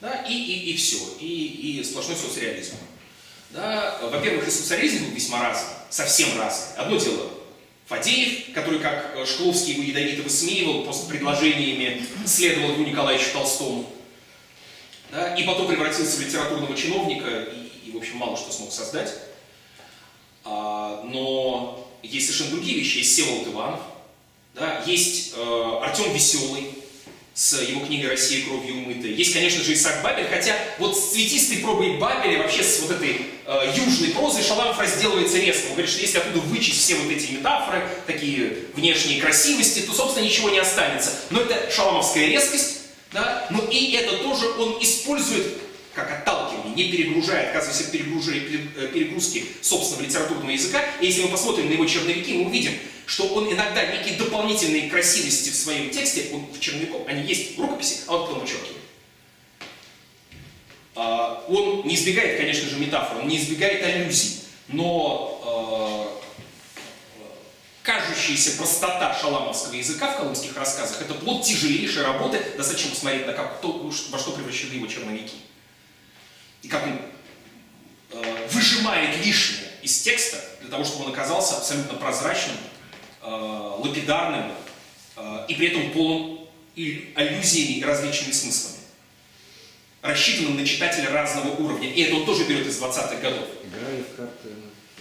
да, 0.00 0.24
и, 0.28 0.32
и, 0.32 0.72
и 0.72 0.76
все, 0.76 0.98
и, 1.20 1.78
и 1.78 1.84
сплошной 1.84 2.16
соцреализм. 2.16 2.76
Да, 3.50 3.98
во-первых, 4.02 4.46
и 4.48 4.50
социализм 4.50 5.14
весьма 5.14 5.42
разный, 5.42 5.70
совсем 5.90 6.38
разный. 6.38 6.76
Одно 6.76 6.96
дело 6.96 7.30
Фадеев, 7.86 8.52
который, 8.52 8.80
как 8.80 9.12
э, 9.14 9.24
Шкловский 9.24 9.74
его 9.74 9.82
ядовито 9.84 10.22
высмеивал, 10.22 10.82
просто 10.82 11.08
предложениями 11.08 12.04
следовал 12.26 12.72
Льву 12.72 12.84
Николаевичу 12.84 13.32
Толстому, 13.32 13.88
да, 15.12 15.36
и 15.36 15.44
потом 15.44 15.68
превратился 15.68 16.16
в 16.16 16.20
литературного 16.20 16.76
чиновника 16.76 17.44
и, 17.44 17.88
и, 17.88 17.92
в 17.92 17.96
общем, 17.96 18.16
мало 18.16 18.36
что 18.36 18.52
смог 18.52 18.72
создать. 18.72 19.14
А, 20.44 21.02
но 21.04 21.88
есть 22.02 22.26
совершенно 22.26 22.56
другие 22.56 22.78
вещи. 22.78 22.98
Есть 22.98 23.12
Всеволод 23.12 23.46
Иванов, 23.46 23.80
да, 24.54 24.82
есть 24.84 25.34
э, 25.36 25.78
Артем 25.82 26.12
Веселый, 26.12 26.75
с 27.36 27.60
его 27.60 27.84
книгой 27.84 28.08
«Россия 28.08 28.46
кровью 28.46 28.76
умытая». 28.76 29.12
Есть, 29.12 29.34
конечно 29.34 29.62
же, 29.62 29.74
Исаак 29.74 30.02
Бабель, 30.02 30.26
хотя 30.26 30.56
вот 30.78 30.96
с 30.96 31.12
цветистой 31.12 31.58
пробой 31.58 31.98
Бабеля, 31.98 32.38
вообще 32.38 32.64
с 32.64 32.80
вот 32.80 32.92
этой 32.92 33.26
э, 33.44 33.72
южной 33.76 34.08
прозой 34.12 34.42
Шаламов 34.42 34.78
разделывается 34.78 35.36
резко. 35.36 35.66
Он 35.66 35.72
говорит, 35.72 35.90
что 35.90 36.00
если 36.00 36.16
оттуда 36.16 36.40
вычесть 36.40 36.80
все 36.80 36.94
вот 36.94 37.12
эти 37.12 37.32
метафоры, 37.32 37.86
такие 38.06 38.56
внешние 38.72 39.20
красивости, 39.20 39.80
то, 39.80 39.92
собственно, 39.92 40.24
ничего 40.24 40.48
не 40.48 40.58
останется. 40.58 41.10
Но 41.28 41.42
это 41.42 41.70
шаламовская 41.70 42.26
резкость, 42.26 42.78
да, 43.12 43.46
но 43.50 43.62
и 43.70 43.92
это 43.92 44.16
тоже 44.16 44.48
он 44.58 44.78
использует 44.80 45.46
как 45.96 46.12
отталкивание, 46.12 46.74
не 46.74 46.92
перегружая, 46.92 47.48
отказываясь 47.48 47.80
от 47.80 47.94
э, 47.94 48.88
перегрузки 48.92 49.46
собственного 49.62 50.06
литературного 50.06 50.50
языка. 50.50 50.84
И 51.00 51.06
если 51.06 51.22
мы 51.22 51.30
посмотрим 51.30 51.68
на 51.68 51.72
его 51.72 51.86
черновики, 51.86 52.34
мы 52.34 52.46
увидим, 52.46 52.72
что 53.06 53.24
он 53.28 53.50
иногда 53.50 53.84
некие 53.86 54.18
дополнительные 54.18 54.90
красивости 54.90 55.48
в 55.48 55.54
своем 55.54 55.88
тексте, 55.88 56.26
он 56.34 56.44
в 56.52 56.60
черновиком, 56.60 57.02
они 57.08 57.22
есть 57.22 57.56
в 57.56 57.60
рукописи, 57.62 58.00
а 58.06 58.16
он 58.16 58.26
потом 58.26 58.40
вычеркивает. 58.40 58.76
А, 60.96 61.44
он 61.48 61.86
не 61.86 61.94
избегает, 61.94 62.38
конечно 62.38 62.68
же, 62.68 62.76
метафор, 62.76 63.22
он 63.22 63.28
не 63.28 63.38
избегает 63.38 63.82
аллюзий, 63.82 64.40
но 64.68 66.12
э, 66.12 67.84
кажущаяся 67.84 68.58
простота 68.58 69.16
шаламовского 69.18 69.74
языка 69.74 70.12
в 70.12 70.16
колымских 70.18 70.54
рассказах 70.56 71.00
это 71.00 71.14
плод 71.14 71.42
тяжелейшей 71.42 72.02
работы, 72.02 72.38
достаточно 72.58 72.90
посмотреть 72.90 73.26
на 73.26 73.32
как, 73.32 73.62
то, 73.62 73.72
во 73.72 74.18
что 74.18 74.32
превращены 74.32 74.74
его 74.74 74.86
черновики. 74.88 75.36
И 76.66 76.68
как 76.68 76.82
он 76.82 76.98
э, 78.10 78.48
выжимает 78.50 79.24
лишнее 79.24 79.70
из 79.82 80.00
текста 80.00 80.36
для 80.60 80.68
того, 80.68 80.82
чтобы 80.82 81.04
он 81.04 81.12
оказался 81.12 81.58
абсолютно 81.58 81.94
прозрачным, 81.94 82.56
Э, 83.26 83.76
лапидарным 83.80 84.52
э, 85.16 85.46
и 85.48 85.54
при 85.54 85.66
этом 85.66 85.90
полон 85.90 86.46
аллюзиями 87.16 87.78
и 87.78 87.84
различными 87.84 88.30
смыслами. 88.30 88.76
Рассчитанным 90.00 90.56
на 90.56 90.64
читателя 90.64 91.10
разного 91.10 91.48
уровня. 91.56 91.92
И 91.92 92.02
это 92.02 92.14
он 92.14 92.24
тоже 92.24 92.44
берет 92.44 92.68
из 92.68 92.80
20-х 92.80 93.16
годов. 93.16 93.48
Играли 93.64 94.02
в 94.02 94.16
карты. 94.16 94.48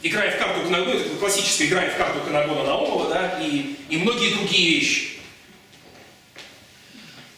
Играя 0.01 0.31
в 0.31 0.39
карту 0.39 0.61
Канагона, 0.63 0.99
это 0.99 1.15
классическая 1.17 1.67
играя 1.67 1.91
в 1.91 1.97
карту 1.97 2.21
Канагона 2.21 2.63
Наумова, 2.63 3.09
да, 3.09 3.39
и, 3.39 3.75
и 3.89 3.97
многие 3.97 4.33
другие 4.33 4.79
вещи. 4.79 5.19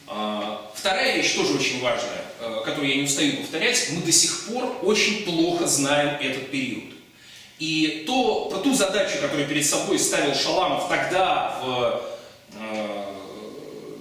А, 0.07 0.71
вторая 0.73 1.17
вещь 1.17 1.34
тоже 1.34 1.53
очень 1.53 1.82
важная, 1.82 2.23
которую 2.65 2.89
я 2.89 2.95
не 2.97 3.03
устаю 3.03 3.38
повторять, 3.38 3.89
мы 3.91 4.01
до 4.01 4.11
сих 4.11 4.45
пор 4.45 4.77
очень 4.83 5.23
плохо 5.23 5.67
знаем 5.67 6.17
этот 6.21 6.51
период. 6.51 6.93
И 7.59 8.03
то, 8.05 8.49
про 8.49 8.59
ту 8.59 8.73
задачу, 8.73 9.17
которую 9.19 9.47
перед 9.47 9.65
собой 9.65 9.97
ставил 9.97 10.35
Шаламов 10.35 10.88
тогда, 10.89 11.59
в 11.63 12.01
э, 12.53 13.03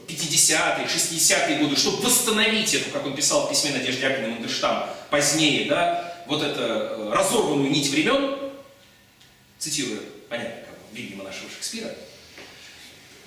50-е, 0.09 0.87
60-е 0.87 1.59
годы, 1.59 1.77
чтобы 1.77 2.03
восстановить 2.03 2.75
эту, 2.75 2.91
как 2.91 3.07
он 3.07 3.17
писал 3.17 3.47
в 3.47 3.51
письме 3.51 3.71
Надежды 3.73 4.05
Яковлевны 4.05 4.35
Мандельштам 4.35 4.89
позднее, 5.11 5.69
да, 5.69 6.23
вот 6.27 6.43
эту 6.43 6.61
э, 6.61 7.13
разорванную 7.13 7.71
нить 7.71 7.89
времен, 7.89 8.37
цитирую, 9.59 10.03
понятно, 10.29 10.61
как 10.67 10.77
Вильяма 10.93 11.25
нашего 11.25 11.49
Шекспира, 11.51 11.95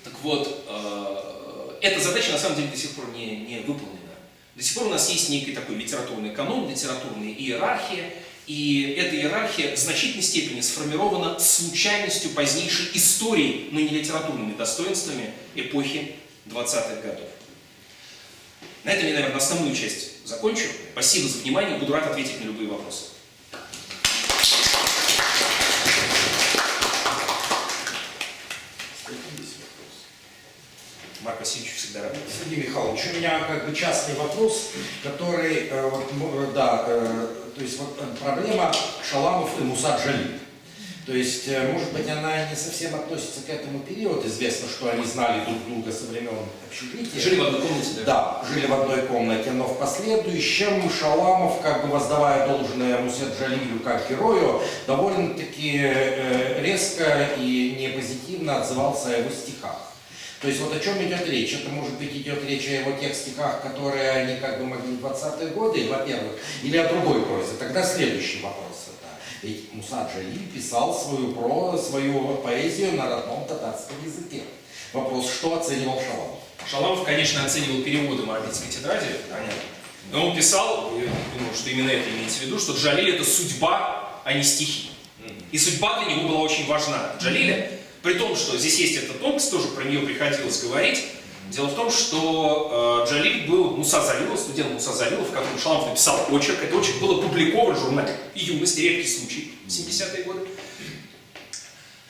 так 0.04 0.14
вот, 0.22 0.64
э, 0.68 1.78
эта 1.80 2.00
задача 2.00 2.32
на 2.32 2.38
самом 2.38 2.56
деле 2.56 2.68
до 2.68 2.76
сих 2.76 2.92
пор 2.92 3.08
не, 3.10 3.36
не 3.36 3.58
выполнена. 3.60 3.99
До 4.60 4.66
сих 4.66 4.74
пор 4.74 4.88
у 4.88 4.90
нас 4.90 5.08
есть 5.08 5.30
некий 5.30 5.52
такой 5.52 5.76
литературный 5.76 6.34
канон, 6.34 6.68
литературная 6.68 7.32
иерархия, 7.32 8.12
и 8.46 8.94
эта 8.98 9.16
иерархия 9.16 9.74
в 9.74 9.78
значительной 9.78 10.22
степени 10.22 10.60
сформирована 10.60 11.38
случайностью 11.38 12.32
позднейшей 12.32 12.90
истории, 12.92 13.70
но 13.72 13.80
не 13.80 13.88
литературными 13.88 14.52
достоинствами 14.52 15.32
эпохи 15.54 16.12
20-х 16.44 17.00
годов. 17.00 17.30
На 18.84 18.90
этом 18.90 19.06
я, 19.06 19.14
наверное, 19.14 19.38
основную 19.38 19.74
часть 19.74 20.26
закончу. 20.26 20.66
Спасибо 20.92 21.26
за 21.26 21.38
внимание, 21.38 21.78
буду 21.78 21.94
рад 21.94 22.10
ответить 22.10 22.38
на 22.40 22.44
любые 22.44 22.68
вопросы. 22.68 23.04
Марк 31.22 31.40
Васильевич 31.40 31.74
всегда 31.74 32.02
рад. 32.02 32.16
Сергей 32.42 32.66
Михайлович, 32.66 33.00
у 33.12 33.16
меня 33.16 33.40
как 33.40 33.68
бы 33.68 33.74
частный 33.74 34.14
вопрос, 34.14 34.70
который, 35.02 35.68
э, 35.70 35.88
вот, 35.90 36.10
м, 36.12 36.52
да, 36.54 36.84
э, 36.86 37.26
то 37.54 37.62
есть 37.62 37.78
вот 37.78 37.98
э, 38.00 38.04
проблема 38.24 38.72
Шаламов 39.08 39.50
и 39.60 39.64
Мусад 39.64 40.00
Джалиль. 40.02 40.38
То 41.06 41.12
есть, 41.16 41.48
э, 41.48 41.72
может 41.72 41.92
быть, 41.92 42.08
она 42.08 42.48
не 42.48 42.56
совсем 42.56 42.94
относится 42.94 43.40
к 43.46 43.50
этому 43.50 43.80
периоду. 43.80 44.26
Известно, 44.26 44.68
что 44.68 44.90
они 44.90 45.04
знали 45.04 45.44
друг 45.44 45.64
друга 45.66 45.92
со 45.92 46.04
времен 46.06 46.32
общежития. 46.68 47.20
Жили 47.20 47.40
в 47.40 47.44
одной 47.46 47.60
комнате, 47.62 47.88
да? 47.96 48.04
Да, 48.04 48.44
жили 48.48 48.66
в 48.66 48.72
одной 48.72 49.02
комнате, 49.02 49.50
но 49.50 49.64
в 49.64 49.78
последующем 49.78 50.90
Шаламов, 50.90 51.60
как 51.62 51.82
бы 51.84 51.92
воздавая 51.92 52.46
должное 52.48 52.98
Мусет 52.98 53.38
Джалилю 53.38 53.80
как 53.80 54.08
герою, 54.08 54.62
довольно-таки 54.86 55.80
э, 55.82 56.62
резко 56.62 57.28
и 57.36 57.76
не 57.78 57.88
позитивно 57.88 58.60
отзывался 58.60 59.08
о 59.08 59.18
его 59.18 59.30
стихах. 59.30 59.89
То 60.40 60.48
есть 60.48 60.60
вот 60.60 60.74
о 60.74 60.80
чем 60.80 61.02
идет 61.02 61.28
речь? 61.28 61.52
Это 61.52 61.68
может 61.68 61.98
быть 61.98 62.16
идет 62.16 62.42
речь 62.48 62.66
о 62.68 62.70
его 62.70 62.92
тех 62.92 63.14
стихах, 63.14 63.62
которые 63.62 64.10
они 64.10 64.40
как 64.40 64.58
бы 64.58 64.64
могли 64.64 64.96
в 64.96 65.04
20-е 65.04 65.50
годы, 65.50 65.86
во-первых, 65.88 66.32
или 66.62 66.78
о 66.78 66.88
другой 66.88 67.22
прозе. 67.22 67.52
Тогда 67.58 67.84
следующий 67.84 68.40
вопрос 68.40 68.86
это. 68.88 69.08
Ведь 69.42 69.70
Муса 69.74 70.08
Джалиль 70.10 70.48
писал 70.48 70.98
свою, 70.98 71.32
про, 71.32 71.76
свою 71.76 72.36
поэзию 72.38 72.94
на 72.94 73.10
родном 73.10 73.44
татарском 73.46 73.96
языке. 74.02 74.44
Вопрос, 74.94 75.30
что 75.30 75.58
оценивал 75.58 76.00
Шаламов? 76.00 76.38
Шаламов, 76.66 77.04
конечно, 77.04 77.44
оценивал 77.44 77.82
переводы 77.82 78.24
Марбитской 78.24 78.70
тетради, 78.70 79.06
понятно. 79.28 79.52
Но 80.10 80.30
он 80.30 80.36
писал, 80.36 80.92
я 80.96 81.04
думаю, 81.38 81.54
что 81.54 81.68
именно 81.68 81.90
это 81.90 82.08
имеется 82.08 82.38
в 82.38 82.42
виду, 82.42 82.58
что 82.58 82.72
Джалиль 82.72 83.14
это 83.14 83.24
судьба, 83.24 84.20
а 84.24 84.32
не 84.32 84.42
стихи. 84.42 84.90
И 85.52 85.58
судьба 85.58 86.02
для 86.02 86.14
него 86.14 86.28
была 86.28 86.40
очень 86.40 86.66
важна. 86.66 87.12
Джалиля, 87.20 87.70
при 88.02 88.14
том, 88.14 88.34
что 88.34 88.56
здесь 88.56 88.78
есть 88.78 88.96
эта 88.96 89.14
тонкость, 89.14 89.50
тоже 89.50 89.68
про 89.68 89.84
нее 89.84 90.00
приходилось 90.00 90.62
говорить. 90.62 91.04
Дело 91.50 91.66
в 91.66 91.74
том, 91.74 91.90
что 91.90 93.04
э, 93.06 93.10
Джалиль 93.10 93.48
был 93.48 93.76
Муса 93.76 94.02
Завилов, 94.02 94.38
студент 94.38 94.72
Муса 94.72 94.92
Завилов, 94.92 95.28
в 95.28 95.32
котором 95.32 95.58
Шаламов 95.58 95.88
написал 95.88 96.26
очерк. 96.30 96.62
Это 96.62 96.76
очерк 96.76 97.00
был 97.00 97.18
опубликован 97.18 97.74
в 97.74 97.80
журнале 97.80 98.16
«Юность», 98.34 98.78
редкий 98.78 99.08
случай, 99.08 99.52
в 99.66 99.68
70-е 99.68 100.22
годы. 100.24 100.46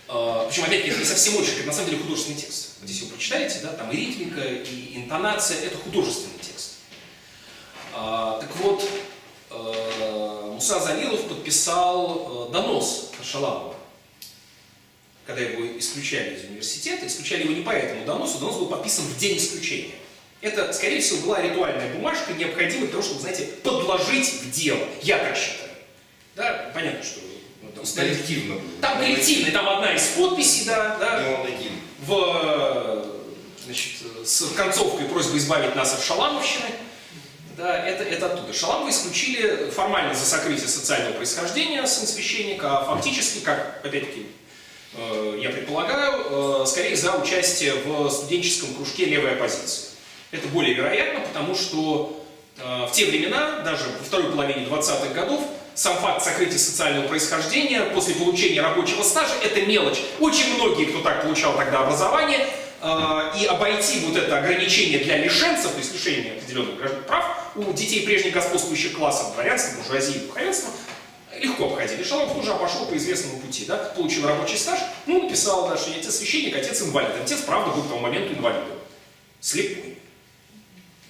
Э, 0.08 0.46
причем, 0.48 0.64
опять-таки, 0.64 0.90
это 0.90 1.00
не 1.00 1.06
совсем 1.06 1.36
очерк, 1.36 1.58
это 1.58 1.66
на 1.66 1.72
самом 1.72 1.90
деле 1.90 2.02
художественный 2.02 2.36
текст. 2.36 2.76
Вот 2.80 2.90
здесь 2.90 3.02
вы 3.02 3.08
прочитаете, 3.08 3.60
да, 3.62 3.72
там 3.72 3.90
и 3.90 3.96
ритмика, 3.96 4.42
и 4.42 4.96
интонация, 4.96 5.58
это 5.64 5.78
художественный 5.78 6.38
текст. 6.42 6.74
Э, 7.94 8.38
так 8.40 8.56
вот, 8.56 8.84
э, 9.50 10.50
Муса 10.52 10.80
Завилов 10.80 11.22
подписал 11.22 12.48
э, 12.50 12.52
донос 12.52 13.10
Шаламова 13.24 13.79
когда 15.30 15.42
его 15.42 15.78
исключали 15.78 16.34
из 16.34 16.44
университета, 16.44 17.06
исключали 17.06 17.44
его 17.44 17.52
не 17.52 17.62
по 17.62 17.70
этому 17.70 18.04
доносу, 18.04 18.38
донос 18.38 18.56
был 18.56 18.66
подписан 18.66 19.04
в 19.04 19.16
день 19.16 19.38
исключения. 19.38 19.94
Это, 20.40 20.72
скорее 20.72 21.00
всего, 21.00 21.20
была 21.26 21.40
ритуальная 21.40 21.92
бумажка, 21.92 22.32
необходимая 22.32 22.86
для 22.86 22.90
того, 22.90 23.02
чтобы, 23.02 23.20
знаете, 23.20 23.44
подложить 23.62 24.26
в 24.26 24.50
дело. 24.50 24.80
Я 25.02 25.18
так 25.18 25.36
считаю. 25.36 25.70
Да, 26.34 26.70
понятно, 26.74 27.02
что... 27.04 27.20
Ну, 27.62 27.70
там, 27.70 27.84
Коллективно. 27.84 28.60
Там 28.80 28.98
коллективный, 28.98 29.50
там 29.52 29.68
одна 29.68 29.94
из 29.94 30.02
подписей, 30.08 30.64
да, 30.64 30.96
да, 30.98 31.40
он 31.40 31.46
один. 31.46 31.72
в, 32.00 33.06
значит, 33.64 33.92
с 34.24 34.46
концовкой 34.56 35.06
просьбы 35.06 35.38
избавить 35.38 35.76
нас 35.76 35.92
от 35.94 36.02
шаламовщины. 36.02 36.66
Да, 37.56 37.86
это, 37.86 38.02
это 38.02 38.32
оттуда. 38.32 38.52
Шаламова 38.54 38.88
исключили 38.88 39.70
формально 39.70 40.14
за 40.14 40.24
сокрытие 40.24 40.68
социального 40.68 41.12
происхождения 41.12 41.86
сын 41.86 42.06
священника, 42.06 42.78
а 42.78 42.96
фактически, 42.96 43.40
как, 43.40 43.82
опять-таки, 43.84 44.26
я 45.40 45.50
предполагаю, 45.50 46.62
э, 46.62 46.66
скорее 46.66 46.96
за 46.96 47.12
участие 47.16 47.74
в 47.74 48.10
студенческом 48.10 48.74
кружке 48.74 49.04
левой 49.04 49.32
оппозиции. 49.32 49.90
Это 50.30 50.48
более 50.48 50.74
вероятно, 50.74 51.20
потому 51.20 51.54
что 51.54 52.24
э, 52.58 52.86
в 52.86 52.92
те 52.92 53.06
времена, 53.06 53.60
даже 53.60 53.84
во 53.84 54.04
второй 54.04 54.30
половине 54.32 54.66
20-х 54.66 55.14
годов, 55.14 55.42
сам 55.74 55.96
факт 55.98 56.24
сокрытия 56.24 56.58
социального 56.58 57.06
происхождения 57.08 57.82
после 57.94 58.14
получения 58.14 58.60
рабочего 58.60 59.02
стажа– 59.02 59.32
это 59.44 59.62
мелочь. 59.62 60.00
Очень 60.18 60.54
многие, 60.56 60.86
кто 60.86 61.00
так 61.00 61.22
получал 61.22 61.56
тогда 61.56 61.80
образование, 61.80 62.46
и 63.38 63.44
обойти 63.44 64.00
вот 64.06 64.16
это 64.16 64.38
ограничение 64.38 64.98
для 65.00 65.18
лишенцев, 65.18 65.72
то 65.72 65.78
есть 65.78 65.92
лишение 65.92 66.32
определенных 66.32 66.78
граждан 66.78 67.02
прав, 67.04 67.24
у 67.54 67.72
детей 67.72 68.06
прежних 68.06 68.32
господствующих 68.32 68.94
классов, 68.94 69.34
дворянства, 69.34 69.76
буржуазии, 69.76 70.18
духовенства, 70.18 70.70
легко 71.40 71.66
обходили. 71.66 72.02
Шалом 72.02 72.34
тоже 72.34 72.54
пошел 72.54 72.86
по 72.86 72.96
известному 72.96 73.40
пути, 73.40 73.64
да, 73.64 73.76
получил 73.76 74.26
рабочий 74.26 74.56
стаж, 74.56 74.80
ну, 75.06 75.22
написал, 75.22 75.68
да, 75.68 75.76
что 75.76 75.90
отец 75.90 76.14
священник, 76.14 76.56
отец 76.56 76.82
инвалид. 76.82 77.10
Отец, 77.22 77.40
правда, 77.40 77.70
был 77.70 77.82
к 77.82 77.88
тому 77.88 78.00
моменту 78.00 78.34
инвалидом. 78.34 78.78
Слепой. 79.40 79.98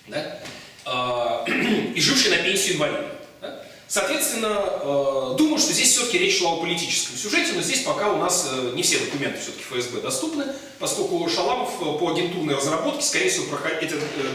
Да? 0.07 0.41
А, 0.85 1.45
и 1.95 2.01
живший 2.01 2.31
на 2.31 2.39
пенсию 2.39 2.77
инвалида. 2.77 3.17
Да? 3.41 3.63
Соответственно, 3.89 4.63
э, 4.83 5.35
думаю, 5.37 5.59
что 5.59 5.73
здесь 5.73 5.91
все-таки 5.91 6.19
речь 6.19 6.39
шла 6.39 6.53
о 6.53 6.57
политическом 6.59 7.17
сюжете, 7.17 7.53
но 7.55 7.63
здесь 7.63 7.83
пока 7.83 8.13
у 8.13 8.19
нас 8.19 8.49
э, 8.53 8.73
не 8.75 8.83
все 8.83 9.01
документы 9.01 9.41
все-таки 9.41 9.65
ФСБ 9.65 10.01
доступны, 10.01 10.45
поскольку 10.79 11.29
Шаламов 11.29 11.71
э, 11.81 11.99
по 11.99 12.13
агентурной 12.13 12.55
разработке, 12.55 13.03
скорее 13.03 13.31
всего, 13.31 13.47
эти 13.81 13.95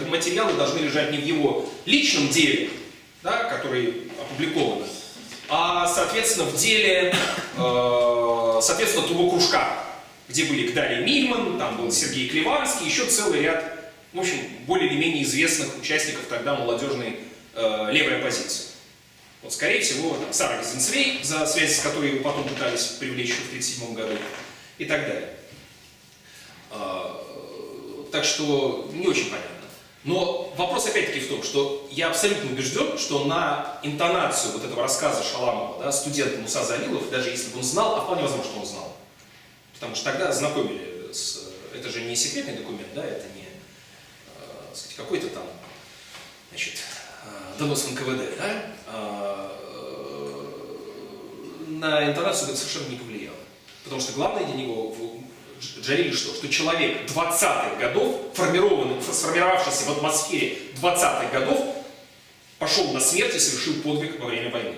материалы 0.10 0.54
должны 0.54 0.80
лежать 0.80 1.12
не 1.12 1.20
в 1.20 1.26
его 1.26 1.66
личном 1.86 2.28
деле, 2.30 2.70
да, 3.24 3.46
который 3.46 4.12
опубликован, 4.20 4.84
а, 5.48 5.88
соответственно, 5.88 6.46
в 6.46 6.58
деле, 6.58 7.14
э, 7.58 8.60
соответственно, 8.62 9.08
кружка, 9.30 9.84
где 10.28 10.46
были 10.46 10.72
Гдарий 10.72 11.04
Мильман, 11.06 11.60
там 11.60 11.78
был 11.78 11.92
Сергей 11.92 12.28
Клеванский, 12.30 12.88
еще 12.88 13.06
целый 13.06 13.42
ряд, 13.42 13.94
в 14.14 14.20
общем, 14.20 14.38
более 14.66 14.90
или 14.90 14.98
менее 14.98 15.24
известных 15.24 15.78
участников 15.78 16.26
тогда 16.28 16.56
молодежной 16.56 17.20
э, 17.54 17.88
левой 17.92 18.20
оппозиции. 18.20 18.70
Вот, 19.44 19.54
скорее 19.54 19.82
всего, 19.82 20.16
там, 20.16 20.34
Сара 20.34 20.60
Гизенцвей, 20.62 21.20
за 21.22 21.46
связь 21.46 21.78
с 21.78 21.82
которой 21.82 22.12
его 22.12 22.24
потом 22.24 22.46
пытались 22.46 22.84
привлечь 23.00 23.34
в 23.34 23.48
1937 23.50 23.94
году, 23.94 24.18
и 24.80 24.86
так 24.86 25.02
далее. 25.02 25.30
Э, 26.72 27.26
так 28.12 28.24
что 28.26 28.90
не 28.94 29.08
очень 29.08 29.30
понятно. 29.30 29.55
Но 30.06 30.54
вопрос 30.56 30.86
опять-таки 30.86 31.20
в 31.20 31.30
том, 31.30 31.42
что 31.42 31.88
я 31.90 32.10
абсолютно 32.10 32.52
убежден, 32.52 32.96
что 32.96 33.26
на 33.26 33.80
интонацию 33.82 34.54
вот 34.54 34.64
этого 34.64 34.84
рассказа 34.84 35.24
Шаламова, 35.24 35.84
да, 35.84 35.92
студент 35.92 36.38
Муса 36.40 36.64
Залилов, 36.64 37.10
даже 37.10 37.32
если 37.32 37.50
бы 37.50 37.58
он 37.58 37.64
знал, 37.64 37.96
а 37.96 38.02
вполне 38.02 38.22
возможно, 38.22 38.46
что 38.46 38.60
он 38.60 38.66
знал, 38.68 38.96
потому 39.74 39.96
что 39.96 40.06
тогда 40.06 40.32
знакомили 40.32 41.12
с... 41.12 41.50
Это 41.74 41.90
же 41.90 42.02
не 42.02 42.16
секретный 42.16 42.54
документ, 42.54 42.88
да, 42.94 43.04
это 43.04 43.26
не 43.36 43.42
э, 43.42 44.96
какой-то 44.96 45.28
там, 45.30 45.44
значит, 46.52 46.76
э, 47.26 47.58
донос 47.58 47.82
в 47.82 47.92
НКВД, 47.92 48.38
да, 48.38 48.62
э, 48.88 49.56
на 51.68 52.12
интонацию 52.12 52.50
это 52.50 52.58
совершенно 52.60 52.90
не 52.90 52.98
повлияло. 52.98 53.36
Потому 53.84 54.00
что 54.00 54.14
главное 54.14 54.46
для 54.46 54.56
него, 54.56 54.96
Джалиль 55.60 56.16
что? 56.16 56.34
Что 56.34 56.48
человек 56.50 57.10
20-х 57.10 57.76
годов, 57.80 58.16
формированный, 58.34 59.02
сформировавшийся 59.02 59.86
в 59.86 59.92
атмосфере 59.92 60.58
20-х 60.82 61.30
годов, 61.32 61.76
пошел 62.60 62.92
на 62.94 63.00
смерть 63.00 63.36
и 63.36 63.40
совершил 63.40 63.82
подвиг 63.82 64.20
во 64.20 64.28
время 64.28 64.52
войны. 64.52 64.76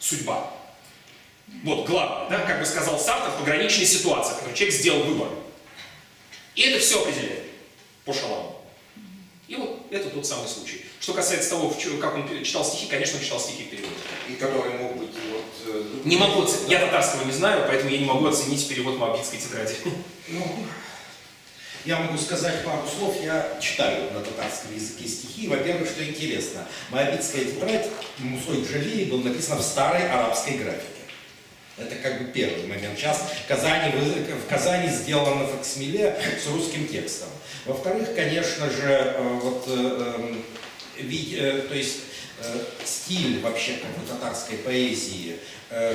Судьба. 0.00 0.50
Вот 1.64 1.86
главное, 1.86 2.38
да, 2.38 2.44
как 2.44 2.60
бы 2.60 2.66
сказал 2.66 2.98
Сартер, 2.98 3.30
в 3.30 3.38
пограничной 3.38 3.86
ситуации, 3.86 4.34
когда 4.38 4.52
человек 4.52 4.74
сделал 4.74 5.02
выбор. 5.02 5.28
И 6.54 6.62
это 6.62 6.80
все 6.80 7.00
определяет 7.02 7.44
по 8.04 8.12
шаламу. 8.12 8.62
И 9.48 9.56
вот 9.56 9.86
это 9.90 10.08
тот 10.10 10.26
самый 10.26 10.48
случай. 10.48 10.84
Что 11.00 11.12
касается 11.12 11.50
того, 11.50 11.74
как 12.00 12.14
он 12.14 12.44
читал 12.44 12.64
стихи, 12.64 12.86
конечно, 12.86 13.18
он 13.18 13.24
читал 13.24 13.40
стихи 13.40 13.64
в. 13.64 14.32
И 14.32 14.36
который 14.36 14.72
мог 14.74 14.91
быть 14.91 14.91
вот... 14.91 14.91
Э, 14.91 14.91
не 16.04 16.16
могу 16.16 16.42
оценить. 16.42 16.68
Я 16.68 16.80
татарского 16.80 17.24
не 17.24 17.32
знаю, 17.32 17.64
поэтому 17.66 17.90
я 17.90 17.98
не 17.98 18.04
могу 18.04 18.26
оценить 18.26 18.66
перевод 18.68 18.98
Моабитской 18.98 19.38
тетради. 19.38 19.74
Ну, 20.28 20.66
я 21.84 21.98
могу 21.98 22.16
сказать 22.16 22.64
пару 22.64 22.82
слов. 22.86 23.16
Я 23.22 23.58
читаю 23.60 24.12
на 24.12 24.20
татарском 24.20 24.74
языке 24.74 25.08
стихи. 25.08 25.48
Во-первых, 25.48 25.88
что 25.88 26.04
интересно, 26.04 26.66
Моабитская 26.90 27.44
тетрадь 27.44 27.88
Мусой 28.18 28.64
Джалии 28.64 29.06
был 29.06 29.18
написана 29.18 29.60
в 29.60 29.64
старой 29.64 30.08
арабской 30.08 30.58
графике. 30.58 30.86
Это 31.76 31.96
как 31.96 32.20
бы 32.20 32.32
первый 32.32 32.66
момент. 32.66 32.98
Сейчас 32.98 33.18
в 33.44 33.48
Казани, 33.48 33.92
в 33.92 34.48
Казани 34.48 34.88
сделано 34.88 35.46
факсимиле 35.46 36.16
с 36.40 36.46
русским 36.48 36.86
текстом. 36.86 37.28
Во-вторых, 37.64 38.14
конечно 38.14 38.70
же, 38.70 38.82
э, 38.82 39.38
вот, 39.42 39.64
э, 39.66 40.14
эм, 40.18 40.44
э, 40.98 41.62
то 41.68 41.74
есть 41.74 41.98
стиль 42.84 43.40
вообще 43.40 43.74
как 43.74 43.90
бы 43.90 44.06
татарской 44.06 44.58
поэзии, 44.58 45.36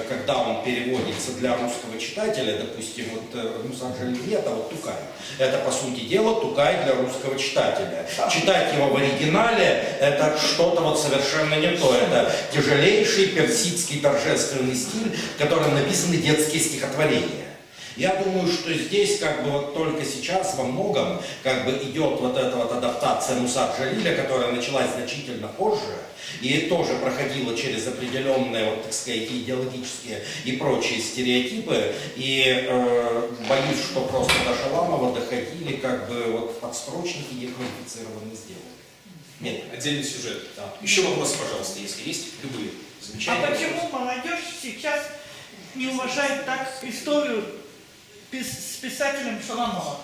когда 0.08 0.38
он 0.38 0.64
переводится 0.64 1.34
для 1.34 1.56
русского 1.58 2.00
читателя, 2.00 2.58
допустим, 2.58 3.06
вот 3.14 3.66
Муса 3.66 3.94
нет, 4.26 4.44
а 4.46 4.50
вот 4.52 4.70
Тукай. 4.70 4.96
Это, 5.38 5.60
по 5.60 5.72
сути 5.72 6.02
дела, 6.02 6.40
Тукай 6.40 6.84
для 6.84 6.96
русского 6.96 7.38
читателя. 7.38 8.08
Читать 8.32 8.74
его 8.74 8.88
в 8.88 8.96
оригинале, 8.96 9.98
это 10.00 10.38
что-то 10.38 10.82
вот 10.82 11.00
совершенно 11.00 11.56
не 11.56 11.78
то. 11.78 11.94
Это 11.94 12.34
тяжелейший 12.54 13.28
персидский 13.28 14.00
торжественный 14.00 14.76
стиль, 14.76 15.16
в 15.36 15.38
котором 15.38 15.76
написаны 15.76 16.18
детские 16.18 16.62
стихотворения. 16.62 17.47
Я 17.98 18.16
думаю, 18.18 18.48
что 18.48 18.72
здесь 18.72 19.18
как 19.18 19.44
бы 19.44 19.50
вот 19.50 19.74
только 19.74 20.06
сейчас 20.06 20.56
во 20.56 20.66
многом 20.66 21.20
как 21.42 21.66
бы 21.66 21.72
идет 21.84 22.20
вот 22.22 22.38
эта 22.38 22.56
вот 22.56 22.72
адаптация 22.72 23.38
Муса 23.38 23.74
Джалиля, 23.76 24.16
которая 24.16 24.52
началась 24.52 24.92
значительно 24.96 25.48
позже 25.48 25.98
и 26.40 26.68
тоже 26.70 26.94
проходила 27.00 27.58
через 27.58 27.88
определенные, 27.88 28.70
вот, 28.70 28.84
так 28.84 28.94
сказать, 28.94 29.24
идеологические 29.32 30.24
и 30.46 30.52
прочие 30.54 31.02
стереотипы. 31.02 31.96
И 32.16 32.44
э, 32.46 33.30
боюсь, 33.50 33.84
что 33.90 34.02
просто 34.02 34.34
до 34.46 34.56
Шаламова 34.56 35.20
доходили 35.20 35.78
как 35.78 36.08
бы 36.08 36.24
вот 36.34 36.60
подстрочники 36.60 37.34
неквалифицированно 37.34 38.36
сделаны. 38.36 38.78
Нет. 39.40 39.64
Отдельный 39.74 40.04
сюжет. 40.04 40.44
Да. 40.56 40.72
Еще 40.84 41.02
вопросы, 41.02 41.36
пожалуйста, 41.40 41.80
если 41.80 42.08
есть, 42.08 42.28
любые. 42.44 42.70
А 43.28 43.48
почему 43.48 43.90
молодежь 43.92 44.44
сейчас 44.62 45.02
не 45.74 45.88
уважает 45.88 46.46
так 46.46 46.68
историю 46.84 47.44
с 48.32 48.78
писателем 48.82 49.40
Шаламова. 49.46 50.00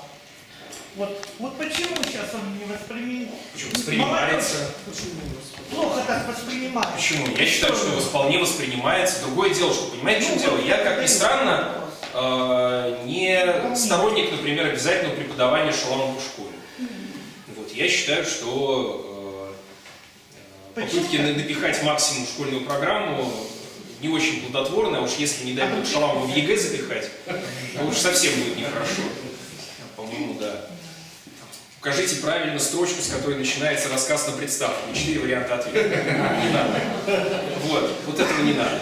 Вот, 0.95 1.27
вот 1.39 1.57
почему 1.57 1.95
сейчас 2.03 2.33
он 2.35 2.57
не 2.57 2.65
воспринимает? 2.71 3.29
Почему 3.51 3.71
воспринимается? 3.73 4.57
Плохо 5.71 6.03
так 6.05 6.27
воспринимается. 6.27 6.93
Почему? 6.95 7.35
Я 7.35 7.45
считаю, 7.47 7.75
что 7.75 7.99
вполне 7.99 8.37
воспринимается. 8.37 9.21
Другое 9.21 9.53
дело, 9.53 9.73
что 9.73 9.87
понимаете, 9.87 10.27
ну, 10.29 10.39
что 10.39 10.49
дело? 10.49 10.61
Я, 10.61 10.77
как 10.83 11.01
ни 11.01 11.07
странно, 11.07 11.71
э, 12.13 13.03
не 13.05 13.75
сторонник, 13.75 14.31
например, 14.31 14.67
обязательного 14.67 15.15
преподавания 15.15 15.71
Шаламова 15.71 16.19
в 16.19 16.23
школе. 16.23 16.49
Вот, 17.55 17.73
я 17.73 17.89
считаю, 17.89 18.23
что 18.23 19.51
э, 20.75 20.81
э 20.81 20.85
попытки 20.85 21.17
напихать 21.17 21.81
максимум 21.81 22.27
в 22.27 22.29
школьную 22.29 22.65
программу 22.65 23.33
не 24.03 24.09
очень 24.09 24.41
плодотворно, 24.41 24.99
а 24.99 25.01
уж 25.01 25.13
если, 25.13 25.45
не 25.45 25.53
дай 25.53 25.67
бог, 25.69 25.87
Шаламова 25.87 26.25
в 26.25 26.35
ЕГЭ 26.35 26.57
запихать, 26.57 27.09
то 27.83 27.89
уж 27.89 27.97
совсем 27.97 28.33
будет 28.39 28.57
нехорошо. 28.57 29.01
По-моему, 29.95 30.39
да. 30.39 30.67
Укажите 31.79 32.15
правильно 32.17 32.59
строчку, 32.59 33.01
с 33.01 33.07
которой 33.07 33.37
начинается 33.37 33.89
рассказ 33.89 34.27
на 34.27 34.33
представку. 34.33 34.93
Четыре 34.93 35.19
варианта 35.19 35.55
ответа. 35.55 35.89
Не 35.89 36.53
надо. 36.53 36.81
Вот, 37.65 37.91
вот 38.07 38.19
этого 38.19 38.41
не 38.41 38.53
надо. 38.53 38.79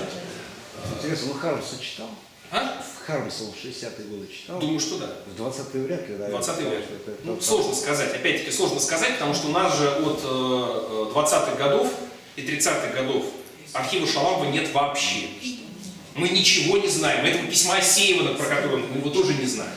Интересно, 0.97 1.33
Хармса 1.33 1.77
читал? 1.81 2.09
А? 2.51 2.83
Хармса 3.07 3.45
в 3.45 3.65
60-е 3.65 4.05
годы 4.05 4.27
читал? 4.31 4.59
Думаю, 4.59 4.79
что 4.79 4.99
да. 4.99 5.09
В 5.25 5.41
20-е 5.41 5.83
вряд 5.83 6.07
ли, 6.07 6.15
да? 6.17 6.29
20-е 6.29 6.69
вряд 6.69 6.89
ли. 6.89 6.97
Ну, 7.23 7.41
сложно 7.41 7.73
сказать. 7.73 8.13
Опять-таки, 8.13 8.51
сложно 8.51 8.79
сказать, 8.79 9.13
потому 9.13 9.33
что 9.33 9.47
у 9.47 9.51
нас 9.51 9.75
же 9.77 9.89
от 9.89 10.23
20-х 11.13 11.53
э, 11.53 11.57
годов 11.57 11.91
и 12.35 12.41
30-х 12.41 12.93
годов 12.93 13.25
архива 13.73 14.05
Шаламова 14.05 14.51
нет 14.51 14.71
вообще. 14.73 15.27
Мы 16.15 16.29
ничего 16.29 16.77
не 16.77 16.89
знаем. 16.89 17.25
Этого 17.25 17.47
письма 17.47 17.77
Асеева, 17.77 18.33
про 18.35 18.45
которое 18.45 18.77
мы 18.77 18.97
его 18.97 19.09
тоже 19.09 19.33
не 19.33 19.45
знаем. 19.45 19.71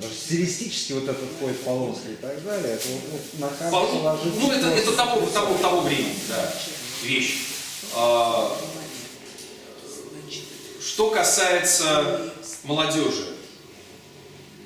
Стилистически 0.00 0.92
вот 0.92 1.04
этот 1.04 1.30
поезд 1.36 1.64
Полонский 1.64 2.12
и 2.12 2.16
так 2.16 2.44
далее, 2.44 2.74
это 2.74 2.88
вот, 3.10 3.40
на 3.40 3.48
По, 3.70 3.88
Ну, 4.40 4.52
это, 4.52 4.68
это 4.68 4.92
того, 4.92 5.26
того, 5.26 5.58
того 5.58 5.80
времени, 5.80 6.14
да, 6.28 6.54
вещь. 7.02 7.38
А, 7.96 8.56
что 10.80 11.10
касается 11.10 12.32
молодежи, 12.62 13.34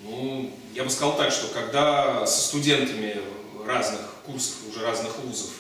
ну, 0.05 0.51
я 0.75 0.85
бы 0.85 0.91
сказал 0.91 1.17
так, 1.17 1.33
что 1.33 1.47
когда 1.49 2.27
со 2.27 2.49
студентами 2.49 3.23
разных 3.67 4.01
курсов, 4.27 4.57
уже 4.69 4.85
разных 4.85 5.19
вузов 5.21 5.51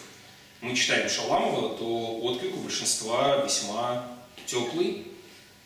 мы 0.60 0.76
читаем 0.76 1.08
Шаламова, 1.08 1.76
то 1.76 2.18
отклик 2.22 2.56
у 2.56 2.60
большинства 2.60 3.42
весьма 3.44 4.06
теплый. 4.46 5.08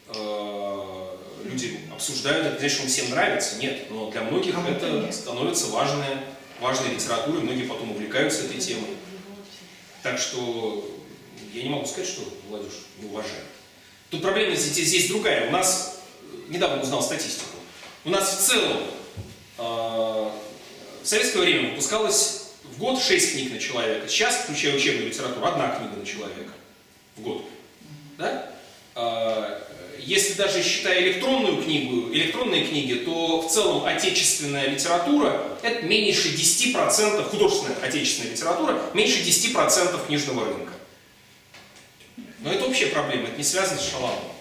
Э, 0.09 1.16
люди 1.44 1.80
обсуждают, 1.92 2.46
это 2.46 2.59
значит, 2.61 2.80
он 2.82 2.86
всем 2.88 3.11
нравится, 3.11 3.57
нет, 3.57 3.90
но 3.90 4.11
для 4.11 4.22
многих 4.22 4.54
а 4.57 4.68
это 4.68 5.12
становится 5.12 5.66
важной, 5.66 6.18
важной 6.61 6.94
литературой, 6.94 7.42
многие 7.42 7.64
потом 7.64 7.90
увлекаются 7.90 8.44
этой 8.44 8.59
темой. 8.59 8.96
Так 10.02 10.18
что 10.18 10.88
я 11.52 11.62
не 11.62 11.68
могу 11.68 11.86
сказать, 11.86 12.09
что 12.09 12.22
молодежь 12.48 12.86
не 13.00 13.09
уважает. 13.09 13.44
Тут 14.11 14.22
проблема 14.22 14.54
здесь, 14.54 14.88
здесь 14.88 15.09
другая. 15.09 15.48
У 15.48 15.50
нас, 15.50 16.00
недавно 16.48 16.82
узнал 16.82 17.02
статистику, 17.02 17.57
у 18.04 18.11
нас 18.11 18.36
в 18.36 18.40
целом 18.46 18.82
э, 19.59 19.62
в 21.02 21.07
советское 21.09 21.40
время 21.40 21.70
выпускалось 21.70 22.52
в 22.62 22.78
год 22.78 23.02
6 23.02 23.32
книг 23.32 23.52
на 23.52 23.59
человека. 23.59 24.09
Сейчас, 24.09 24.36
включая 24.36 24.76
учебную 24.76 25.09
литературу, 25.09 25.44
одна 25.46 25.70
книга 25.70 25.96
на 25.96 26.07
человека 26.07 26.52
в 27.16 27.22
год. 27.22 27.44
Да? 28.18 28.52
А, 30.07 30.09
если 30.09 30.34
даже 30.34 30.62
считая 30.62 31.02
электронную 31.02 31.62
книгу, 31.62 32.12
электронные 32.12 32.66
книги, 32.66 32.94
то 32.94 33.42
в 33.42 33.50
целом 33.50 33.84
отечественная 33.84 34.68
литература 34.68 35.59
это 35.62 35.84
меньше 35.84 36.28
10%, 36.28 37.28
художественная 37.28 37.76
отечественная 37.82 38.32
литература, 38.32 38.80
меньше 38.94 39.22
10% 39.22 40.07
книжного 40.07 40.44
рынка. 40.46 40.72
Но 42.40 42.52
это 42.52 42.64
общая 42.64 42.86
проблема, 42.86 43.28
это 43.28 43.36
не 43.36 43.44
связано 43.44 43.80
с 43.80 43.90
Шаламовым. 43.90 44.32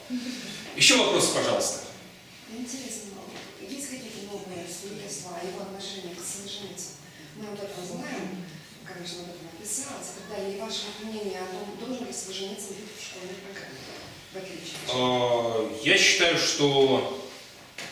Еще 0.75 0.97
вопрос, 0.97 1.27
пожалуйста. 1.29 1.79
Интересно, 2.51 3.11
есть 3.67 3.89
какие-то 3.89 4.31
новые 4.31 4.65
свидетельства 4.67 5.39
его 5.41 5.61
отношении 5.63 6.13
к 6.13 6.21
Солженицыну? 6.21 7.01
Мы 7.37 7.47
об 7.47 7.55
этом 7.55 7.83
знаем, 7.83 8.45
конечно, 8.85 9.23
об 9.23 9.29
этом 9.29 9.49
написалось. 9.51 10.13
Тогда 10.15 10.47
и 10.47 10.59
ваше 10.59 10.93
мнение 11.01 11.39
о 11.39 11.47
том, 11.47 11.75
должен 11.79 12.07
ли 12.07 12.13
Солженицын 12.13 12.75
быть 12.75 12.93
в 12.93 13.01
школьной 13.01 13.35
программе? 13.41 13.94
А, 14.93 15.71
я 15.83 15.97
считаю, 15.97 16.37
что 16.37 17.21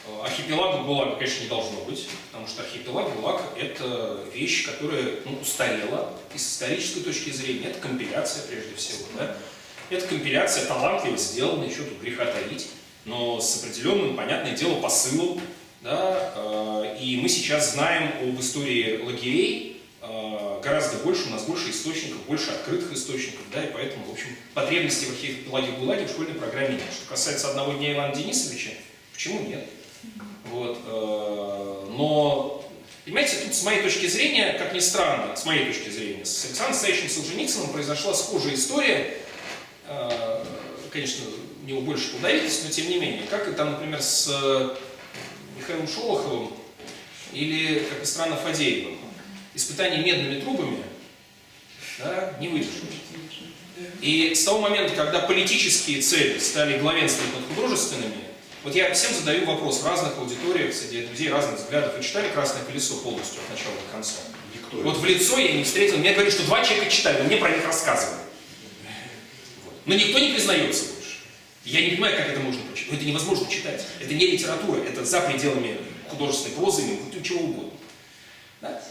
а, 0.07 0.25
архипелага 0.25 0.83
ГУЛАГа, 0.83 1.15
конечно, 1.15 1.43
не 1.43 1.49
должно 1.49 1.81
быть, 1.81 2.07
потому 2.27 2.47
что 2.47 2.63
архипелаг 2.63 3.15
ГУЛАГ– 3.15 3.41
это 3.59 4.19
вещь, 4.33 4.65
которая 4.65 5.03
ну, 5.25 5.39
устарела 5.41 6.13
и 6.33 6.37
с 6.37 6.53
исторической 6.53 7.01
точки 7.01 7.29
зрения. 7.29 7.67
Это 7.67 7.79
компиляция, 7.79 8.47
прежде 8.47 8.75
всего. 8.75 9.05
Да? 9.17 9.35
Это 9.89 10.07
компиляция 10.07 10.65
талантливо 10.65 11.17
сделана, 11.17 11.65
еще 11.65 11.83
тут 11.83 11.99
греха 11.99 12.25
таить, 12.25 12.67
но 13.05 13.39
с 13.39 13.63
определенным, 13.63 14.15
понятное 14.15 14.55
дело, 14.55 14.79
посылом 14.79 15.41
да, 15.83 16.33
э, 16.35 16.97
и 17.01 17.17
мы 17.17 17.27
сейчас 17.27 17.73
знаем 17.73 18.11
об 18.21 18.39
истории 18.39 19.01
лагерей 19.03 19.72
гораздо 20.61 20.97
больше, 20.97 21.27
у 21.27 21.29
нас 21.29 21.43
больше 21.43 21.71
источников, 21.71 22.25
больше 22.25 22.51
открытых 22.51 22.91
источников, 22.93 23.41
да, 23.53 23.63
и 23.63 23.71
поэтому, 23.71 24.05
в 24.05 24.11
общем, 24.11 24.35
потребности 24.53 25.05
в 25.05 25.11
архипелаге 25.11 25.71
ГУЛАГе 25.71 26.05
в 26.05 26.09
школьной 26.09 26.33
программе 26.35 26.75
нет. 26.75 26.83
Что 26.93 27.09
касается 27.09 27.49
одного 27.49 27.73
дня 27.73 27.93
Ивана 27.93 28.13
Денисовича, 28.13 28.71
почему 29.13 29.47
нет? 29.47 29.65
Вот, 30.51 30.77
э, 30.85 31.85
но, 31.97 32.69
понимаете, 33.05 33.37
тут 33.43 33.55
с 33.55 33.63
моей 33.63 33.81
точки 33.81 34.07
зрения, 34.07 34.53
как 34.59 34.73
ни 34.73 34.79
странно, 34.79 35.35
с 35.35 35.45
моей 35.45 35.65
точки 35.65 35.89
зрения, 35.89 36.25
с 36.25 36.45
Александром 36.45 36.77
Саевичем 36.77 37.09
Солженицыным 37.09 37.71
произошла 37.71 38.13
схожая 38.13 38.55
история, 38.55 39.17
конечно, 40.91 41.25
у 41.63 41.67
него 41.67 41.81
больше 41.81 42.11
плодовитость, 42.11 42.65
но 42.65 42.69
тем 42.69 42.89
не 42.89 42.99
менее, 42.99 43.23
как 43.29 43.47
и 43.47 43.53
там, 43.53 43.71
например, 43.71 44.01
с 44.01 44.27
Михаилом 45.57 45.87
Шолоховым 45.87 46.51
или, 47.31 47.79
как 47.79 48.01
ни 48.01 48.05
странно, 48.05 48.35
Фадеевым. 48.35 48.97
Испытание 49.55 50.03
медными 50.03 50.41
трубами 50.41 50.83
да, 51.99 52.33
не 52.39 52.47
выдержали. 52.47 52.87
И 54.01 54.33
с 54.35 54.43
того 54.43 54.61
момента, 54.61 54.95
когда 54.95 55.19
политические 55.19 56.01
цели 56.01 56.39
стали 56.39 56.79
главенствовать 56.79 57.33
над 57.35 57.47
художественными, 57.47 58.23
вот 58.63 58.75
я 58.75 58.93
всем 58.93 59.13
задаю 59.13 59.45
вопрос 59.45 59.81
в 59.81 59.85
разных 59.85 60.17
аудиториях, 60.17 60.73
среди 60.73 61.01
людей 61.01 61.29
разных 61.29 61.59
взглядов. 61.59 61.97
Вы 61.97 62.03
читали 62.03 62.29
«Красное 62.29 62.63
колесо» 62.63 62.95
полностью 62.97 63.41
от 63.41 63.49
начала 63.49 63.73
до 63.75 63.91
конца? 63.91 64.15
Никто. 64.53 64.77
Вот 64.77 64.97
в 64.97 65.05
лицо 65.05 65.37
я 65.37 65.51
не 65.51 65.63
встретил. 65.63 65.97
Мне 65.97 66.13
говорят, 66.13 66.33
что 66.33 66.43
два 66.43 66.63
человека 66.63 66.89
читали, 66.89 67.21
но 67.21 67.25
мне 67.25 67.37
про 67.37 67.49
них 67.49 67.65
рассказывали. 67.65 68.21
Вот. 69.65 69.73
Но 69.85 69.95
никто 69.95 70.17
не 70.17 70.31
признается 70.31 70.85
больше. 70.85 71.17
Я 71.65 71.81
не 71.81 71.91
понимаю, 71.91 72.15
как 72.15 72.29
это 72.29 72.39
можно 72.39 72.61
прочитать. 72.61 72.91
Но 72.91 72.97
это 72.97 73.05
невозможно 73.05 73.49
читать. 73.49 73.85
Это 73.99 74.13
не 74.13 74.27
литература, 74.27 74.81
это 74.81 75.03
за 75.03 75.19
пределами 75.21 75.77
художественной 76.07 76.55
прозы 76.55 76.83
хоть 77.13 77.23
чего 77.23 77.41
угодно. 77.41 77.71
Да? 78.61 78.81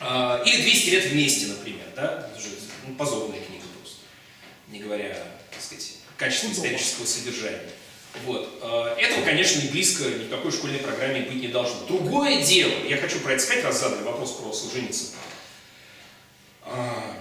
А, 0.00 0.42
Или 0.44 0.62
200 0.62 0.90
лет 0.90 1.04
вместе, 1.06 1.46
например. 1.48 1.84
Да? 1.94 2.30
Это 2.32 2.40
же 2.40 2.48
ну, 2.86 2.94
позорная 2.94 3.40
книга 3.40 3.64
просто. 3.78 3.98
Не 4.68 4.80
говоря, 4.80 5.16
так 5.50 5.60
сказать, 5.60 5.96
качества 6.16 6.52
исторического 6.52 7.04
содержания. 7.04 7.68
Вот. 8.24 8.58
А, 8.62 8.96
Этого, 8.96 9.24
конечно, 9.24 9.60
не 9.60 9.68
близко 9.68 10.04
ни 10.04 10.24
в 10.24 10.30
какой 10.30 10.50
школьной 10.50 10.78
программе 10.78 11.20
быть 11.22 11.40
не 11.40 11.48
должно. 11.48 11.84
Другое 11.86 12.42
дело, 12.42 12.72
я 12.88 12.96
хочу 12.96 13.20
про 13.20 13.32
это 13.32 13.42
сказать, 13.42 13.64
раз 13.64 13.80
задали 13.80 14.02
вопрос 14.02 14.32
про 14.32 14.52
Солженицына. 14.52 15.18
А, 16.62 17.16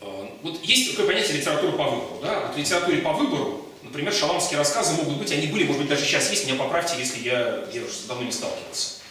а, 0.00 0.38
Вот 0.42 0.64
есть 0.64 0.90
такое 0.90 1.06
понятие 1.06 1.36
литература 1.36 1.72
по 1.72 1.84
выбору. 1.84 2.18
Да? 2.20 2.40
Вот 2.40 2.56
в 2.56 2.58
литературе 2.58 2.98
по 2.98 3.12
выбору, 3.12 3.70
например, 3.82 4.12
шаламские 4.12 4.58
рассказы 4.58 4.94
могут 4.94 5.18
быть, 5.18 5.30
они 5.30 5.46
были, 5.46 5.62
может 5.64 5.82
быть, 5.82 5.90
даже 5.90 6.04
сейчас 6.04 6.28
есть, 6.30 6.46
меня 6.46 6.56
поправьте, 6.56 6.98
если 6.98 7.20
я, 7.20 7.64
я 7.72 7.82
уже 7.82 8.08
давно 8.08 8.24
не 8.24 8.32
сталкивался. 8.32 9.03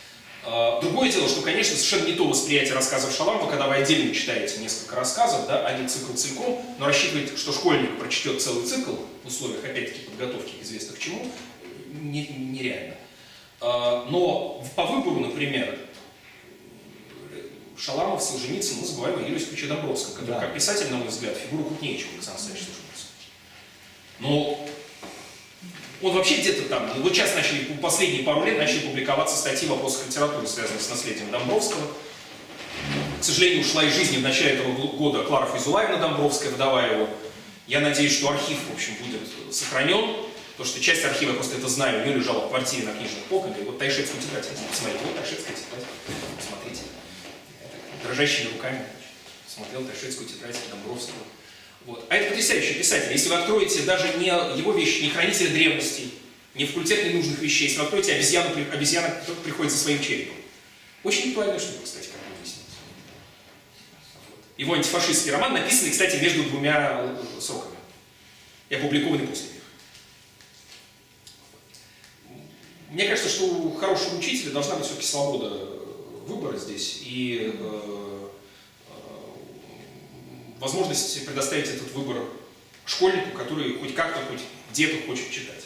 А, 0.46 0.82
Другое 0.82 1.10
дело, 1.12 1.28
что, 1.30 1.42
конечно, 1.42 1.76
совершенно 1.76 2.08
не 2.08 2.14
то 2.16 2.28
восприятие 2.28 2.74
рассказов 2.74 3.16
Шаламова, 3.16 3.50
когда 3.50 3.68
вы 3.68 3.76
отдельно 3.76 4.14
читаете 4.14 4.60
несколько 4.60 4.96
рассказов, 4.96 5.48
да, 5.48 5.66
а 5.66 5.78
не 5.78 5.88
цикл 5.88 6.14
целиком, 6.14 6.62
но 6.80 6.86
рассчитывать, 6.88 7.38
что 7.38 7.54
школьник 7.54 7.98
прочтет 7.98 8.42
целый 8.42 8.66
цикл 8.66 8.94
в 9.24 9.28
условиях, 9.28 9.64
опять-таки, 9.64 10.02
подготовки 10.06 10.52
к 10.60 10.64
известно 10.64 10.96
к 10.96 11.00
чему, 11.00 11.26
не- 11.94 12.28
нереально. 12.28 12.96
А, 13.62 14.06
Но 14.10 14.62
по 14.76 14.86
выбору, 14.86 15.22
например, 15.22 15.80
Шаламов, 17.78 18.22
Солженицын, 18.22 18.78
мы 18.82 18.86
забываем 18.86 19.20
о 19.20 19.22
Юрии 19.22 19.42
Ильиче 19.44 19.68
Домбровском, 19.68 20.14
который, 20.16 20.32
Да. 20.36 20.40
как 20.42 20.54
писатель, 20.54 20.90
на 20.90 20.98
мой 20.98 21.08
взгляд, 21.08 21.36
фигура 21.38 21.64
крупнее, 21.68 21.98
чем 21.98 22.10
Александр 22.16 22.40
Александрович 22.42 22.66
Солженицын. 22.68 23.08
Но 24.20 24.60
он 26.04 26.14
вообще 26.16 26.42
где-то 26.42 26.64
там, 26.64 26.90
ну, 26.96 27.02
вот 27.02 27.14
сейчас 27.14 27.34
начали, 27.34 27.64
последние 27.82 28.24
пару 28.24 28.44
лет 28.44 28.58
начали 28.58 28.80
публиковаться 28.80 29.38
статьи 29.38 29.68
в 29.68 29.72
вопросах 29.72 30.08
литературы, 30.08 30.46
связанные 30.46 30.82
с 30.82 30.90
наследием 30.90 31.32
Домбровского. 31.32 31.88
К 33.22 33.24
сожалению, 33.24 33.62
ушла 33.62 33.86
из 33.86 33.96
жизни 33.96 34.18
в 34.18 34.22
начале 34.22 34.56
этого 34.56 34.74
года 34.74 35.24
Клара 35.24 35.50
Физулаевна 35.58 35.98
Домбровская, 35.98 36.52
вдова 36.52 36.86
его. 36.86 37.10
Я 37.68 37.80
надеюсь, 37.80 38.18
что 38.18 38.30
архив, 38.30 38.58
в 38.70 38.74
общем, 38.74 38.96
будет 38.96 39.22
сохранен, 39.56 40.18
потому 40.52 40.70
что 40.70 40.82
часть 40.82 41.06
архива, 41.06 41.30
я 41.30 41.36
просто 41.36 41.56
это 41.56 41.70
знаю, 41.70 42.02
у 42.02 42.06
нее 42.06 42.18
лежала 42.18 42.48
в 42.48 42.50
квартире 42.50 42.84
на 42.84 42.92
книжных 42.92 43.24
полках, 43.30 43.58
и 43.58 43.64
вот 43.64 43.80
Тайшетскую 43.80 44.22
тетрадь, 44.22 44.46
хотите 44.46 44.68
посмотреть, 44.70 45.02
вот 45.06 45.16
Тайшетская 45.16 45.56
тетрадь, 45.56 45.86
посмотрите. 46.38 46.82
Дрожащими 48.04 48.52
руками 48.52 48.86
смотрел 49.48 49.86
Тайшетскую 49.86 50.28
тетрадь 50.28 50.58
Домбровского. 50.70 51.24
Вот. 51.86 52.06
А 52.10 52.16
это 52.16 52.30
потрясающий 52.30 52.76
писатель. 52.76 53.12
Если 53.12 53.30
вы 53.30 53.36
откроете 53.36 53.82
даже 53.84 54.18
не 54.18 54.28
его 54.28 54.72
вещи, 54.72 55.02
не 55.02 55.10
хранителя 55.10 55.50
древностей, 55.50 56.14
не 56.56 56.66
факультет 56.66 57.06
ненужных 57.06 57.40
вещей, 57.40 57.66
если 57.66 57.80
вы 57.80 57.84
откроете 57.86 58.14
обезьяну, 58.14 58.50
обезьяна 58.72 59.22
приходит 59.44 59.72
за 59.72 59.80
своим 59.80 60.02
черепом. 60.02 60.36
Очень 61.04 61.30
актуальная 61.30 61.60
штука, 61.60 61.84
кстати, 61.84 62.06
как 62.06 62.22
вы 62.30 62.38
выяснилось. 62.40 62.68
Вот. 64.30 64.40
Его 64.56 64.74
антифашистский 64.76 65.32
роман, 65.32 65.54
написанный, 65.54 65.92
кстати, 65.92 66.16
между 66.18 66.44
двумя 66.44 67.18
сроками. 67.42 67.76
И 68.70 68.76
опубликованный 68.76 69.28
после 69.28 69.46
них. 69.46 69.64
Мне 72.92 73.08
кажется, 73.08 73.30
что 73.30 73.46
у 73.46 73.74
хорошего 73.74 74.18
учителя 74.18 74.52
должна 74.52 74.76
быть 74.76 74.86
все-таки 74.86 75.08
свобода 75.08 75.50
выбора 76.28 76.58
здесь 76.58 77.02
и 77.04 77.52
э, 77.60 78.03
возможность 80.64 81.26
предоставить 81.26 81.68
этот 81.68 81.92
выбор 81.92 82.24
школьнику, 82.86 83.38
который 83.38 83.78
хоть 83.80 83.94
как-то, 83.94 84.26
хоть 84.26 84.40
где-то 84.72 85.06
хочет 85.06 85.30
читать. 85.30 85.66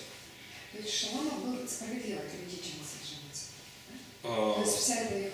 То 0.73 0.79
есть 0.79 0.91
Шаламов 0.93 1.45
был 1.45 1.67
справедливо 1.67 2.21
критичен 2.21 2.79
Солженицын. 2.81 3.49
Э, 4.23 4.53
То 4.55 4.61
есть 4.65 4.77
вся 4.79 4.95
эта 5.01 5.17
их... 5.19 5.33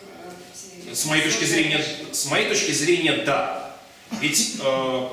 э, 0.89 0.93
С 0.93 1.05
моей 1.05 1.23
точки 1.23 1.45
зрения, 1.45 1.85
с 2.11 2.25
моей 2.25 2.49
точки 2.49 2.71
зрения, 2.71 3.23
да. 3.25 3.77
Ведь, 4.19 4.55
э, 4.61 5.09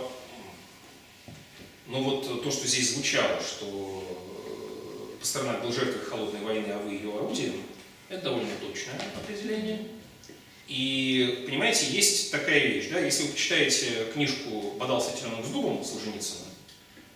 ну 1.87 2.03
вот 2.03 2.43
то, 2.43 2.51
что 2.51 2.67
здесь 2.67 2.95
звучало, 2.95 3.41
что 3.41 5.17
Пастернак 5.21 5.63
был 5.63 5.73
жертвой 5.73 6.05
холодной 6.05 6.41
войны, 6.41 6.73
а 6.73 6.79
вы 6.79 6.95
ее 6.95 7.15
орудием, 7.15 7.63
это 8.09 8.23
довольно 8.25 8.55
точное 8.61 9.01
определение. 9.15 9.87
И, 10.71 11.47
понимаете, 11.49 11.87
есть 11.87 12.31
такая 12.31 12.61
вещь, 12.61 12.91
да, 12.93 13.01
если 13.01 13.25
вы 13.25 13.31
почитаете 13.31 14.07
книжку 14.15 14.71
«Бодался 14.79 15.11
теленок 15.19 15.45
с 15.45 15.49
дубом» 15.49 15.85
Солженицына, 15.85 16.47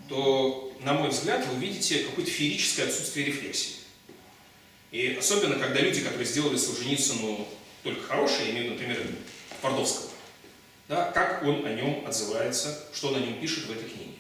то, 0.09 0.73
на 0.81 0.95
мой 0.95 1.11
взгляд, 1.11 1.47
вы 1.47 1.55
увидите 1.55 2.01
какое-то 2.01 2.33
феерическое 2.33 2.89
отсутствие 2.89 3.27
рефлексии. 3.27 3.75
И 4.91 5.17
особенно, 5.17 5.55
когда 5.55 5.79
люди, 5.79 6.01
которые 6.01 6.27
сделали 6.27 6.57
Солженицыну 6.57 7.47
только 7.85 8.03
хорошее, 8.03 8.47
я 8.49 8.51
имею 8.55 8.65
в 8.65 8.73
виду, 8.73 8.89
например, 8.89 9.07
Твардовского, 9.61 10.11
да, 10.89 11.13
как 11.13 11.45
он 11.45 11.65
о 11.65 11.73
нем 11.75 12.05
отзывается, 12.09 12.87
что 12.93 13.09
он 13.09 13.17
о 13.17 13.21
нем 13.21 13.41
пишет 13.41 13.67
в 13.67 13.71
этой 13.71 13.89
книге. 13.89 14.19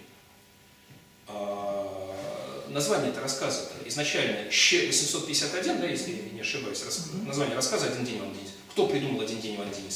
А, 1.27 2.69
название 2.69 3.11
этого 3.11 3.25
рассказа 3.25 3.69
изначально 3.85 4.49
Щ-851, 4.49 5.81
да, 5.81 5.87
если 5.89 6.13
я 6.13 6.23
не 6.31 6.41
ошибаюсь, 6.41 6.85
рас- 6.85 7.11
название 7.27 7.57
рассказа 7.57 7.87
«Один 7.87 8.05
день 8.05 8.21
в 8.21 8.23
Андине». 8.23 8.49
Кто 8.75 8.89
придумал 8.89 9.21
«Один 9.21 9.41
день 9.41 9.57
в 9.57 9.61
Андине»? 9.61 9.89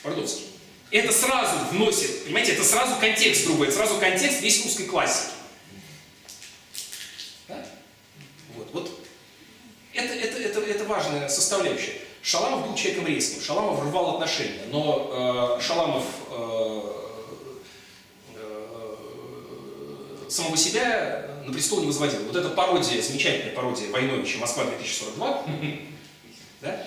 Твардовский. 0.00 0.44
Это 0.92 1.12
сразу 1.12 1.56
вносит, 1.72 2.22
понимаете, 2.22 2.52
это 2.52 2.62
сразу 2.62 2.94
контекст 3.00 3.44
другой, 3.44 3.66
это 3.66 3.76
сразу 3.76 3.98
контекст 3.98 4.40
весь 4.40 4.64
русской 4.64 4.84
классики. 4.84 5.32
Да? 7.48 7.66
Вот, 8.54 8.68
вот 8.72 9.00
это, 9.94 10.14
это, 10.14 10.38
это, 10.40 10.60
это 10.60 10.84
важная 10.84 11.28
составляющая. 11.28 12.00
Шаламов 12.22 12.68
был 12.68 12.76
человеком 12.76 13.08
резким, 13.08 13.42
Шаламов 13.42 13.82
рвал 13.82 14.14
отношения, 14.14 14.62
но 14.70 15.58
э, 15.58 15.60
Шаламов 15.60 16.04
э, 16.30 16.82
э, 18.36 18.96
самого 20.28 20.56
себя 20.56 21.42
на 21.44 21.52
престол 21.52 21.80
не 21.80 21.86
возводил. 21.86 22.20
Вот 22.26 22.36
эта 22.36 22.50
пародия, 22.50 23.02
замечательная 23.02 23.56
пародия 23.56 23.90
Войновича 23.90 24.38
«Москва-2042», 24.38 25.80
да? 26.60 26.86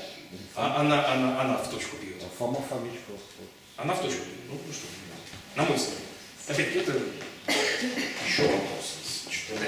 А- 0.55 0.81
она, 0.81 1.11
она, 1.13 1.41
она 1.41 1.57
в 1.57 1.69
точку 1.69 1.97
бьет. 1.97 2.21
Фома 2.37 2.61
Фомич 2.69 2.99
просто. 3.07 3.25
Она 3.77 3.93
в 3.93 4.01
точку 4.01 4.19
бьет. 4.25 4.37
Ну, 4.49 4.59
ну 4.65 4.73
что, 4.73 4.85
на 5.55 5.63
мой 5.63 5.77
взгляд. 5.77 5.97
Опять 6.47 6.75
это 6.75 6.91
Еще 8.27 8.41
вопрос. 8.43 8.95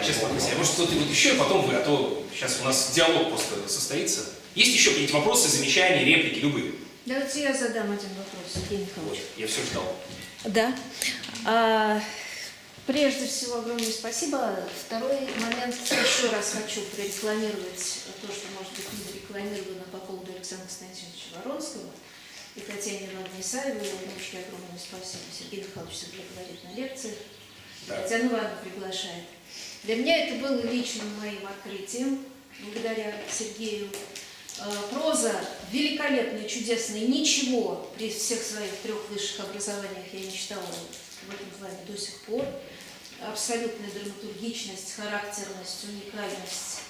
Сейчас 0.04 0.18
попроси. 0.18 0.52
А 0.54 0.58
может 0.58 0.74
кто-то 0.74 0.94
вот 0.94 1.10
еще, 1.10 1.32
а 1.34 1.36
потом 1.36 1.66
вы, 1.68 1.76
а 1.76 1.82
то 1.84 2.26
сейчас 2.34 2.60
у 2.62 2.66
нас 2.66 2.92
диалог 2.94 3.30
просто 3.30 3.68
состоится. 3.68 4.22
Есть 4.56 4.74
еще 4.74 4.90
какие-нибудь 4.90 5.16
вопросы, 5.16 5.48
замечания, 5.50 6.04
реплики, 6.04 6.40
любые? 6.40 6.74
Давайте 7.06 7.42
я 7.44 7.54
задам 7.54 7.92
один 7.92 8.10
вопрос, 8.10 8.56
Евгений 8.56 8.86
Вот, 8.96 9.14
Михайлович. 9.14 9.22
я 9.38 9.48
все 9.48 9.62
ждал. 9.64 9.96
Да. 10.46 10.76
А, 11.46 12.00
прежде 12.86 13.26
всего, 13.28 13.58
огромное 13.60 13.92
спасибо. 13.92 14.56
Второй 14.86 15.16
момент. 15.40 15.76
Еще 15.84 16.30
раз 16.30 16.54
хочу 16.54 16.82
прорекламировать 16.96 18.00
то, 18.22 18.28
что, 18.28 18.48
может 18.56 18.74
быть, 18.74 18.86
не 19.08 19.20
рекламировано 19.20 19.84
по 19.92 19.98
поводу 19.98 20.21
Александра 20.42 20.66
Константиновича 20.66 21.38
Воронского 21.38 21.92
и 22.56 22.62
Татьяне 22.62 23.06
Ивановне 23.06 23.42
Исаевой. 23.42 23.82
Девушке 23.82 24.40
огромное 24.40 24.80
спасибо. 24.80 25.24
Сергей 25.32 25.64
Михайлович 25.64 25.94
всегда 25.94 26.24
говорит 26.34 26.64
на 26.64 26.74
лекциях. 26.74 27.16
Да. 27.88 28.02
Татьяна 28.02 28.28
Ивановна 28.28 28.58
приглашает. 28.64 29.26
Для 29.84 29.96
меня 29.98 30.26
это 30.26 30.36
было 30.42 30.62
личным 30.64 31.16
моим 31.20 31.46
открытием, 31.46 32.26
благодаря 32.64 33.22
Сергею. 33.32 33.90
Э, 34.60 34.64
Проза 34.92 35.40
великолепная, 35.72 36.48
чудесная. 36.50 37.02
Ничего 37.02 37.92
при 37.96 38.10
всех 38.10 38.42
своих 38.42 38.76
трех 38.82 39.10
высших 39.10 39.42
образованиях 39.42 40.12
я 40.12 40.20
не 40.22 40.34
читала 40.34 40.64
в 40.64 41.34
этом 41.34 41.50
плане 41.60 41.78
до 41.88 41.96
сих 41.96 42.20
пор. 42.22 42.44
Абсолютная 43.22 43.92
драматургичность, 43.92 44.96
характерность, 44.96 45.86
уникальность, 45.88 46.82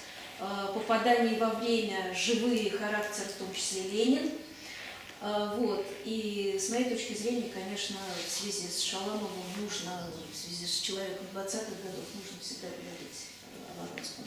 э, 0.42 0.72
попадание 0.74 1.38
во 1.38 1.50
время, 1.50 2.12
живые 2.14 2.70
характер, 2.70 3.24
в 3.24 3.38
том 3.38 3.54
числе 3.54 3.82
Ленин. 3.88 4.30
А, 5.20 5.54
Вот. 5.56 5.86
И 6.04 6.58
с 6.60 6.68
моей 6.70 6.90
точки 6.90 7.14
зрения, 7.14 7.48
конечно, 7.54 7.96
в 8.26 8.30
связи 8.30 8.66
с 8.68 8.82
Шаламовым 8.82 9.30
нужно, 9.60 10.10
в 10.32 10.36
связи 10.36 10.66
с 10.66 10.80
человеком 10.80 11.26
20-х 11.32 11.70
годов, 11.84 12.04
нужно 12.14 12.40
всегда 12.40 12.66
говорить 12.68 13.28
о 13.68 13.80
Воронском. 13.80 14.24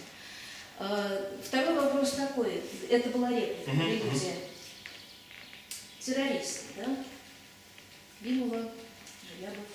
А, 0.80 1.38
Второй 1.44 1.76
вопрос 1.76 2.12
такой, 2.12 2.62
это 2.90 3.10
была 3.10 3.30
реплика. 3.30 3.72
Террористы, 6.00 6.64
да? 6.78 6.98
Бимова, 8.22 8.72
Желябов. 9.28 9.66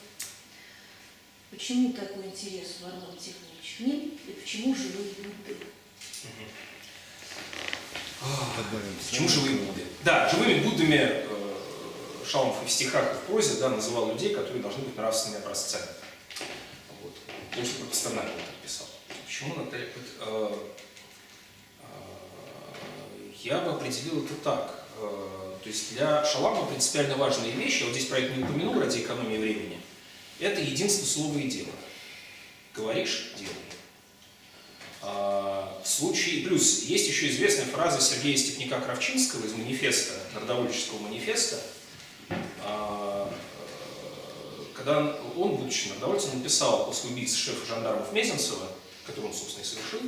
Почему 1.51 1.93
такой 1.93 2.27
интерес 2.27 2.79
у 2.81 2.85
Варлам 2.85 3.17
Тихонович 3.19 3.77
к 3.77 3.81
ним 3.81 4.19
и 4.27 4.33
почему 4.41 4.75
живые 4.75 5.13
Будды? 5.15 5.57
Почему 9.11 9.29
живые 9.29 9.57
Будды? 9.57 9.85
Да, 10.05 10.29
живыми 10.29 10.61
Буддами 10.61 10.99
э, 11.01 11.25
Шаламов 12.27 12.63
и 12.63 12.67
в 12.67 12.71
стихах, 12.71 13.13
и 13.13 13.17
в 13.17 13.21
прозе 13.21 13.59
да, 13.61 13.71
называл 13.71 14.13
людей, 14.13 14.35
которые 14.35 14.63
должны 14.63 14.83
быть 14.85 14.97
нравственными 14.97 15.43
образцами. 15.43 15.87
Вот. 17.03 17.13
Потому 17.49 17.67
что 17.67 17.81
про 17.81 17.87
Пастернака 17.87 18.29
он 18.29 18.37
так 18.37 18.55
писал. 18.63 18.87
Почему 19.27 19.55
Наталья? 19.57 19.87
э, 19.87 20.55
э, 21.81 21.85
Я 23.43 23.59
бы 23.59 23.71
определил 23.73 24.25
это 24.25 24.35
так. 24.45 24.85
Э, 24.99 25.57
То 25.63 25.69
есть 25.69 25.95
для 25.95 26.25
Шаламова 26.25 26.67
принципиально 26.67 27.17
важные 27.17 27.53
вещи, 27.53 27.81
я 27.81 27.87
вот 27.87 27.97
здесь 27.97 28.07
про 28.09 28.19
это 28.19 28.35
не 28.35 28.45
упомянул 28.45 28.79
ради 28.79 29.01
экономии 29.01 29.39
времени, 29.39 29.81
это 30.39 30.61
единство 30.61 31.05
слова 31.05 31.39
и 31.39 31.49
дела. 31.49 31.73
Говоришь– 32.75 33.33
делай. 33.39 33.55
Случае, 35.91 36.47
плюс 36.47 36.85
есть 36.85 37.09
еще 37.09 37.29
известная 37.31 37.65
фраза 37.65 38.01
Сергея 38.01 38.37
Степняка-Кравчинского 38.37 39.45
из 39.45 39.55
манифеста, 39.55 40.13
народовольческого 40.35 41.01
манифеста, 41.01 41.61
а, 42.63 43.29
когда 44.73 45.17
он, 45.37 45.57
будучи 45.57 45.89
народовольцем, 45.89 46.39
написал 46.39 46.87
после 46.87 47.11
убийцы 47.11 47.37
шефа 47.37 47.67
жандармов 47.67 48.13
Мезенцева, 48.13 48.69
который 49.05 49.27
он, 49.27 49.35
собственно, 49.35 49.65
и 49.65 49.67
совершил, 49.67 50.01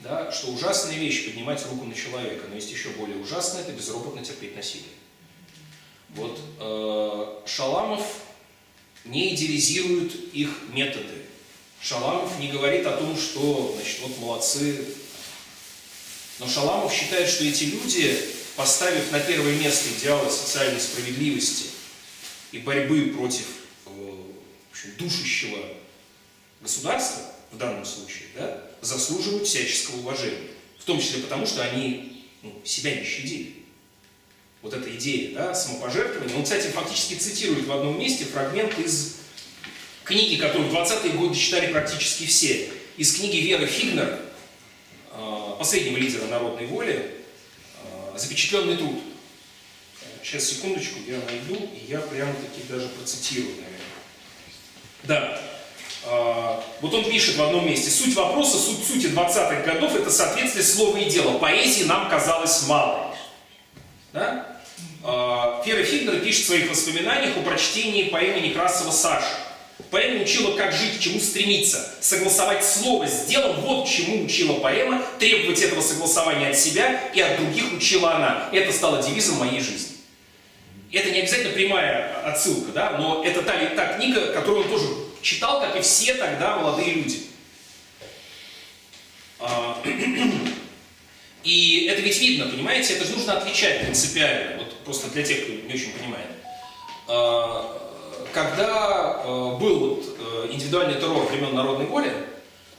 да, 0.00 0.32
что 0.32 0.48
ужасная 0.48 0.96
вещь 0.96 1.26
поднимать 1.26 1.64
руку 1.70 1.84
на 1.84 1.94
человека, 1.94 2.46
но 2.48 2.56
есть 2.56 2.72
еще 2.72 2.88
более 2.90 3.16
ужасное, 3.18 3.62
это 3.62 3.70
безропотно 3.70 4.24
терпеть 4.24 4.56
насилие. 4.56 4.88
Вот 6.10 6.40
э, 6.58 7.46
Шаламов 7.46 8.02
не 9.04 9.32
идеализирует 9.32 10.12
их 10.34 10.50
методы. 10.72 11.22
Шаламов 11.80 12.36
не 12.40 12.48
говорит 12.48 12.84
о 12.86 12.96
том, 12.96 13.16
что, 13.16 13.76
значит, 13.76 14.00
вот 14.00 14.18
молодцы. 14.18 14.84
Но 16.38 16.48
Шаламов 16.48 16.92
считает, 16.92 17.28
что 17.28 17.44
эти 17.44 17.64
люди, 17.64 18.18
поставив 18.56 19.12
на 19.12 19.20
первое 19.20 19.56
место 19.56 19.88
идеалы 19.98 20.30
социальной 20.30 20.80
справедливости 20.80 21.66
и 22.52 22.58
борьбы 22.58 23.12
против 23.16 23.46
э, 23.86 23.90
в 23.90 24.72
общем, 24.72 24.94
душащего 24.98 25.58
государства, 26.60 27.22
в 27.52 27.58
данном 27.58 27.84
случае, 27.84 28.28
да, 28.36 28.62
заслуживают 28.80 29.46
всяческого 29.46 29.98
уважения. 29.98 30.48
В 30.78 30.84
том 30.84 31.00
числе 31.00 31.22
потому, 31.22 31.46
что 31.46 31.62
они 31.62 32.26
ну, 32.42 32.52
себя 32.64 32.96
не 32.96 33.04
щадили. 33.04 33.54
Вот 34.60 34.74
эта 34.74 34.94
идея 34.96 35.34
да, 35.34 35.54
самопожертвования. 35.54 36.36
Он, 36.36 36.42
кстати, 36.42 36.68
фактически 36.68 37.14
цитирует 37.14 37.66
в 37.66 37.72
одном 37.72 37.98
месте 37.98 38.24
фрагмент 38.24 38.78
из 38.78 39.16
книги, 40.04 40.40
которую 40.40 40.68
в 40.68 40.74
20-е 40.74 41.12
годы 41.12 41.36
читали 41.36 41.72
практически 41.72 42.26
все. 42.26 42.70
Из 42.96 43.14
книги 43.16 43.36
Веры 43.36 43.66
Фигнер, 43.66 44.18
последнего 45.58 45.96
лидера 45.96 46.26
народной 46.26 46.66
воли, 46.66 47.10
э, 47.82 48.18
«Запечатленный 48.18 48.76
труд». 48.76 49.00
Сейчас, 50.22 50.44
секундочку, 50.44 50.98
я 51.06 51.18
найду, 51.26 51.54
и 51.74 51.86
я 51.86 52.00
прямо-таки 52.00 52.62
даже 52.68 52.88
процитирую, 52.88 53.56
наверное. 53.56 53.80
Да. 55.04 55.40
А, 56.06 56.64
Вот 56.80 56.94
он 56.94 57.04
пишет 57.04 57.36
в 57.36 57.42
одном 57.42 57.66
месте. 57.66 57.90
Суть 57.90 58.14
вопроса, 58.14 58.58
суть 58.58 58.86
сути 58.86 59.06
20-х 59.06 59.62
годов– 59.62 59.94
это 59.96 60.10
соответствие 60.10 60.64
слова 60.64 60.96
и 60.98 61.10
дела. 61.10 61.38
Поэзии 61.38 61.84
нам 61.84 62.08
казалось 62.08 62.66
мало. 62.66 63.14
Да? 64.12 64.60
Фера 65.02 65.82
Фигнер 65.82 66.20
пишет 66.20 66.44
в 66.44 66.46
своих 66.46 66.70
воспоминаниях 66.70 67.36
о 67.36 67.42
прочтении 67.42 68.04
поэмы 68.04 68.40
Некрасова 68.40 68.90
«Саша». 68.90 69.36
Поэма 69.90 70.22
учила, 70.22 70.56
как 70.56 70.72
жить, 70.72 70.98
к 70.98 71.00
чему 71.00 71.18
стремиться, 71.18 71.94
согласовать 72.00 72.64
слово 72.64 73.06
с 73.08 73.26
делом, 73.26 73.60
вот 73.60 73.88
чему 73.88 74.24
учила 74.24 74.54
поэма, 74.60 75.04
требовать 75.18 75.62
этого 75.62 75.80
согласования 75.80 76.48
от 76.48 76.58
себя 76.58 77.08
и 77.12 77.20
от 77.20 77.38
других 77.38 77.72
учила 77.72 78.14
она. 78.14 78.48
Это 78.52 78.72
стало 78.72 79.02
девизом 79.02 79.38
моей 79.38 79.60
жизни. 79.60 79.96
Это 80.92 81.10
не 81.10 81.20
обязательно 81.20 81.52
прямая 81.52 82.22
отсылка, 82.24 82.70
да, 82.72 82.98
но 82.98 83.24
это 83.24 83.42
та, 83.42 83.52
та 83.74 83.94
книга, 83.94 84.32
которую 84.32 84.64
он 84.64 84.70
тоже 84.70 84.86
читал, 85.22 85.60
как 85.60 85.76
и 85.76 85.80
все 85.80 86.14
тогда 86.14 86.56
молодые 86.56 86.94
люди. 86.94 87.22
А, 89.40 89.82
И 91.44 91.86
это 91.90 92.00
ведь 92.00 92.18
видно, 92.20 92.46
понимаете, 92.46 92.94
это 92.94 93.04
же 93.04 93.12
нужно 93.12 93.36
отвечать 93.36 93.82
принципиально, 93.82 94.56
вот 94.58 94.78
просто 94.78 95.10
для 95.10 95.22
тех, 95.22 95.44
кто 95.44 95.52
не 95.52 95.74
очень 95.74 95.92
понимает. 95.92 96.30
Когда 98.32 99.22
э, 99.24 99.28
был 99.58 99.78
вот 99.78 100.04
э, 100.18 100.48
индивидуальный 100.52 100.94
террор 100.94 101.24
времен 101.26 101.54
народной 101.54 101.86
воли, 101.86 102.12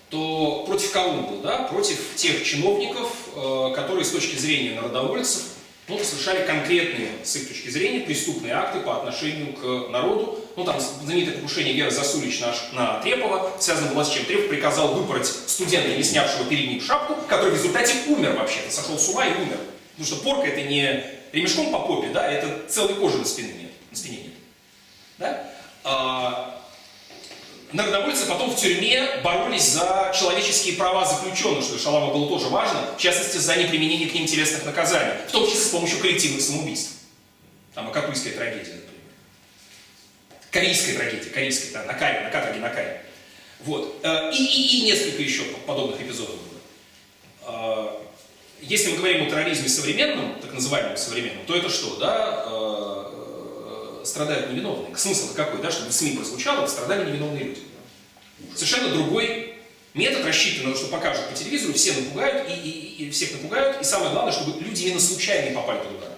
то 0.09 0.63
против 0.67 0.91
кого 0.91 1.09
он 1.09 1.25
был, 1.25 1.39
да? 1.41 1.59
Против 1.63 2.15
тех 2.15 2.43
чиновников, 2.43 3.09
э, 3.35 3.73
которые 3.75 4.05
с 4.05 4.11
точки 4.11 4.35
зрения 4.35 4.75
народовольцев 4.75 5.43
ну, 5.87 5.99
совершали 6.03 6.45
конкретные, 6.45 7.09
с 7.23 7.35
их 7.35 7.47
точки 7.47 7.69
зрения, 7.69 7.99
преступные 8.01 8.53
акты 8.53 8.79
по 8.79 8.97
отношению 8.97 9.53
к 9.53 9.91
народу. 9.91 10.39
Ну, 10.55 10.63
там 10.63 10.79
знаменитое 10.79 11.35
покушение 11.35 11.73
Веры 11.73 11.91
Засулич 11.91 12.39
на, 12.39 12.53
на 12.73 12.99
Трепова 13.01 13.51
связано 13.59 13.93
было 13.93 14.03
с 14.03 14.09
чем? 14.09 14.25
Трепов 14.25 14.49
приказал 14.49 14.95
выпороть 14.95 15.27
студента, 15.27 15.95
не 15.95 16.03
снявшего 16.03 16.45
перед 16.45 16.69
ним 16.69 16.81
шапку, 16.81 17.15
который 17.27 17.51
в 17.51 17.55
результате 17.55 17.93
умер 18.07 18.35
вообще-то, 18.35 18.71
сошел 18.71 18.97
с 18.97 19.09
ума 19.09 19.27
и 19.27 19.33
умер. 19.33 19.59
Потому 19.91 20.07
что 20.07 20.23
порка 20.23 20.47
это 20.47 20.61
не 20.63 21.03
ремешком 21.31 21.71
по 21.71 21.79
попе, 21.79 22.09
да, 22.09 22.29
это 22.29 22.67
целой 22.67 22.95
кожи 22.95 23.17
на 23.17 23.25
спине. 23.25 23.69
На 23.91 23.97
спине 23.97 24.17
нет. 24.23 24.33
Да? 25.17 25.51
А, 25.83 26.61
Народовольцы 27.71 28.25
потом 28.25 28.51
в 28.51 28.55
тюрьме 28.55 29.19
боролись 29.23 29.63
за 29.63 30.13
человеческие 30.17 30.75
права 30.75 31.05
заключенных, 31.05 31.63
что 31.63 31.77
Шалама 31.77 32.13
было 32.13 32.29
тоже 32.29 32.47
важно, 32.47 32.79
в 32.97 33.01
частности, 33.01 33.37
за 33.37 33.55
неприменение 33.55 34.07
к 34.07 34.13
ним 34.13 34.27
телесных 34.27 34.65
наказаний, 34.65 35.13
в 35.27 35.31
том 35.31 35.45
числе 35.45 35.59
с 35.59 35.69
помощью 35.69 35.99
коллективных 35.99 36.41
самоубийств. 36.41 36.91
Там 37.73 37.87
Акапульская 37.89 38.33
трагедия, 38.33 38.73
например. 38.75 39.01
Корейская 40.51 40.93
трагедия, 40.93 41.29
корейская, 41.29 41.73
да, 41.73 41.83
на 41.83 41.93
Каре, 41.93 42.21
на 42.21 42.29
каторге 42.29 42.59
на 42.61 42.69
Каре. 42.69 43.03
Вот. 43.65 43.99
Э, 44.03 44.31
И, 44.31 44.45
и, 44.45 44.79
и 44.79 44.81
несколько 44.85 45.21
еще 45.21 45.43
подобных 45.65 45.99
эпизодов 45.99 46.35
было. 46.35 46.61
Э, 47.47 47.87
Если 48.61 48.91
мы 48.91 48.97
говорим 48.97 49.27
о 49.27 49.29
терроризме 49.29 49.67
современном, 49.67 50.39
так 50.39 50.53
называемом 50.53 50.95
современном, 50.95 51.45
то 51.45 51.55
это 51.55 51.69
что, 51.69 51.97
да, 51.97 52.45
э, 52.47 52.84
страдают 54.05 54.51
невиновные. 54.51 54.95
Смысл 54.95 55.33
какой, 55.33 55.61
да, 55.61 55.71
чтобы 55.71 55.89
в 55.89 55.93
СМИ 55.93 56.11
прозвучало, 56.17 56.65
страдали 56.67 57.09
невиновные 57.09 57.43
люди. 57.45 57.61
Совершенно 58.53 58.89
другой 58.89 59.55
метод 59.93 60.25
рассчитан 60.25 60.67
на 60.67 60.73
то, 60.73 60.77
что 60.79 60.87
покажут 60.89 61.27
по 61.27 61.35
телевизору, 61.35 61.73
все 61.73 61.93
напугают, 61.93 62.49
и, 62.49 62.53
и- 62.53 63.05
и 63.05 63.11
всех 63.11 63.31
напугают, 63.33 63.81
и 63.81 63.83
самое 63.83 64.11
главное, 64.11 64.31
чтобы 64.33 64.61
люди 64.63 64.83
именно 64.83 64.99
случайно 64.99 65.49
не 65.49 65.55
попали 65.55 65.79
под 65.79 65.91
удар. 65.97 66.09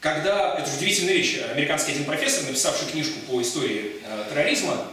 Когда, 0.00 0.58
это 0.58 0.68
удивительная 0.76 1.14
вещь, 1.14 1.38
американский 1.52 1.92
один 1.92 2.04
профессор, 2.04 2.44
написавший 2.44 2.88
книжку 2.88 3.20
по 3.28 3.40
истории 3.40 3.96
э, 4.04 4.24
терроризма, 4.30 4.88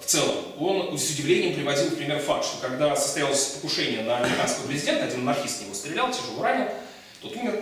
в 0.00 0.04
целом, 0.06 0.34
он 0.58 0.98
с 0.98 1.10
удивлением 1.10 1.54
приводил 1.54 1.90
пример 1.92 2.18
факт, 2.20 2.44
что 2.44 2.56
когда 2.66 2.96
состоялось 2.96 3.44
покушение 3.44 4.02
на 4.02 4.18
американского 4.18 4.66
президента, 4.66 5.04
один 5.04 5.20
анархист 5.20 5.58
в 5.58 5.62
него 5.62 5.74
стрелял, 5.74 6.10
тяжело 6.10 6.42
ранил, 6.42 6.66
тот 7.22 7.36
умер, 7.36 7.60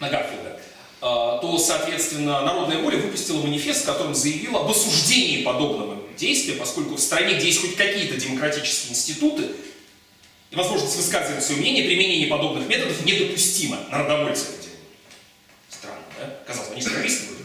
на 0.00 0.08
Гарфилда, 0.10 0.60
то, 1.00 1.58
соответственно, 1.58 2.40
Народная 2.42 2.78
воля 2.78 2.98
выпустила 2.98 3.40
манифест, 3.40 3.82
в 3.82 3.86
котором 3.86 4.14
заявила 4.14 4.60
об 4.60 4.70
осуждении 4.70 5.42
подобного 5.42 5.96
действия, 6.16 6.54
поскольку 6.54 6.96
в 6.96 7.00
стране, 7.00 7.34
где 7.34 7.46
есть 7.46 7.60
хоть 7.60 7.76
какие-то 7.76 8.16
демократические 8.16 8.92
институты, 8.92 9.48
и 10.50 10.56
возможность 10.56 10.96
высказывать 10.96 11.44
свое 11.44 11.60
мнение, 11.60 11.84
применение 11.84 12.26
подобных 12.26 12.66
методов 12.68 13.04
недопустимо. 13.04 13.78
Народовольцы 13.90 14.44
это 14.44 14.62
делают. 14.62 14.80
Странно, 15.68 16.02
да? 16.18 16.36
Казалось 16.46 16.68
бы, 16.68 16.74
они 16.74 16.82
же 16.82 16.88
террористы 16.90 17.26
были. 17.26 17.38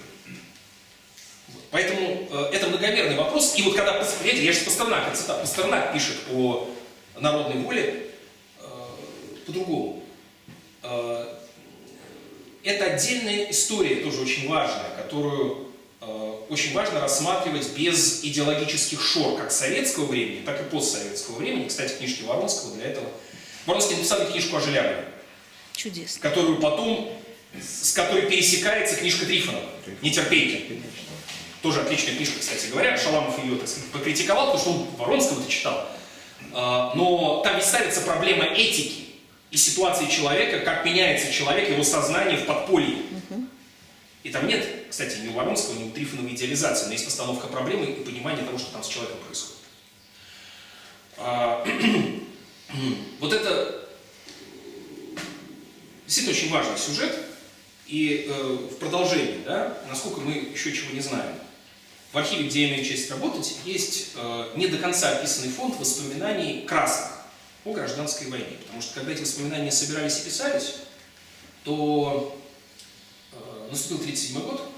Вот. 1.49 1.63
Поэтому 1.69 2.27
э, 2.31 2.49
это 2.53 2.67
многомерный 2.67 3.17
вопрос. 3.17 3.55
И 3.57 3.61
вот 3.63 3.75
когда, 3.75 3.93
посмотрите, 3.93 4.45
я 4.45 4.53
же 4.53 4.61
Пастернак, 4.61 5.15
цитат, 5.15 5.41
Пастернак 5.41 5.91
пишет 5.93 6.15
о 6.31 6.69
народной 7.19 7.61
воле 7.61 8.07
э, 8.61 8.65
по-другому. 9.45 10.02
Э, 12.63 12.69
это 12.69 12.85
отдельная 12.85 13.49
история, 13.51 13.97
тоже 13.97 14.21
очень 14.21 14.47
важная, 14.49 14.89
которую 14.97 15.67
э, 16.01 16.33
очень 16.49 16.73
важно 16.73 16.99
рассматривать 17.01 17.69
без 17.75 18.23
идеологических 18.23 19.01
шор, 19.01 19.37
как 19.37 19.51
советского 19.51 20.05
времени, 20.05 20.43
так 20.45 20.61
и 20.61 20.63
постсоветского 20.63 21.37
времени. 21.37 21.67
Кстати, 21.67 21.93
книжки 21.93 22.23
Воронского 22.23 22.75
для 22.75 22.85
этого. 22.85 23.07
Воронский 23.65 23.95
написал 23.95 24.25
книжку 24.29 24.57
о 24.57 24.61
Желябове, 24.61 25.05
Чудесно. 25.73 26.21
которую 26.21 26.59
потом, 26.59 27.11
с 27.61 27.93
которой 27.93 28.23
пересекается 28.23 28.97
книжка 28.97 29.25
Трифонова 29.25 29.63
«Нетерпейки». 30.01 30.81
Тоже 31.61 31.79
отличная 31.79 32.15
книжка, 32.15 32.39
кстати 32.41 32.67
говоря. 32.67 32.97
Шаламов 32.97 33.41
ее, 33.41 33.55
так 33.55 33.69
сказать, 33.69 33.89
покритиковал, 33.91 34.51
потому 34.51 34.59
что 34.61 34.71
он 34.71 34.87
Воронского-то 34.97 35.49
читал. 35.49 35.87
А, 36.51 36.93
Но 36.93 37.41
там 37.41 37.55
ведь 37.55 37.63
ставится 37.65 38.01
проблема 38.01 38.43
этики 38.43 39.02
и 39.53 39.57
ситуации 39.57 40.07
человека, 40.07 40.65
как 40.65 40.83
меняется 40.83 41.31
человек, 41.31 41.69
его 41.69 41.83
сознание 41.83 42.39
в 42.39 42.47
подполье. 42.47 42.97
И 44.23 44.29
там 44.29 44.47
нет, 44.47 44.65
кстати, 44.89 45.19
ни 45.19 45.27
у 45.27 45.33
Воронского, 45.33 45.77
ни 45.77 45.83
у 45.83 45.91
Трифонова 45.91 46.27
идеализации, 46.29 46.87
но 46.87 46.93
есть 46.93 47.05
постановка 47.05 47.45
проблемы 47.47 47.85
и 47.85 48.03
понимание 48.03 48.43
того, 48.43 48.57
что 48.57 48.71
там 48.71 48.83
с 48.83 48.87
человеком 48.87 49.19
происходит. 49.19 49.61
А, 51.17 51.63
Вот 53.19 53.31
это 53.31 53.89
действительно 56.07 56.35
очень 56.35 56.49
важный 56.51 56.77
сюжет. 56.79 57.15
И 57.85 58.25
э, 58.27 58.57
в 58.71 58.77
продолжении, 58.77 59.43
да, 59.45 59.77
насколько 59.87 60.21
мы 60.21 60.31
еще 60.31 60.73
чего 60.73 60.91
не 60.93 61.01
знаем. 61.01 61.35
В 62.11 62.17
архиве, 62.17 62.47
где 62.47 62.63
я 62.63 62.69
имею 62.69 62.83
честь 62.83 63.11
работать, 63.11 63.57
есть 63.65 64.13
э, 64.15 64.53
не 64.55 64.65
до 64.65 64.79
конца 64.79 65.11
описанный 65.17 65.49
фонд 65.49 65.79
воспоминаний 65.79 66.65
красных 66.65 67.12
о 67.65 67.73
гражданской 67.73 68.27
войне. 68.27 68.57
Потому 68.63 68.81
что 68.81 68.95
когда 68.95 69.11
эти 69.11 69.21
воспоминания 69.21 69.71
собирались 69.71 70.21
и 70.21 70.25
писались, 70.25 70.75
то 71.63 72.37
э, 73.31 73.35
наступил 73.71 73.97
1937 73.97 74.41
год, 74.41 74.69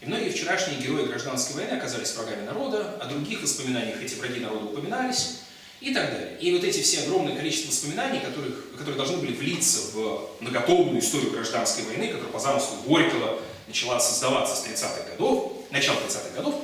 и 0.00 0.06
многие 0.06 0.30
вчерашние 0.30 0.80
герои 0.80 1.06
гражданской 1.06 1.56
войны 1.56 1.78
оказались 1.78 2.14
врагами 2.14 2.44
народа, 2.44 2.98
о 3.00 3.06
других 3.06 3.42
воспоминаниях 3.42 4.02
эти 4.02 4.14
враги 4.16 4.40
народа 4.40 4.66
упоминались 4.66 5.38
и 5.80 5.94
так 5.94 6.10
далее. 6.10 6.38
И 6.40 6.52
вот 6.52 6.62
эти 6.62 6.80
все 6.82 7.02
огромное 7.02 7.34
количество 7.34 7.68
воспоминаний, 7.68 8.20
которых, 8.20 8.72
которые 8.72 8.96
должны 8.96 9.16
были 9.18 9.32
влиться 9.32 9.80
в 9.94 10.30
многотомную 10.40 11.00
историю 11.00 11.30
гражданской 11.30 11.84
войны, 11.84 12.08
которая 12.08 12.30
по 12.32 12.38
замыслу 12.38 12.76
Горького 12.86 13.40
начала 13.66 13.98
создаваться 13.98 14.56
с 14.56 14.66
30-х 14.66 15.10
годов, 15.10 15.52
начала 15.70 15.96
30-х 15.96 16.36
годов, 16.36 16.62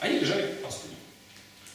они 0.00 0.18
лежали 0.18 0.54
под 0.54 0.72
студией. 0.72 0.98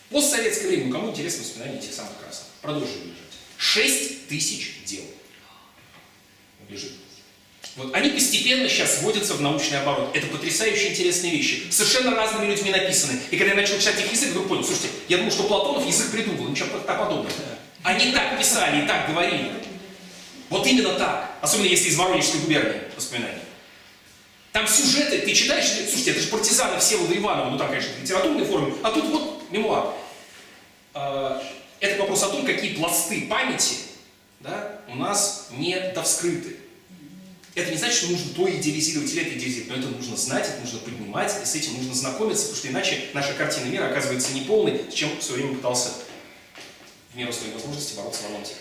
Постсоветское 0.10 0.68
время, 0.68 0.92
кому 0.92 1.12
интересны 1.12 1.44
воспоминания 1.44 1.80
этих 1.80 1.94
самых 1.94 2.19
Продолжили 2.62 2.98
лежать. 2.98 3.18
6 3.58 4.28
тысяч 4.28 4.84
дел 4.86 5.04
лежит. 6.70 6.92
Вот 7.76 7.94
они 7.94 8.10
постепенно 8.10 8.68
сейчас 8.68 9.02
вводятся 9.02 9.36
в 9.36 9.42
научный 9.42 9.80
оборот. 9.80 10.16
Это 10.16 10.28
потрясающе 10.28 10.90
интересные 10.90 11.32
вещи. 11.32 11.64
Совершенно 11.70 12.16
разными 12.16 12.52
людьми 12.52 12.72
написаны. 12.72 13.20
И 13.32 13.38
когда 13.38 13.54
я 13.54 13.56
начал 13.56 13.80
читать 13.80 14.00
их 14.00 14.12
язык, 14.12 14.32
вдруг 14.32 14.50
понял, 14.50 14.64
слушайте, 14.64 14.90
я 15.08 15.18
думал, 15.18 15.32
что 15.32 15.44
Платонов 15.44 15.86
язык 15.86 16.12
придумал, 16.12 16.50
ничего 16.50 16.78
подобного. 16.80 17.30
Они 17.84 18.12
так 18.12 18.38
писали 18.38 18.84
и 18.84 18.88
так 18.88 19.10
говорили. 19.10 19.52
Вот 20.50 20.68
именно 20.68 20.94
так. 20.94 21.38
Особенно 21.42 21.68
если 21.68 21.90
из 21.90 21.96
Воронежской 21.96 22.42
губернии 22.42 22.82
воспоминания. 22.96 23.44
Там 24.52 24.68
сюжеты, 24.68 25.20
ты 25.20 25.34
читаешь, 25.34 25.68
слушайте, 25.68 26.12
это 26.12 26.22
же 26.22 26.28
партизаны 26.28 26.80
Всеволода 26.80 27.16
Иванова, 27.16 27.52
ну 27.52 27.58
там, 27.58 27.70
конечно, 27.70 27.92
в 27.94 28.02
литературной 28.02 28.46
форме, 28.46 28.74
а 28.82 28.92
тут 28.92 29.06
вот 29.06 29.52
мемуар. 29.52 29.94
Вопрос 32.10 32.24
о 32.24 32.30
том, 32.30 32.44
какие 32.44 32.74
пласты 32.74 33.28
памяти 33.28 33.76
да, 34.40 34.82
у 34.88 34.96
нас 34.96 35.50
не 35.52 35.80
довскрыты. 35.94 36.56
Это 37.54 37.70
не 37.70 37.78
значит, 37.78 37.98
что 37.98 38.12
нужно 38.12 38.34
то 38.34 38.50
идеализировать 38.50 39.12
или 39.12 39.22
это 39.22 39.38
идеализировать, 39.38 39.70
но 39.70 39.76
это 39.76 39.96
нужно 39.96 40.18
знать, 40.18 40.48
это 40.48 40.60
нужно 40.60 40.80
поднимать, 40.80 41.32
и 41.44 41.46
с 41.46 41.54
этим 41.54 41.76
нужно 41.76 41.94
знакомиться, 41.94 42.48
потому 42.48 42.58
что 42.58 42.68
иначе 42.70 43.04
наша 43.14 43.34
картина 43.34 43.66
мира 43.66 43.92
оказывается 43.92 44.34
неполной, 44.34 44.82
с 44.90 44.94
чем 44.96 45.16
в 45.20 45.22
свое 45.22 45.44
время 45.44 45.58
пытался 45.58 45.90
в 47.14 47.16
меру 47.16 47.32
своей 47.32 47.54
возможности 47.54 47.96
бороться 47.96 48.24
Волонтик. 48.28 48.56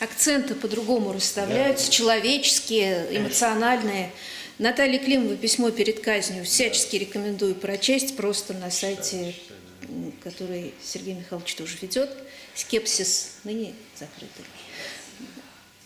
Акценты 0.00 0.54
по-другому 0.54 1.12
расставляются, 1.12 1.92
человеческие, 1.92 3.06
эмоциональные. 3.18 4.12
Наталья 4.58 4.98
Климова 4.98 5.36
письмо 5.36 5.70
перед 5.70 6.00
казнью 6.00 6.46
всячески 6.46 6.96
рекомендую 6.96 7.54
прочесть 7.54 8.16
просто 8.16 8.54
на 8.54 8.70
сайте, 8.70 9.34
который 10.22 10.74
Сергей 10.82 11.14
Михайлович 11.14 11.54
тоже 11.54 11.76
ведет. 11.80 12.10
Скепсис 12.54 13.32
ныне 13.44 13.74
закрытый. 13.98 14.44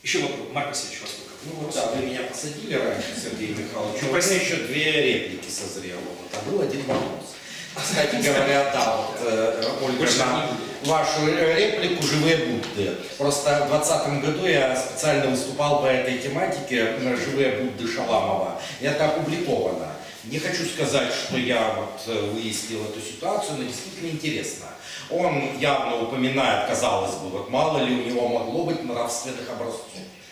Еще 0.02 0.20
вопрос. 0.20 0.48
Марк 0.52 0.68
Васильевич, 0.68 1.00
вас 1.02 1.10
только. 1.10 1.32
Ну 1.44 1.52
вот 1.62 1.74
да, 1.74 1.86
вы 1.92 2.06
меня 2.06 2.22
посадили 2.22 2.74
раньше, 2.74 3.08
Сергей 3.22 3.48
Михайлович. 3.54 4.00
Ну, 4.02 4.08
У 4.08 4.12
простите. 4.12 4.44
еще 4.44 4.56
две 4.56 4.92
реплики 5.02 5.50
созрело. 5.50 5.98
Вот, 6.00 6.30
а 6.40 6.50
был 6.50 6.60
один 6.60 6.82
вопрос. 6.86 7.34
Кстати 7.74 8.16
говоря, 8.16 8.70
да, 8.72 8.96
вот, 8.96 9.16
э, 9.20 9.62
Ольга, 9.82 9.98
Больше 9.98 10.18
на 10.18 10.46
не 10.46 10.52
буду. 10.52 10.90
вашу 10.90 11.28
э, 11.28 11.58
реплику 11.58 12.02
«Живые 12.02 12.36
Будды». 12.38 12.96
Просто 13.16 13.66
в 13.66 13.70
2020 13.70 14.24
году 14.24 14.46
я 14.46 14.74
специально 14.74 15.30
выступал 15.30 15.82
по 15.82 15.86
этой 15.86 16.18
тематике 16.18 16.96
на 17.00 17.16
«Живые 17.16 17.52
Будды» 17.62 17.86
Шаламова. 17.86 18.60
И 18.80 18.84
это 18.84 19.06
опубликовано. 19.06 19.92
Не 20.24 20.38
хочу 20.38 20.64
сказать, 20.64 21.12
что 21.12 21.36
я 21.36 21.74
вот 21.76 22.00
э, 22.06 22.30
выяснил 22.32 22.84
эту 22.84 23.00
ситуацию, 23.00 23.58
но 23.58 23.64
действительно 23.64 24.10
интересно. 24.10 24.66
Он 25.10 25.58
явно 25.58 26.02
упоминает, 26.02 26.68
казалось 26.68 27.14
бы, 27.16 27.28
вот 27.28 27.50
мало 27.50 27.78
ли 27.84 27.94
у 27.94 28.04
него 28.04 28.28
могло 28.28 28.64
быть 28.64 28.82
нравственных 28.82 29.48
образцов. 29.48 29.86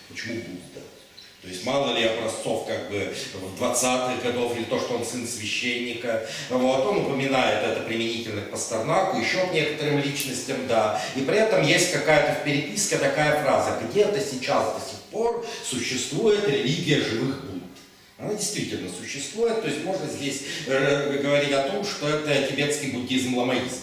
Почему 0.09 0.34
Будда? 0.34 0.80
То 1.47 1.49
есть 1.49 1.64
мало 1.64 1.97
ли 1.97 2.05
образцов 2.05 2.66
как 2.66 2.91
бы 2.91 3.14
в 3.34 3.62
20-х 3.62 4.20
годов 4.24 4.57
или 4.57 4.64
то, 4.64 4.80
что 4.80 4.97
он 4.97 5.05
сын 5.05 5.28
священника. 5.28 6.26
Вот, 6.51 6.84
он 6.87 7.07
упоминает 7.07 7.64
это 7.64 7.82
применительно 7.82 8.43
к 8.43 8.51
Пастернаку, 8.51 9.20
еще 9.20 9.47
к 9.47 9.53
некоторым 9.53 10.01
личностям, 10.01 10.66
да. 10.66 11.01
И 11.14 11.20
при 11.20 11.37
этом 11.37 11.62
есть 11.62 11.93
какая-то 11.93 12.41
в 12.41 12.45
переписке 12.45 12.99
такая 12.99 13.41
фраза, 13.45 13.78
где-то 13.89 14.18
сейчас 14.18 14.74
до 14.74 14.80
сих 14.80 14.99
пор 15.12 15.47
существует 15.64 16.49
религия 16.49 17.01
живых 17.01 17.45
Будд. 17.45 17.55
Она 18.18 18.32
действительно 18.32 18.88
существует, 18.90 19.60
то 19.60 19.68
есть 19.68 19.84
можно 19.84 20.06
здесь 20.06 20.42
э, 20.66 21.18
говорить 21.22 21.52
о 21.52 21.68
том, 21.68 21.84
что 21.84 22.08
это 22.08 22.48
тибетский 22.48 22.92
буддизм 22.92 23.36
ламаизм, 23.36 23.82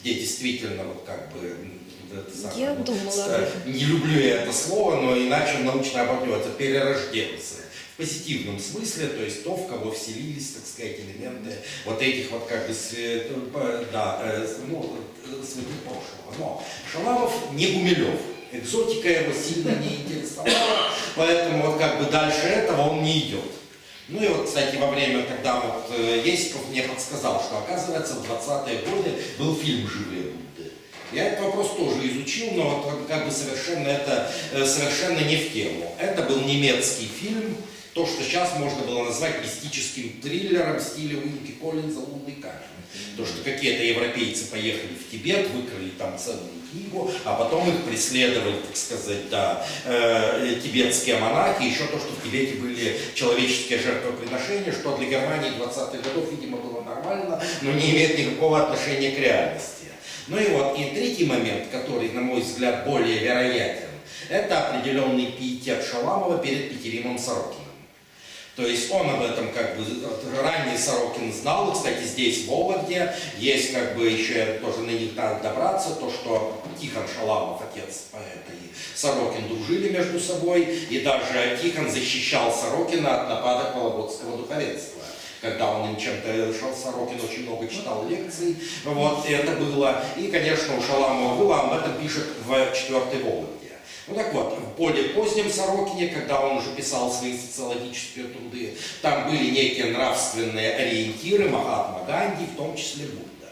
где 0.00 0.14
действительно 0.14 0.84
вот 0.84 1.04
как 1.04 1.30
бы 1.32 1.54
это 2.10 2.34
самое, 2.34 2.60
Я 2.60 2.74
вот, 2.74 2.86
думала 2.86 3.26
э, 3.28 3.50
не 3.66 3.84
люблю 3.84 4.18
я 4.18 4.42
это 4.42 4.52
слово, 4.54 5.02
но 5.02 5.18
иначе 5.18 5.58
научно 5.58 6.02
оборвется, 6.02 6.50
перерожденцы. 6.50 7.56
В 7.92 7.96
позитивном 7.98 8.58
смысле, 8.58 9.08
то 9.08 9.22
есть 9.22 9.44
то, 9.44 9.54
в 9.54 9.68
кого 9.68 9.92
вселились, 9.92 10.52
так 10.52 10.66
сказать, 10.66 10.98
элементы 11.00 11.52
вот 11.84 12.00
этих 12.00 12.30
вот 12.30 12.46
как 12.46 12.66
бы 12.66 12.74
э, 12.96 13.84
да, 13.92 14.46
ну, 14.66 14.96
святых 15.26 15.78
прошлого. 15.84 16.34
Но 16.38 16.64
Шаламов 16.90 17.32
не 17.52 17.72
Гумилев. 17.72 18.18
Экзотика 18.50 19.08
его 19.10 19.32
сильно 19.32 19.70
не 19.76 19.96
интересовала, 19.96 20.90
поэтому 21.16 21.66
вот 21.66 21.78
как 21.78 21.98
бы 21.98 22.10
дальше 22.10 22.46
этого 22.46 22.82
он 22.90 23.02
не 23.02 23.28
идет. 23.28 23.44
Ну 24.08 24.22
и 24.22 24.28
вот, 24.28 24.46
кстати, 24.46 24.76
во 24.76 24.90
время, 24.90 25.24
когда 25.24 25.60
вот 25.60 25.86
э, 25.96 26.22
Есиков 26.24 26.68
мне 26.68 26.82
подсказал, 26.82 27.42
что 27.42 27.58
оказывается 27.58 28.14
в 28.14 28.30
20-е 28.30 28.80
годы 28.80 29.12
был 29.38 29.56
фильм 29.56 29.88
«Живые 29.88 30.24
Будды». 30.24 30.72
Я 31.10 31.28
этот 31.28 31.46
вопрос 31.46 31.70
тоже 31.74 32.06
изучил, 32.06 32.50
но 32.52 32.82
вот 32.82 33.06
как 33.08 33.24
бы 33.24 33.30
совершенно 33.30 33.88
это 33.88 34.30
э, 34.52 34.66
совершенно 34.66 35.20
не 35.20 35.36
в 35.36 35.52
тему. 35.54 35.96
Это 35.98 36.22
был 36.24 36.40
немецкий 36.42 37.06
фильм, 37.06 37.43
то, 37.94 38.04
что 38.04 38.24
сейчас 38.24 38.58
можно 38.58 38.82
было 38.82 39.04
назвать 39.04 39.40
мистическим 39.40 40.20
триллером 40.20 40.78
в 40.78 40.82
стиле 40.82 41.16
Уинки 41.16 41.52
Коллинза 41.52 42.00
«Лунный 42.00 42.34
камень». 42.42 42.58
То, 43.16 43.24
что 43.24 43.42
какие-то 43.44 43.84
европейцы 43.84 44.46
поехали 44.50 44.94
в 44.94 45.10
Тибет, 45.10 45.48
выкрали 45.50 45.90
там 45.90 46.18
целую 46.18 46.50
книгу, 46.70 47.10
а 47.24 47.34
потом 47.34 47.68
их 47.68 47.82
преследовали, 47.84 48.56
так 48.56 48.76
сказать, 48.76 49.28
да, 49.30 49.64
э, 49.84 50.56
тибетские 50.62 51.18
монахи, 51.18 51.62
еще 51.62 51.86
то, 51.86 51.98
что 51.98 52.08
в 52.12 52.22
Тибете 52.22 52.56
были 52.56 52.98
человеческие 53.14 53.78
жертвоприношения, 53.78 54.72
что 54.72 54.96
для 54.96 55.08
Германии 55.08 55.52
20-х 55.52 55.98
годов, 55.98 56.30
видимо, 56.32 56.58
было 56.58 56.82
нормально, 56.82 57.40
но 57.62 57.72
не 57.72 57.92
имеет 57.92 58.18
никакого 58.18 58.64
отношения 58.64 59.12
к 59.12 59.18
реальности. 59.18 59.86
Ну 60.26 60.38
и 60.38 60.48
вот, 60.48 60.76
и 60.78 60.84
третий 60.94 61.26
момент, 61.26 61.68
который, 61.70 62.10
на 62.10 62.22
мой 62.22 62.40
взгляд, 62.40 62.84
более 62.86 63.18
вероятен, 63.18 63.90
это 64.28 64.68
определенный 64.68 65.26
пиетет 65.26 65.84
Шаламова 65.84 66.38
перед 66.38 66.70
Петеримом 66.70 67.18
Сорокиным. 67.18 67.63
То 68.56 68.62
есть 68.62 68.90
он 68.92 69.10
об 69.10 69.22
этом 69.22 69.50
как 69.52 69.76
бы 69.76 69.84
ранний 70.40 70.78
Сорокин 70.78 71.32
знал, 71.32 71.72
кстати, 71.72 72.04
здесь 72.04 72.44
в 72.44 72.48
Вологде 72.48 73.12
есть 73.36 73.72
как 73.72 73.96
бы 73.96 74.08
еще 74.08 74.60
тоже 74.62 74.80
на 74.80 74.90
них 74.90 75.16
надо 75.16 75.42
добраться, 75.42 75.96
то, 75.96 76.08
что 76.08 76.62
Тихон 76.80 77.02
Шаламов, 77.08 77.62
отец 77.62 78.04
поэта, 78.12 78.52
и 78.52 78.72
Сорокин 78.94 79.48
дружили 79.48 79.88
между 79.88 80.20
собой, 80.20 80.62
и 80.88 81.00
даже 81.00 81.58
Тихон 81.60 81.90
защищал 81.90 82.54
Сорокина 82.54 83.22
от 83.22 83.28
нападок 83.28 83.74
Вологодского 83.74 84.38
духовенства. 84.38 85.02
Когда 85.40 85.70
он 85.72 85.90
им 85.90 85.96
чем-то, 85.96 86.54
Шал 86.58 86.74
Сорокин 86.74 87.20
очень 87.22 87.42
много 87.42 87.68
читал 87.68 88.06
лекций, 88.08 88.56
вот, 88.84 89.28
это 89.28 89.52
было, 89.56 90.02
и, 90.16 90.28
конечно, 90.28 90.78
у 90.78 90.80
Шаламова 90.80 91.36
было, 91.36 91.60
об 91.60 91.72
этом 91.74 92.00
пишет 92.00 92.24
в 92.46 92.72
«Четвертой 92.72 93.22
Вологде». 93.24 93.53
Ну 94.06 94.14
так 94.14 94.34
вот, 94.34 94.58
в 94.58 94.76
более 94.76 95.10
позднем 95.10 95.50
Сорокине, 95.50 96.08
когда 96.08 96.38
он 96.40 96.58
уже 96.58 96.72
писал 96.72 97.10
свои 97.10 97.38
социологические 97.38 98.26
труды, 98.26 98.74
там 99.00 99.30
были 99.30 99.50
некие 99.50 99.86
нравственные 99.86 100.74
ориентиры 100.74 101.48
Махатма 101.48 102.04
Ганди, 102.06 102.44
в 102.44 102.56
том 102.56 102.76
числе 102.76 103.06
Будда. 103.06 103.48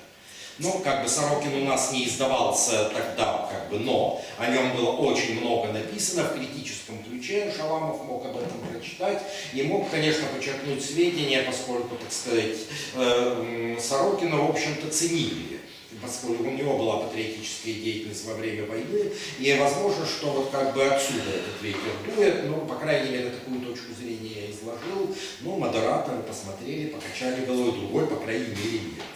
Ну, 0.58 0.80
как 0.84 1.02
бы 1.02 1.08
Сорокин 1.08 1.54
у 1.54 1.64
нас 1.64 1.90
не 1.92 2.06
издавался 2.06 2.90
тогда, 2.90 3.48
как 3.50 3.70
бы, 3.70 3.78
но 3.78 4.22
о 4.36 4.46
нем 4.48 4.76
было 4.76 4.90
очень 4.90 5.40
много 5.40 5.72
написано 5.72 6.24
в 6.24 6.34
критическом 6.34 7.02
ключе. 7.02 7.50
Шаламов 7.56 8.04
мог 8.04 8.26
об 8.26 8.36
этом 8.36 8.58
прочитать 8.70 9.22
и 9.54 9.62
мог, 9.62 9.88
конечно, 9.90 10.26
подчеркнуть 10.26 10.84
сведения, 10.84 11.44
поскольку, 11.44 11.96
так 11.96 12.12
сказать, 12.12 12.58
э, 12.96 13.76
Сорокина, 13.80 14.36
в 14.36 14.50
общем-то, 14.50 14.90
ценили 14.90 15.61
поскольку 16.02 16.44
у 16.44 16.50
него 16.50 16.76
была 16.76 16.96
патриотическая 16.98 17.74
деятельность 17.74 18.26
во 18.26 18.34
время 18.34 18.66
войны, 18.66 19.12
и 19.38 19.56
возможно, 19.58 20.04
что 20.04 20.32
вот 20.32 20.50
как 20.50 20.74
бы 20.74 20.84
отсюда 20.84 21.30
этот 21.30 21.62
ветер 21.62 21.80
дует, 22.04 22.44
ну, 22.48 22.66
по 22.66 22.74
крайней 22.74 23.10
мере, 23.10 23.30
такую 23.30 23.60
точку 23.60 23.92
зрения 23.94 24.42
я 24.42 24.50
изложил, 24.50 25.14
ну, 25.40 25.56
модераторы 25.56 26.22
посмотрели, 26.22 26.88
покачали 26.88 27.44
головой, 27.44 27.72
другой, 27.72 28.06
по 28.06 28.16
крайней 28.16 28.48
мере, 28.48 28.80
нет. 28.96 29.11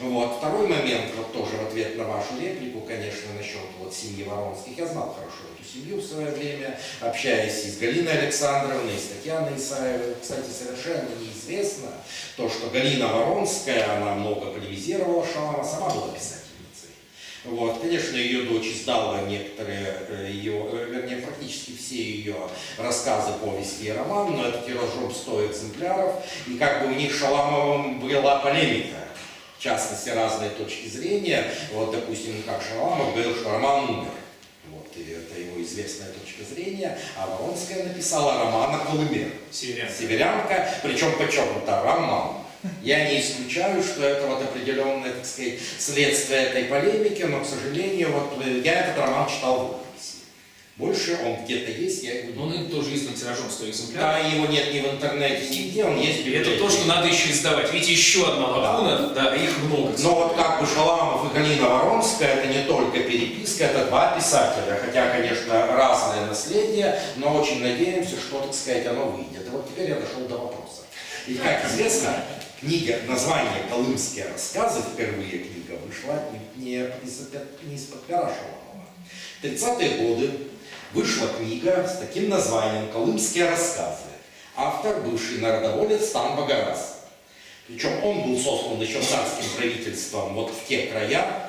Вот. 0.00 0.36
Второй 0.38 0.68
момент, 0.68 1.10
вот 1.16 1.32
тоже 1.32 1.56
в 1.56 1.66
ответ 1.66 1.96
на 1.96 2.04
вашу 2.04 2.38
реплику, 2.40 2.82
конечно, 2.82 3.32
насчет 3.36 3.58
вот 3.80 3.92
семьи 3.92 4.22
Воронских. 4.22 4.78
Я 4.78 4.86
знал 4.86 5.12
хорошо 5.12 5.52
эту 5.52 5.68
семью 5.68 5.96
в 5.96 6.04
свое 6.04 6.30
время, 6.30 6.78
общаясь 7.00 7.64
и 7.64 7.70
с 7.70 7.78
Галиной 7.78 8.18
Александровной, 8.18 8.94
и 8.94 8.98
с 8.98 9.08
Татьяной 9.08 9.56
Исаевой. 9.56 10.14
Кстати, 10.22 10.50
совершенно 10.50 11.08
неизвестно 11.20 11.88
то, 12.36 12.48
что 12.48 12.70
Галина 12.70 13.08
Воронская, 13.08 13.96
она 13.96 14.14
много 14.14 14.52
полемизировала 14.52 15.26
Шалама, 15.26 15.64
сама 15.64 15.90
была 15.90 16.08
писательницей. 16.14 16.94
Вот. 17.44 17.80
Конечно, 17.80 18.16
ее 18.16 18.42
дочь 18.42 18.68
издала 18.68 19.22
некоторые 19.22 19.96
э, 20.10 20.28
ее, 20.30 20.64
э, 20.74 20.90
вернее, 20.90 21.16
практически 21.16 21.76
все 21.76 21.96
ее 21.96 22.36
рассказы, 22.76 23.32
повести 23.42 23.86
и 23.86 23.90
романы, 23.90 24.36
но 24.36 24.46
это 24.46 24.64
тиражом 24.64 25.12
100 25.12 25.46
экземпляров, 25.46 26.14
и 26.46 26.56
как 26.56 26.82
бы 26.82 26.92
у 26.92 26.94
них 26.94 27.12
Шаламовым 27.12 27.98
была 27.98 28.38
полемика 28.38 29.07
в 29.58 29.62
частности, 29.62 30.10
разные 30.10 30.50
точки 30.50 30.86
зрения. 30.86 31.44
Вот, 31.72 31.90
допустим, 31.90 32.42
как 32.46 32.62
Шаламов 32.62 33.12
говорил, 33.12 33.34
что 33.34 33.50
роман 33.50 33.90
умер. 33.90 34.10
Вот, 34.70 34.86
и 34.96 35.10
это 35.10 35.40
его 35.40 35.60
известная 35.62 36.08
точка 36.12 36.44
зрения. 36.44 36.96
А 37.16 37.26
Воронская 37.26 37.84
написала 37.84 38.38
роман 38.44 38.76
о 38.76 38.78
Колыме. 38.84 39.32
Северян. 39.50 39.88
Северянка, 39.90 40.68
причем 40.82 41.18
подчеркнуто, 41.18 41.82
роман. 41.82 42.36
Я 42.82 43.10
не 43.10 43.20
исключаю, 43.20 43.82
что 43.82 44.04
это 44.04 44.26
вот 44.26 44.42
определенное, 44.42 45.12
так 45.12 45.24
сказать, 45.26 45.54
следствие 45.78 46.42
этой 46.42 46.64
полемики, 46.64 47.22
но, 47.22 47.40
к 47.40 47.46
сожалению, 47.46 48.12
вот 48.12 48.44
э, 48.44 48.60
я 48.64 48.80
этот 48.80 48.98
роман 48.98 49.28
читал. 49.28 49.80
Больше 50.78 51.18
он 51.24 51.44
где-то 51.44 51.72
есть, 51.72 52.04
я 52.04 52.20
его 52.20 52.44
Он 52.44 52.52
и 52.52 52.68
тоже 52.68 52.94
издан 52.94 53.14
тиражом 53.14 53.50
100 53.50 53.68
экземпляров. 53.68 54.12
Да, 54.12 54.18
его 54.18 54.46
нет 54.46 54.72
ни 54.72 54.78
в 54.78 54.86
интернете, 54.86 55.48
нигде, 55.50 55.84
он 55.84 55.98
есть 55.98 56.24
это 56.24 56.56
то, 56.56 56.70
что 56.70 56.86
надо 56.86 57.08
еще 57.08 57.32
издавать. 57.32 57.72
Видите, 57.72 57.92
еще 57.92 58.28
одна 58.28 58.46
лакуна, 58.46 59.08
да, 59.08 59.32
а 59.32 59.34
их 59.34 59.58
много. 59.64 59.92
Но 59.98 60.14
вот 60.14 60.36
как 60.36 60.60
бы 60.60 60.66
Шаламов 60.68 61.32
и 61.32 61.36
Галина 61.36 61.68
Воронская, 61.68 62.36
это 62.36 62.46
не 62.46 62.62
только 62.62 63.00
переписка, 63.00 63.64
это 63.64 63.86
два 63.86 64.16
писателя. 64.16 64.80
Хотя, 64.80 65.10
конечно, 65.10 65.66
разное 65.66 66.26
наследие, 66.26 67.02
но 67.16 67.34
очень 67.34 67.60
надеемся, 67.60 68.14
что, 68.14 68.42
так 68.42 68.54
сказать, 68.54 68.86
оно 68.86 69.06
выйдет. 69.06 69.48
И 69.48 69.50
вот 69.50 69.68
теперь 69.68 69.90
я 69.90 69.96
дошел 69.96 70.28
до 70.28 70.36
вопроса. 70.38 70.82
И, 71.26 71.34
как 71.34 71.66
известно, 71.66 72.22
книга, 72.60 73.00
название 73.08 73.64
«Колымские 73.68 74.26
рассказы», 74.32 74.82
впервые 74.94 75.38
книга 75.38 75.76
вышла 75.84 76.22
не, 76.56 76.68
не 76.68 77.74
из-под 77.74 78.06
пера 78.06 78.30
Шаламова. 78.30 78.68
В 79.40 79.44
30-е 79.44 80.08
годы 80.08 80.30
вышла 80.92 81.28
книга 81.28 81.86
с 81.86 81.98
таким 81.98 82.28
названием 82.28 82.90
«Колымские 82.92 83.50
рассказы». 83.50 84.04
Автор 84.56 85.00
бывший 85.00 85.38
народоволец 85.38 86.08
Стан 86.08 86.36
Багарас. 86.36 86.96
Причем 87.68 88.02
он 88.02 88.22
был 88.22 88.38
сослан 88.38 88.80
еще 88.80 89.00
царским 89.00 89.44
правительством 89.56 90.34
вот 90.34 90.50
в 90.50 90.66
те 90.66 90.86
края. 90.86 91.48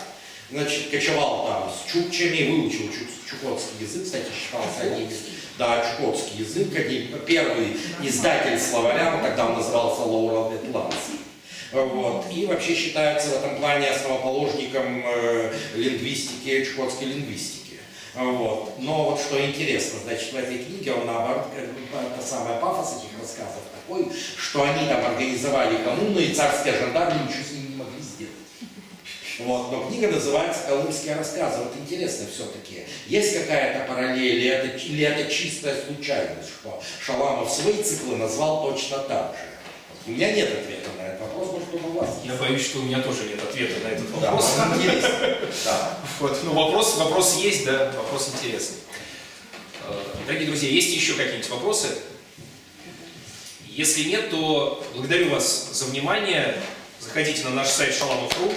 Значит, 0.51 0.89
кочевал 0.89 1.47
там 1.47 1.71
с 1.71 1.91
чукчами, 1.91 2.49
выучил 2.49 2.87
чук- 2.87 3.29
чукотский 3.29 3.85
язык, 3.85 4.03
кстати, 4.03 4.25
считался 4.33 4.81
одним 4.81 5.07
из... 5.07 5.15
Да, 5.57 5.85
чукотский 5.85 6.39
язык, 6.39 6.75
один, 6.75 7.19
первый 7.25 7.77
издатель 8.01 8.59
словаря, 8.59 9.19
тогда 9.21 9.47
он 9.47 9.55
назывался 9.55 10.01
Лоурал 10.01 10.51
Ветландский. 10.51 11.19
Вот. 11.71 12.25
И 12.33 12.45
вообще 12.45 12.75
считается 12.75 13.29
в 13.29 13.33
этом 13.33 13.57
плане 13.57 13.87
основоположником 13.89 15.03
э, 15.05 15.53
лингвистики, 15.75 16.65
чукотской 16.65 17.07
лингвистики. 17.07 17.58
Вот. 18.19 18.73
Но 18.79 19.11
вот 19.11 19.21
что 19.21 19.43
интересно, 19.43 19.99
значит, 20.03 20.33
в 20.33 20.35
этой 20.35 20.57
книге 20.57 20.93
он 20.93 21.07
наоборот, 21.07 21.45
это 21.55 22.25
самое 22.25 22.59
пафос 22.59 22.97
этих 22.97 23.17
рассказов 23.19 23.61
такой, 23.71 24.11
что 24.37 24.63
они 24.63 24.87
там 24.89 25.05
организовали 25.05 25.81
коммуну, 25.83 26.19
и 26.19 26.33
царские 26.33 26.77
жандармы 26.77 27.27
ничего 27.27 27.43
с 27.43 27.51
ними 27.51 27.67
не 27.69 27.75
могли 27.77 28.01
сделать. 28.01 28.33
Вот. 29.39 29.71
Но 29.71 29.87
книга 29.87 30.11
называется 30.11 30.63
«Колымские 30.67 31.15
рассказы». 31.15 31.59
Вот 31.59 31.73
интересно 31.79 32.27
все-таки, 32.27 32.83
есть 33.07 33.39
какая-то 33.39 33.87
параллель, 33.87 34.35
или 34.35 34.49
это, 34.49 34.77
или 34.77 35.05
это 35.05 35.31
чистая 35.31 35.81
случайность, 35.81 36.49
что 36.59 36.83
Шаламов 36.99 37.49
свои 37.49 37.81
циклы 37.81 38.17
назвал 38.17 38.69
точно 38.69 38.99
так 38.99 39.33
же? 39.33 39.48
У 40.07 40.11
меня 40.11 40.31
нет 40.33 40.49
ответа 40.51 40.89
на 40.97 41.01
этот 41.07 41.21
вопрос, 41.21 41.49
может, 41.51 41.85
у 41.85 41.99
вас 41.99 42.09
есть. 42.15 42.25
Я 42.25 42.33
боюсь, 42.35 42.65
что 42.65 42.79
у 42.79 42.83
меня 42.83 42.99
тоже 43.01 43.25
нет 43.25 43.41
ответа 43.43 43.79
на 43.83 43.87
этот 43.89 44.09
Да, 44.21 44.31
вопрос. 44.31 44.45
вот 44.57 44.77
интересно. 44.77 45.09
Да. 45.65 45.97
Вот, 46.19 46.39
ну, 46.43 46.53
вопрос, 46.53 46.95
вопрос 46.97 47.35
есть, 47.35 47.65
да, 47.65 47.91
вопрос 47.95 48.29
интересный. 48.33 48.77
Э, 49.87 49.93
Дорогие 50.25 50.47
друзья, 50.47 50.69
есть 50.69 50.89
еще 50.95 51.13
какие-нибудь 51.13 51.49
вопросы? 51.49 51.87
Если 53.67 54.03
нет, 54.03 54.29
то 54.29 54.83
благодарю 54.95 55.29
вас 55.29 55.69
за 55.73 55.85
внимание. 55.85 56.57
Заходите 56.99 57.43
на 57.43 57.51
наш 57.51 57.67
сайт 57.69 57.93
шаламов.ру. 57.95 58.51